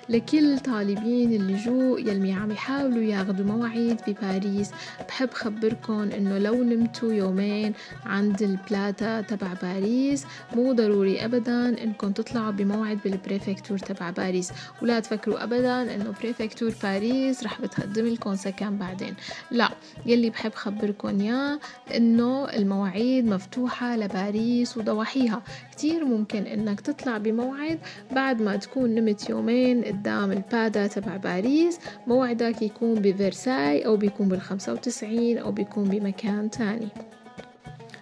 لكل 0.10 0.60
طالبين 0.60 1.34
اللجوء 1.34 1.99
يلي 1.99 2.32
عم 2.32 2.51
يحاولوا 2.51 3.03
ياخدوا 3.03 3.45
مواعيد 3.45 3.97
بباريس 4.08 4.72
بحب 5.08 5.30
خبركن 5.34 6.12
إنه 6.12 6.38
لو 6.38 6.64
نمتوا 6.64 7.14
يومين 7.14 7.74
عند 8.05 8.41
البلاتا 8.41 9.22
تبع 9.22 9.47
باريس 9.62 10.26
مو 10.55 10.74
ضروري 10.74 11.26
ابدا 11.26 11.84
انكم 11.84 12.12
تطلعوا 12.12 12.51
بموعد 12.51 12.99
بالبريفكتور 13.03 13.78
تبع 13.78 14.10
باريس. 14.10 14.51
ولا 14.82 14.99
تفكروا 14.99 15.43
ابدا 15.43 15.95
إنه 15.95 16.14
بريفكتور 16.22 16.74
باريس 16.84 17.43
رح 17.43 17.62
بتقدم 17.62 18.05
لكم 18.05 18.36
سكن 18.36 18.78
بعدين. 18.78 19.14
لا 19.51 19.70
يلي 20.05 20.30
بحب 20.30 20.53
خبركن 20.53 21.22
ياه 21.22 21.60
إنه 21.95 22.45
المواعيد 22.49 23.26
مفتوحة 23.26 23.97
لباريس 23.97 24.78
وضواحيها. 24.78 25.41
كتير 25.72 26.05
ممكن 26.05 26.43
إنك 26.43 26.82
تطلع 26.82 27.18
بموعد 27.18 27.80
بعد 28.12 28.41
ما 28.41 28.55
تكون 28.55 28.95
نمت 28.95 29.30
يومين 29.30 29.84
قدام 29.98 30.32
البادا 30.32 30.88
تبع 30.88 31.18
باريس 31.18 31.80
موعدك 32.08 32.62
يكون 32.62 32.95
بفرساي 32.95 33.86
أو 33.86 33.98
بيكون 33.98 34.28
بالخمسة 34.28 34.74
وتسعين 34.74 35.38
أو 35.38 35.52
بيكون 35.52 35.84
بمكان 35.84 36.50
تاني. 36.50 36.88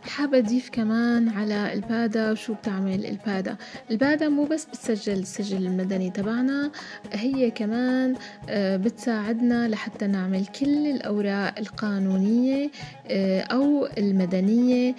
حابة 0.08 0.38
أضيف 0.38 0.70
كمان 0.70 1.30
على 1.30 1.74
البادا 1.74 2.32
وشو 2.32 2.54
بتعمل 2.54 3.06
البادا 3.06 3.56
البادا 3.92 4.30
مو 4.30 4.46
بس 4.46 4.66
بتسجل 4.66 5.14
السجل 5.14 5.66
المدني 5.66 6.10
تبعنا 6.10 6.72
هي 7.14 7.52
كمان 7.52 8.16
بتساعدنا 8.54 9.68
لحتى 9.68 10.08
نعمل 10.08 10.46
كل 10.46 10.88
الأوراق 10.88 11.60
القانونية 11.60 12.72
أو 13.52 13.88
المدنية 13.98 14.96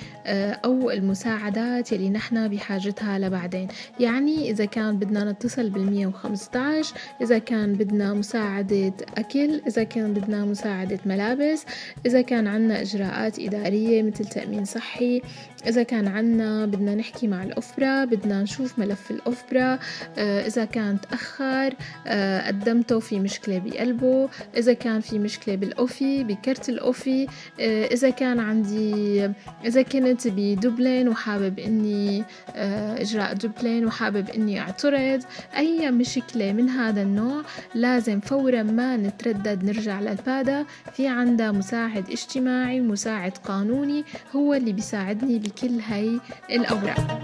أو 0.65 0.91
المساعدات 0.91 1.93
يلي 1.93 2.11
نحن 2.11 2.49
بحاجتها 2.49 3.19
لبعدين. 3.19 3.69
يعني 4.01 4.51
إذا 4.51 4.65
كان 4.65 4.99
بدنا 4.99 5.33
نتصل 5.33 5.71
بالمية 5.71 6.07
وخمسة 6.07 6.83
إذا 7.23 7.39
كان 7.39 7.73
بدنا 7.73 8.15
مساعدة 8.15 8.93
أكل 9.19 9.61
إذا 9.67 9.83
كان 9.83 10.13
بدنا 10.13 10.45
مساعدة 10.45 10.99
ملابس 11.07 11.65
إذا 12.07 12.21
كان 12.21 12.47
عنا 12.47 12.83
إجراءات 12.83 13.39
إدارية 13.39 14.03
مثل 14.03 14.25
تأمين 14.25 14.65
صحي 14.65 14.96
الصحي 14.97 15.23
إذا 15.67 15.83
كان 15.83 16.09
عنا 16.09 16.67
بدنا 16.67 16.95
نحكي 16.95 17.27
مع 17.27 17.43
الأوفرا 17.43 18.05
بدنا 18.05 18.43
نشوف 18.43 18.79
ملف 18.79 19.11
الأوفرا 19.11 19.79
آه، 20.19 20.47
إذا 20.47 20.65
كان 20.65 21.01
تأخر 21.01 21.75
آه، 22.07 22.47
قدمته 22.47 22.99
في 22.99 23.21
مشكلة 23.21 23.59
بقلبه. 23.59 24.29
إذا 24.57 24.73
كان 24.73 25.01
في 25.01 25.19
مشكلة 25.19 25.55
بالأوفي 25.55 26.25
بكرت 26.25 26.69
الأوفي. 26.69 27.27
آه، 27.61 27.87
إذا 27.87 28.11
كان 28.11 28.41
عندي 28.41 29.31
إذا 29.65 29.83
كنت 29.83 30.29
بدبلين 30.29 31.09
وحابب 31.09 31.59
إني 31.59 32.25
إجراء 32.57 33.33
دبلين 33.33 33.87
وحابب 33.87 34.31
إني 34.31 34.61
أعترض 34.61 35.23
أي 35.57 35.91
مشكلة 35.91 36.53
من 36.53 36.69
هذا 36.69 37.03
النوع 37.03 37.43
لازم 37.75 38.21
فورا 38.21 38.63
ما 38.63 38.97
نتردد 38.97 39.65
نرجع 39.65 40.01
للبادا 40.01 40.65
في 40.93 41.09
عندها 41.09 41.53
مساعد 41.53 42.11
اجتماعي 42.11 42.81
ومساعد 42.81 43.33
قانوني 43.45 44.05
هو 44.37 44.55
اللي 44.55 44.73
بيساعدني 44.86 45.40
بكل 45.40 45.80
هاي 45.80 46.20
الأوراق 46.50 47.22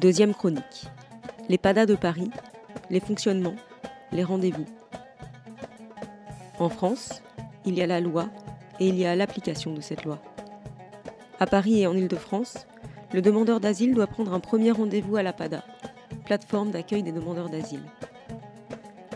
Deuxième 0.00 0.32
chronique. 0.32 0.86
Les 1.50 1.58
PADA 1.58 1.84
de 1.84 1.94
Paris, 1.94 2.30
les 2.88 3.00
fonctionnements, 3.00 3.56
les 4.12 4.24
rendez-vous. 4.24 4.64
En 6.58 6.70
France, 6.70 7.22
il 7.66 7.74
y 7.74 7.82
a 7.82 7.86
la 7.86 8.00
loi 8.00 8.30
et 8.78 8.88
il 8.88 8.98
y 8.98 9.04
a 9.04 9.14
l'application 9.14 9.74
de 9.74 9.82
cette 9.82 10.06
loi. 10.06 10.18
À 11.38 11.46
Paris 11.46 11.82
et 11.82 11.86
en 11.86 11.94
Ile-de-France, 11.94 12.66
le 13.12 13.20
demandeur 13.20 13.60
d'asile 13.60 13.94
doit 13.94 14.06
prendre 14.06 14.32
un 14.32 14.40
premier 14.40 14.70
rendez-vous 14.70 15.16
à 15.16 15.22
la 15.22 15.34
PADA, 15.34 15.64
plateforme 16.24 16.70
d'accueil 16.70 17.02
des 17.02 17.12
demandeurs 17.12 17.50
d'asile. 17.50 17.82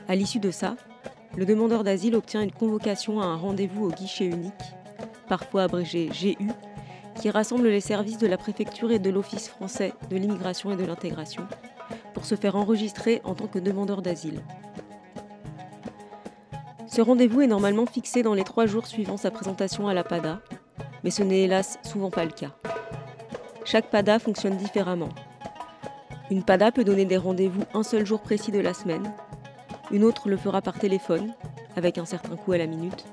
À 0.06 0.14
l'issue 0.14 0.38
de 0.38 0.50
ça, 0.50 0.76
le 1.39 1.45
demandeur 1.45 1.85
d'asile 1.85 2.17
obtient 2.17 2.41
une 2.41 2.51
convocation 2.51 3.21
à 3.21 3.25
un 3.25 3.37
rendez-vous 3.37 3.85
au 3.85 3.91
guichet 3.91 4.25
unique, 4.25 4.75
parfois 5.29 5.63
abrégé 5.63 6.09
GU, 6.09 6.49
qui 7.15 7.29
rassemble 7.29 7.69
les 7.69 7.79
services 7.79 8.17
de 8.17 8.27
la 8.27 8.37
préfecture 8.37 8.91
et 8.91 8.99
de 8.99 9.09
l'Office 9.09 9.47
français 9.47 9.93
de 10.09 10.17
l'immigration 10.17 10.69
et 10.69 10.75
de 10.75 10.83
l'intégration, 10.83 11.47
pour 12.13 12.25
se 12.25 12.35
faire 12.35 12.57
enregistrer 12.57 13.21
en 13.23 13.35
tant 13.35 13.47
que 13.47 13.57
demandeur 13.57 14.01
d'asile. 14.01 14.41
Ce 16.87 16.99
rendez-vous 17.01 17.39
est 17.39 17.47
normalement 17.47 17.85
fixé 17.85 18.21
dans 18.21 18.33
les 18.33 18.43
trois 18.43 18.65
jours 18.65 18.85
suivant 18.85 19.15
sa 19.15 19.31
présentation 19.31 19.87
à 19.87 19.93
la 19.93 20.03
PADA, 20.03 20.41
mais 21.05 21.09
ce 21.09 21.23
n'est 21.23 21.43
hélas 21.43 21.79
souvent 21.83 22.11
pas 22.11 22.25
le 22.25 22.31
cas. 22.31 22.51
Chaque 23.63 23.89
PADA 23.89 24.19
fonctionne 24.19 24.57
différemment. 24.57 25.09
Une 26.31 26.43
PADA 26.43 26.73
peut 26.73 26.83
donner 26.83 27.05
des 27.05 27.15
rendez-vous 27.15 27.63
un 27.73 27.83
seul 27.83 28.05
jour 28.05 28.19
précis 28.19 28.51
de 28.51 28.59
la 28.59 28.73
semaine. 28.73 29.09
Une 29.91 30.03
autre 30.03 30.29
le 30.29 30.37
fera 30.37 30.61
par 30.61 30.77
téléphone, 30.77 31.33
avec 31.75 31.97
un 31.97 32.05
certain 32.05 32.35
coût 32.35 32.51
à 32.51 32.57
la 32.57 32.67
minute. 32.67 33.05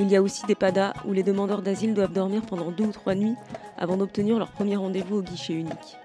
Il 0.00 0.08
y 0.08 0.16
a 0.16 0.22
aussi 0.22 0.46
des 0.46 0.54
PADA 0.54 0.94
où 1.06 1.12
les 1.12 1.22
demandeurs 1.22 1.62
d'asile 1.62 1.94
doivent 1.94 2.12
dormir 2.12 2.42
pendant 2.42 2.70
deux 2.70 2.84
ou 2.84 2.92
trois 2.92 3.14
nuits 3.14 3.36
avant 3.76 3.96
d'obtenir 3.96 4.38
leur 4.38 4.50
premier 4.50 4.76
rendez-vous 4.76 5.18
au 5.18 5.22
guichet 5.22 5.54
unique. 5.54 5.96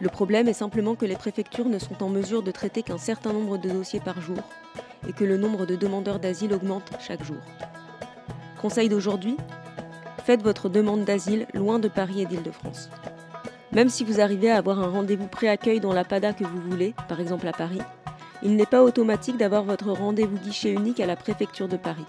Le 0.00 0.08
problème 0.08 0.48
est 0.48 0.52
simplement 0.52 0.94
que 0.94 1.06
les 1.06 1.16
préfectures 1.16 1.68
ne 1.68 1.78
sont 1.78 2.02
en 2.02 2.08
mesure 2.08 2.42
de 2.42 2.50
traiter 2.50 2.82
qu'un 2.82 2.98
certain 2.98 3.32
nombre 3.32 3.56
de 3.56 3.70
dossiers 3.70 4.00
par 4.00 4.20
jour 4.20 4.38
et 5.08 5.12
que 5.12 5.24
le 5.24 5.38
nombre 5.38 5.64
de 5.64 5.76
demandeurs 5.76 6.18
d'asile 6.18 6.52
augmente 6.52 6.90
chaque 7.00 7.24
jour. 7.24 7.40
Conseil 8.60 8.88
d'aujourd'hui 8.88 9.36
Faites 10.24 10.42
votre 10.42 10.68
demande 10.68 11.04
d'asile 11.04 11.46
loin 11.54 11.78
de 11.78 11.88
Paris 11.88 12.22
et 12.22 12.26
d'Île-de-France. 12.26 12.90
Même 13.72 13.88
si 13.88 14.02
vous 14.04 14.20
arrivez 14.20 14.50
à 14.50 14.56
avoir 14.56 14.80
un 14.80 14.88
rendez-vous 14.88 15.28
pré-accueil 15.28 15.78
dans 15.78 15.92
la 15.92 16.04
PADA 16.04 16.32
que 16.32 16.44
vous 16.44 16.60
voulez, 16.68 16.94
par 17.08 17.20
exemple 17.20 17.46
à 17.46 17.52
Paris, 17.52 17.80
il 18.42 18.56
n'est 18.56 18.66
pas 18.66 18.82
automatique 18.82 19.36
d'avoir 19.36 19.64
votre 19.64 19.90
rendez-vous 19.90 20.36
guichet 20.38 20.70
unique 20.70 21.00
à 21.00 21.06
la 21.06 21.16
préfecture 21.16 21.68
de 21.68 21.76
Paris. 21.76 22.06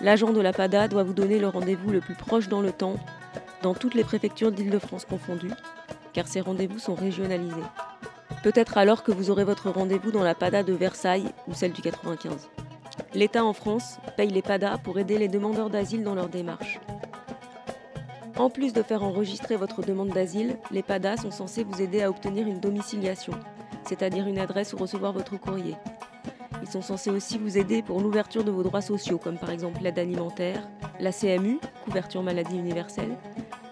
L'agent 0.00 0.32
de 0.32 0.40
la 0.40 0.52
PADA 0.52 0.88
doit 0.88 1.02
vous 1.02 1.12
donner 1.12 1.38
le 1.38 1.48
rendez-vous 1.48 1.90
le 1.90 2.00
plus 2.00 2.14
proche 2.14 2.48
dans 2.48 2.60
le 2.60 2.72
temps, 2.72 2.94
dans 3.62 3.74
toutes 3.74 3.94
les 3.94 4.04
préfectures 4.04 4.50
d'Île-de-France 4.50 5.04
confondues, 5.04 5.52
car 6.12 6.26
ces 6.26 6.40
rendez-vous 6.40 6.78
sont 6.78 6.94
régionalisés. 6.94 7.54
Peut-être 8.42 8.78
alors 8.78 9.02
que 9.02 9.12
vous 9.12 9.30
aurez 9.30 9.44
votre 9.44 9.70
rendez-vous 9.70 10.10
dans 10.10 10.22
la 10.22 10.34
PADA 10.34 10.62
de 10.62 10.72
Versailles 10.72 11.28
ou 11.46 11.54
celle 11.54 11.72
du 11.72 11.82
95. 11.82 12.48
L'État 13.14 13.44
en 13.44 13.52
France 13.52 13.98
paye 14.16 14.30
les 14.30 14.42
PADA 14.42 14.78
pour 14.78 14.98
aider 14.98 15.18
les 15.18 15.28
demandeurs 15.28 15.68
d'asile 15.68 16.02
dans 16.02 16.14
leur 16.14 16.28
démarche. 16.28 16.80
En 18.38 18.48
plus 18.48 18.72
de 18.72 18.82
faire 18.82 19.02
enregistrer 19.02 19.56
votre 19.56 19.82
demande 19.82 20.08
d'asile, 20.08 20.56
les 20.70 20.82
PADA 20.82 21.18
sont 21.18 21.30
censés 21.30 21.62
vous 21.62 21.82
aider 21.82 22.02
à 22.02 22.08
obtenir 22.08 22.46
une 22.46 22.60
domiciliation, 22.60 23.34
c'est-à-dire 23.84 24.26
une 24.26 24.38
adresse 24.38 24.72
où 24.72 24.76
recevoir 24.76 25.12
votre 25.12 25.36
courrier. 25.36 25.76
Ils 26.62 26.68
sont 26.68 26.82
censés 26.82 27.10
aussi 27.10 27.38
vous 27.38 27.58
aider 27.58 27.82
pour 27.82 28.00
l'ouverture 28.00 28.44
de 28.44 28.50
vos 28.50 28.62
droits 28.62 28.82
sociaux, 28.82 29.18
comme 29.18 29.38
par 29.38 29.50
exemple 29.50 29.82
l'aide 29.82 29.98
alimentaire, 29.98 30.68
la 30.98 31.12
CMU, 31.12 31.58
couverture 31.84 32.22
maladie 32.22 32.58
universelle, 32.58 33.16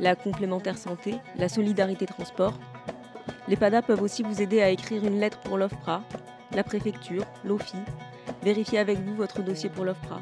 la 0.01 0.15
complémentaire 0.15 0.79
santé, 0.79 1.17
la 1.37 1.49
solidarité 1.49 2.07
transport. 2.07 2.55
Les 3.47 3.57
PADA 3.57 3.83
peuvent 3.83 4.03
aussi 4.03 4.23
vous 4.23 4.41
aider 4.41 4.63
à 4.63 4.71
écrire 4.71 5.05
une 5.05 5.21
lettre 5.21 5.41
pour 5.41 5.59
l'OFPRA, 5.59 6.03
la 6.55 6.65
préfecture, 6.65 7.25
l'OFI, 7.45 7.77
vérifier 8.43 8.79
avec 8.79 8.99
vous 8.99 9.15
votre 9.15 9.43
dossier 9.43 9.69
pour 9.69 9.85
l'OFPRA. 9.85 10.21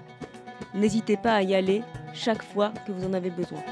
N'hésitez 0.74 1.16
pas 1.16 1.34
à 1.34 1.42
y 1.42 1.54
aller 1.54 1.82
chaque 2.12 2.42
fois 2.42 2.72
que 2.86 2.92
vous 2.92 3.06
en 3.06 3.12
avez 3.12 3.30
besoin. 3.30 3.62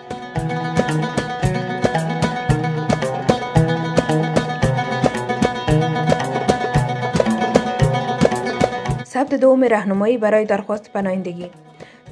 دوم 9.35 9.64
راهنمایی 9.64 10.18
برای 10.18 10.45
درخواست 10.45 10.93
پناهندگی. 10.93 11.51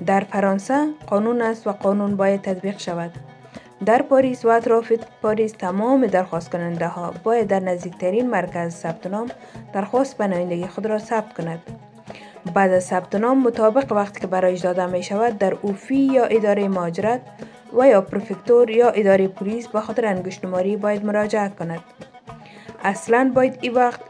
در 0.07 0.21
فرانسه 0.21 0.87
قانون 1.07 1.43
است 1.43 1.67
و 1.67 1.73
قانون 1.73 2.17
باید 2.17 2.43
تطبیق 2.43 2.79
شود. 2.79 3.11
در 3.87 4.03
پاریس 4.03 4.45
و 4.45 4.49
اطراف 4.49 4.93
پاریس 5.23 5.53
تمام 5.53 6.07
درخواست 6.07 6.51
کننده 6.51 6.87
ها 6.87 7.15
باید 7.25 7.47
در 7.47 7.61
نزدیکترین 7.61 8.31
مرکز 8.31 8.75
ثبت 8.75 9.07
نام 9.07 9.29
درخواست 9.73 10.19
پناهندگی 10.19 10.67
خود 10.67 10.87
را 10.87 10.99
ثبت 10.99 11.33
کند. 11.33 11.59
بعد 12.55 12.73
از 12.73 12.85
ثبت 12.85 13.15
نام 13.15 13.43
مطابق 13.43 13.93
وقتی 13.93 14.21
که 14.21 14.27
برایش 14.27 14.61
داده 14.61 14.87
می 14.87 15.03
شود 15.03 15.39
در 15.39 15.57
اوفی 15.63 15.97
یا 15.97 16.25
اداره 16.25 16.69
مهاجرت 16.69 17.21
و 17.79 17.89
یا 17.89 18.01
پرفکتور 18.01 18.71
یا 18.71 18.89
اداره 18.89 19.29
پلیس 19.29 19.69
به 19.69 19.81
خاطر 19.81 20.07
انگشتماری 20.07 20.77
باید 20.77 21.05
مراجعه 21.05 21.49
کند. 21.49 21.81
اصلا 22.85 23.33
باید 23.35 23.59
این 23.61 23.75
وقت 23.75 24.01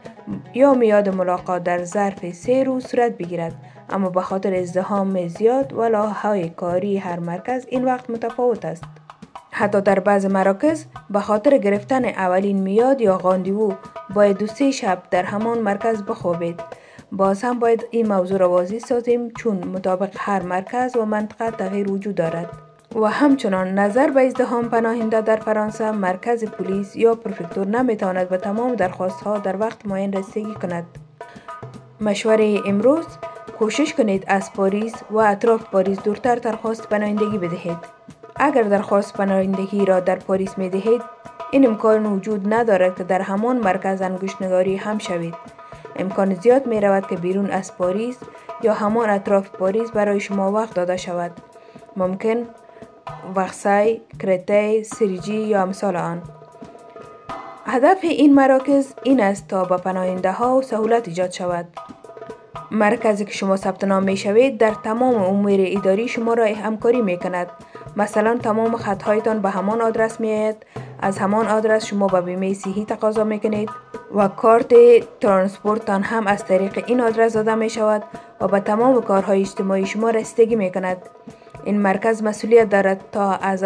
یا 0.53 0.73
میاد 0.73 1.09
ملاقات 1.09 1.63
در 1.63 1.83
ظرف 1.83 2.31
سه 2.31 2.63
روز 2.63 2.87
صورت 2.87 3.17
بگیرد. 3.17 3.55
اما 3.89 4.09
به 4.09 4.21
خاطر 4.21 4.53
ازدهام 4.53 5.27
زیاد 5.27 5.73
و 5.73 6.09
های 6.09 6.49
کاری 6.49 6.97
هر 6.97 7.19
مرکز 7.19 7.65
این 7.69 7.85
وقت 7.85 8.09
متفاوت 8.09 8.65
است. 8.65 8.83
حتی 9.51 9.81
در 9.81 9.99
بعض 9.99 10.25
مراکز 10.25 10.85
به 11.09 11.19
خاطر 11.19 11.57
گرفتن 11.57 12.05
اولین 12.05 12.61
میاد 12.61 13.01
یا 13.01 13.17
غاندیو 13.17 13.71
باید 14.13 14.37
دو 14.37 14.47
سه 14.47 14.71
شب 14.71 15.03
در 15.11 15.23
همان 15.23 15.59
مرکز 15.59 16.03
بخوابید. 16.03 16.59
باز 17.11 17.43
هم 17.43 17.59
باید 17.59 17.85
این 17.91 18.07
موضوع 18.07 18.37
را 18.37 18.49
واضح 18.49 18.79
سازیم 18.79 19.31
چون 19.31 19.67
مطابق 19.67 20.15
هر 20.17 20.41
مرکز 20.43 20.95
و 20.95 21.05
منطقه 21.05 21.51
تغییر 21.51 21.91
وجود 21.91 22.15
دارد. 22.15 22.72
و 22.95 23.05
همچنان 23.05 23.79
نظر 23.79 24.09
به 24.09 24.25
ازدهام 24.25 24.69
پناهنده 24.69 25.21
در 25.21 25.35
فرانسه 25.35 25.91
مرکز 25.91 26.45
پلیس 26.45 26.95
یا 26.95 27.15
پرفکتور 27.15 27.67
نمی‌تواند 27.67 28.29
به 28.29 28.37
تمام 28.37 28.75
درخواست 28.75 29.21
ها 29.21 29.37
در 29.37 29.57
وقت 29.57 29.85
معین 29.85 30.13
رسیدگی 30.13 30.53
کند. 30.53 30.85
مشوره 32.01 32.59
امروز 32.65 33.05
کوشش 33.59 33.93
کنید 33.93 34.23
از 34.27 34.53
پاریس 34.53 34.93
و 35.11 35.17
اطراف 35.17 35.63
پاریس 35.63 35.99
دورتر 35.99 36.35
درخواست 36.35 36.89
پناهندگی 36.89 37.37
بدهید. 37.37 37.77
اگر 38.35 38.63
درخواست 38.63 39.13
پناهندگی 39.13 39.85
را 39.85 39.99
در 39.99 40.15
پاریس 40.15 40.57
می 40.57 40.69
دهید 40.69 41.01
این 41.51 41.67
امکان 41.67 42.05
وجود 42.05 42.53
ندارد 42.53 42.95
که 42.95 43.03
در 43.03 43.21
همان 43.21 43.57
مرکز 43.57 44.01
انگشتنگاری 44.01 44.75
هم 44.75 44.97
شوید. 44.97 45.35
امکان 45.95 46.33
زیاد 46.33 46.67
می 46.67 46.81
رود 46.81 47.07
که 47.07 47.15
بیرون 47.15 47.51
از 47.51 47.77
پاریس 47.77 48.17
یا 48.61 48.73
همان 48.73 49.09
اطراف 49.09 49.49
پاریس 49.49 49.91
برای 49.91 50.19
شما 50.19 50.51
وقت 50.51 50.73
داده 50.73 50.97
شود. 50.97 51.31
ممکن 51.97 52.47
وخسای، 53.35 54.01
کرته، 54.19 54.83
سریجی 54.83 55.37
یا 55.37 55.61
امثال 55.61 55.95
آن 55.95 56.21
هدف 57.65 57.97
این 58.01 58.35
مراکز 58.35 58.93
این 59.03 59.21
است 59.21 59.47
تا 59.47 59.65
به 59.65 59.77
پناهنده 59.77 60.31
ها 60.31 60.57
و 60.57 60.61
سهولت 60.61 61.07
ایجاد 61.07 61.31
شود. 61.31 61.67
مرکزی 62.71 63.25
که 63.25 63.31
شما 63.31 63.55
ثبت 63.55 63.83
نام 63.83 64.03
می 64.03 64.17
شوید 64.17 64.57
در 64.57 64.73
تمام 64.83 65.15
امور 65.15 65.59
اداری 65.59 66.07
شما 66.07 66.33
را 66.33 66.45
همکاری 66.45 67.01
می 67.01 67.17
کند 67.17 67.47
مثلا 67.95 68.37
تمام 68.37 68.77
خطهایتان 68.77 69.41
به 69.41 69.49
همان 69.49 69.81
آدرس 69.81 70.19
می 70.19 70.33
آید 70.33 70.65
از 71.01 71.17
همان 71.17 71.47
آدرس 71.47 71.85
شما 71.85 72.07
به 72.07 72.21
بیمه 72.21 72.53
صحی 72.53 72.85
تقاضا 72.85 73.23
می 73.23 73.39
کنید 73.39 73.69
و 74.15 74.27
کارت 74.27 74.73
ترانسپورتتان 75.19 76.03
هم 76.03 76.27
از 76.27 76.45
طریق 76.45 76.83
این 76.87 77.01
آدرس 77.01 77.33
داده 77.33 77.55
می 77.55 77.69
شود 77.69 78.03
و 78.41 78.47
به 78.47 78.59
تمام 78.59 79.01
کارهای 79.01 79.41
اجتماعی 79.41 79.85
شما 79.85 80.09
رسیدگی 80.09 80.55
می 80.55 80.71
کند 80.71 80.97
این 81.65 81.81
مرکز 81.81 82.23
مسئولیت 82.23 82.69
دارد 82.69 83.01
تا 83.11 83.31
از 83.31 83.65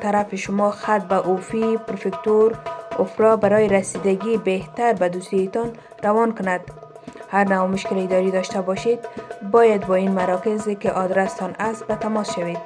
طرف 0.00 0.34
شما 0.34 0.70
خط 0.70 1.02
به 1.02 1.28
اوفی 1.28 1.76
پرفکتور 1.76 2.58
افرا 2.98 3.36
برای 3.36 3.68
رسیدگی 3.68 4.36
بهتر 4.36 4.92
به 4.92 5.08
دوسیتان 5.08 5.72
روان 6.02 6.34
کند. 6.34 6.60
هر 7.30 7.44
نوع 7.44 7.66
مشکلی 7.66 8.06
داری 8.06 8.30
داشته 8.30 8.60
باشید 8.60 8.98
باید 9.52 9.86
با 9.86 9.94
این 9.94 10.12
مراکزی 10.12 10.74
که 10.74 10.92
آدرستان 10.92 11.54
است 11.58 11.86
به 11.86 11.94
تماس 11.94 12.34
شوید. 12.34 12.58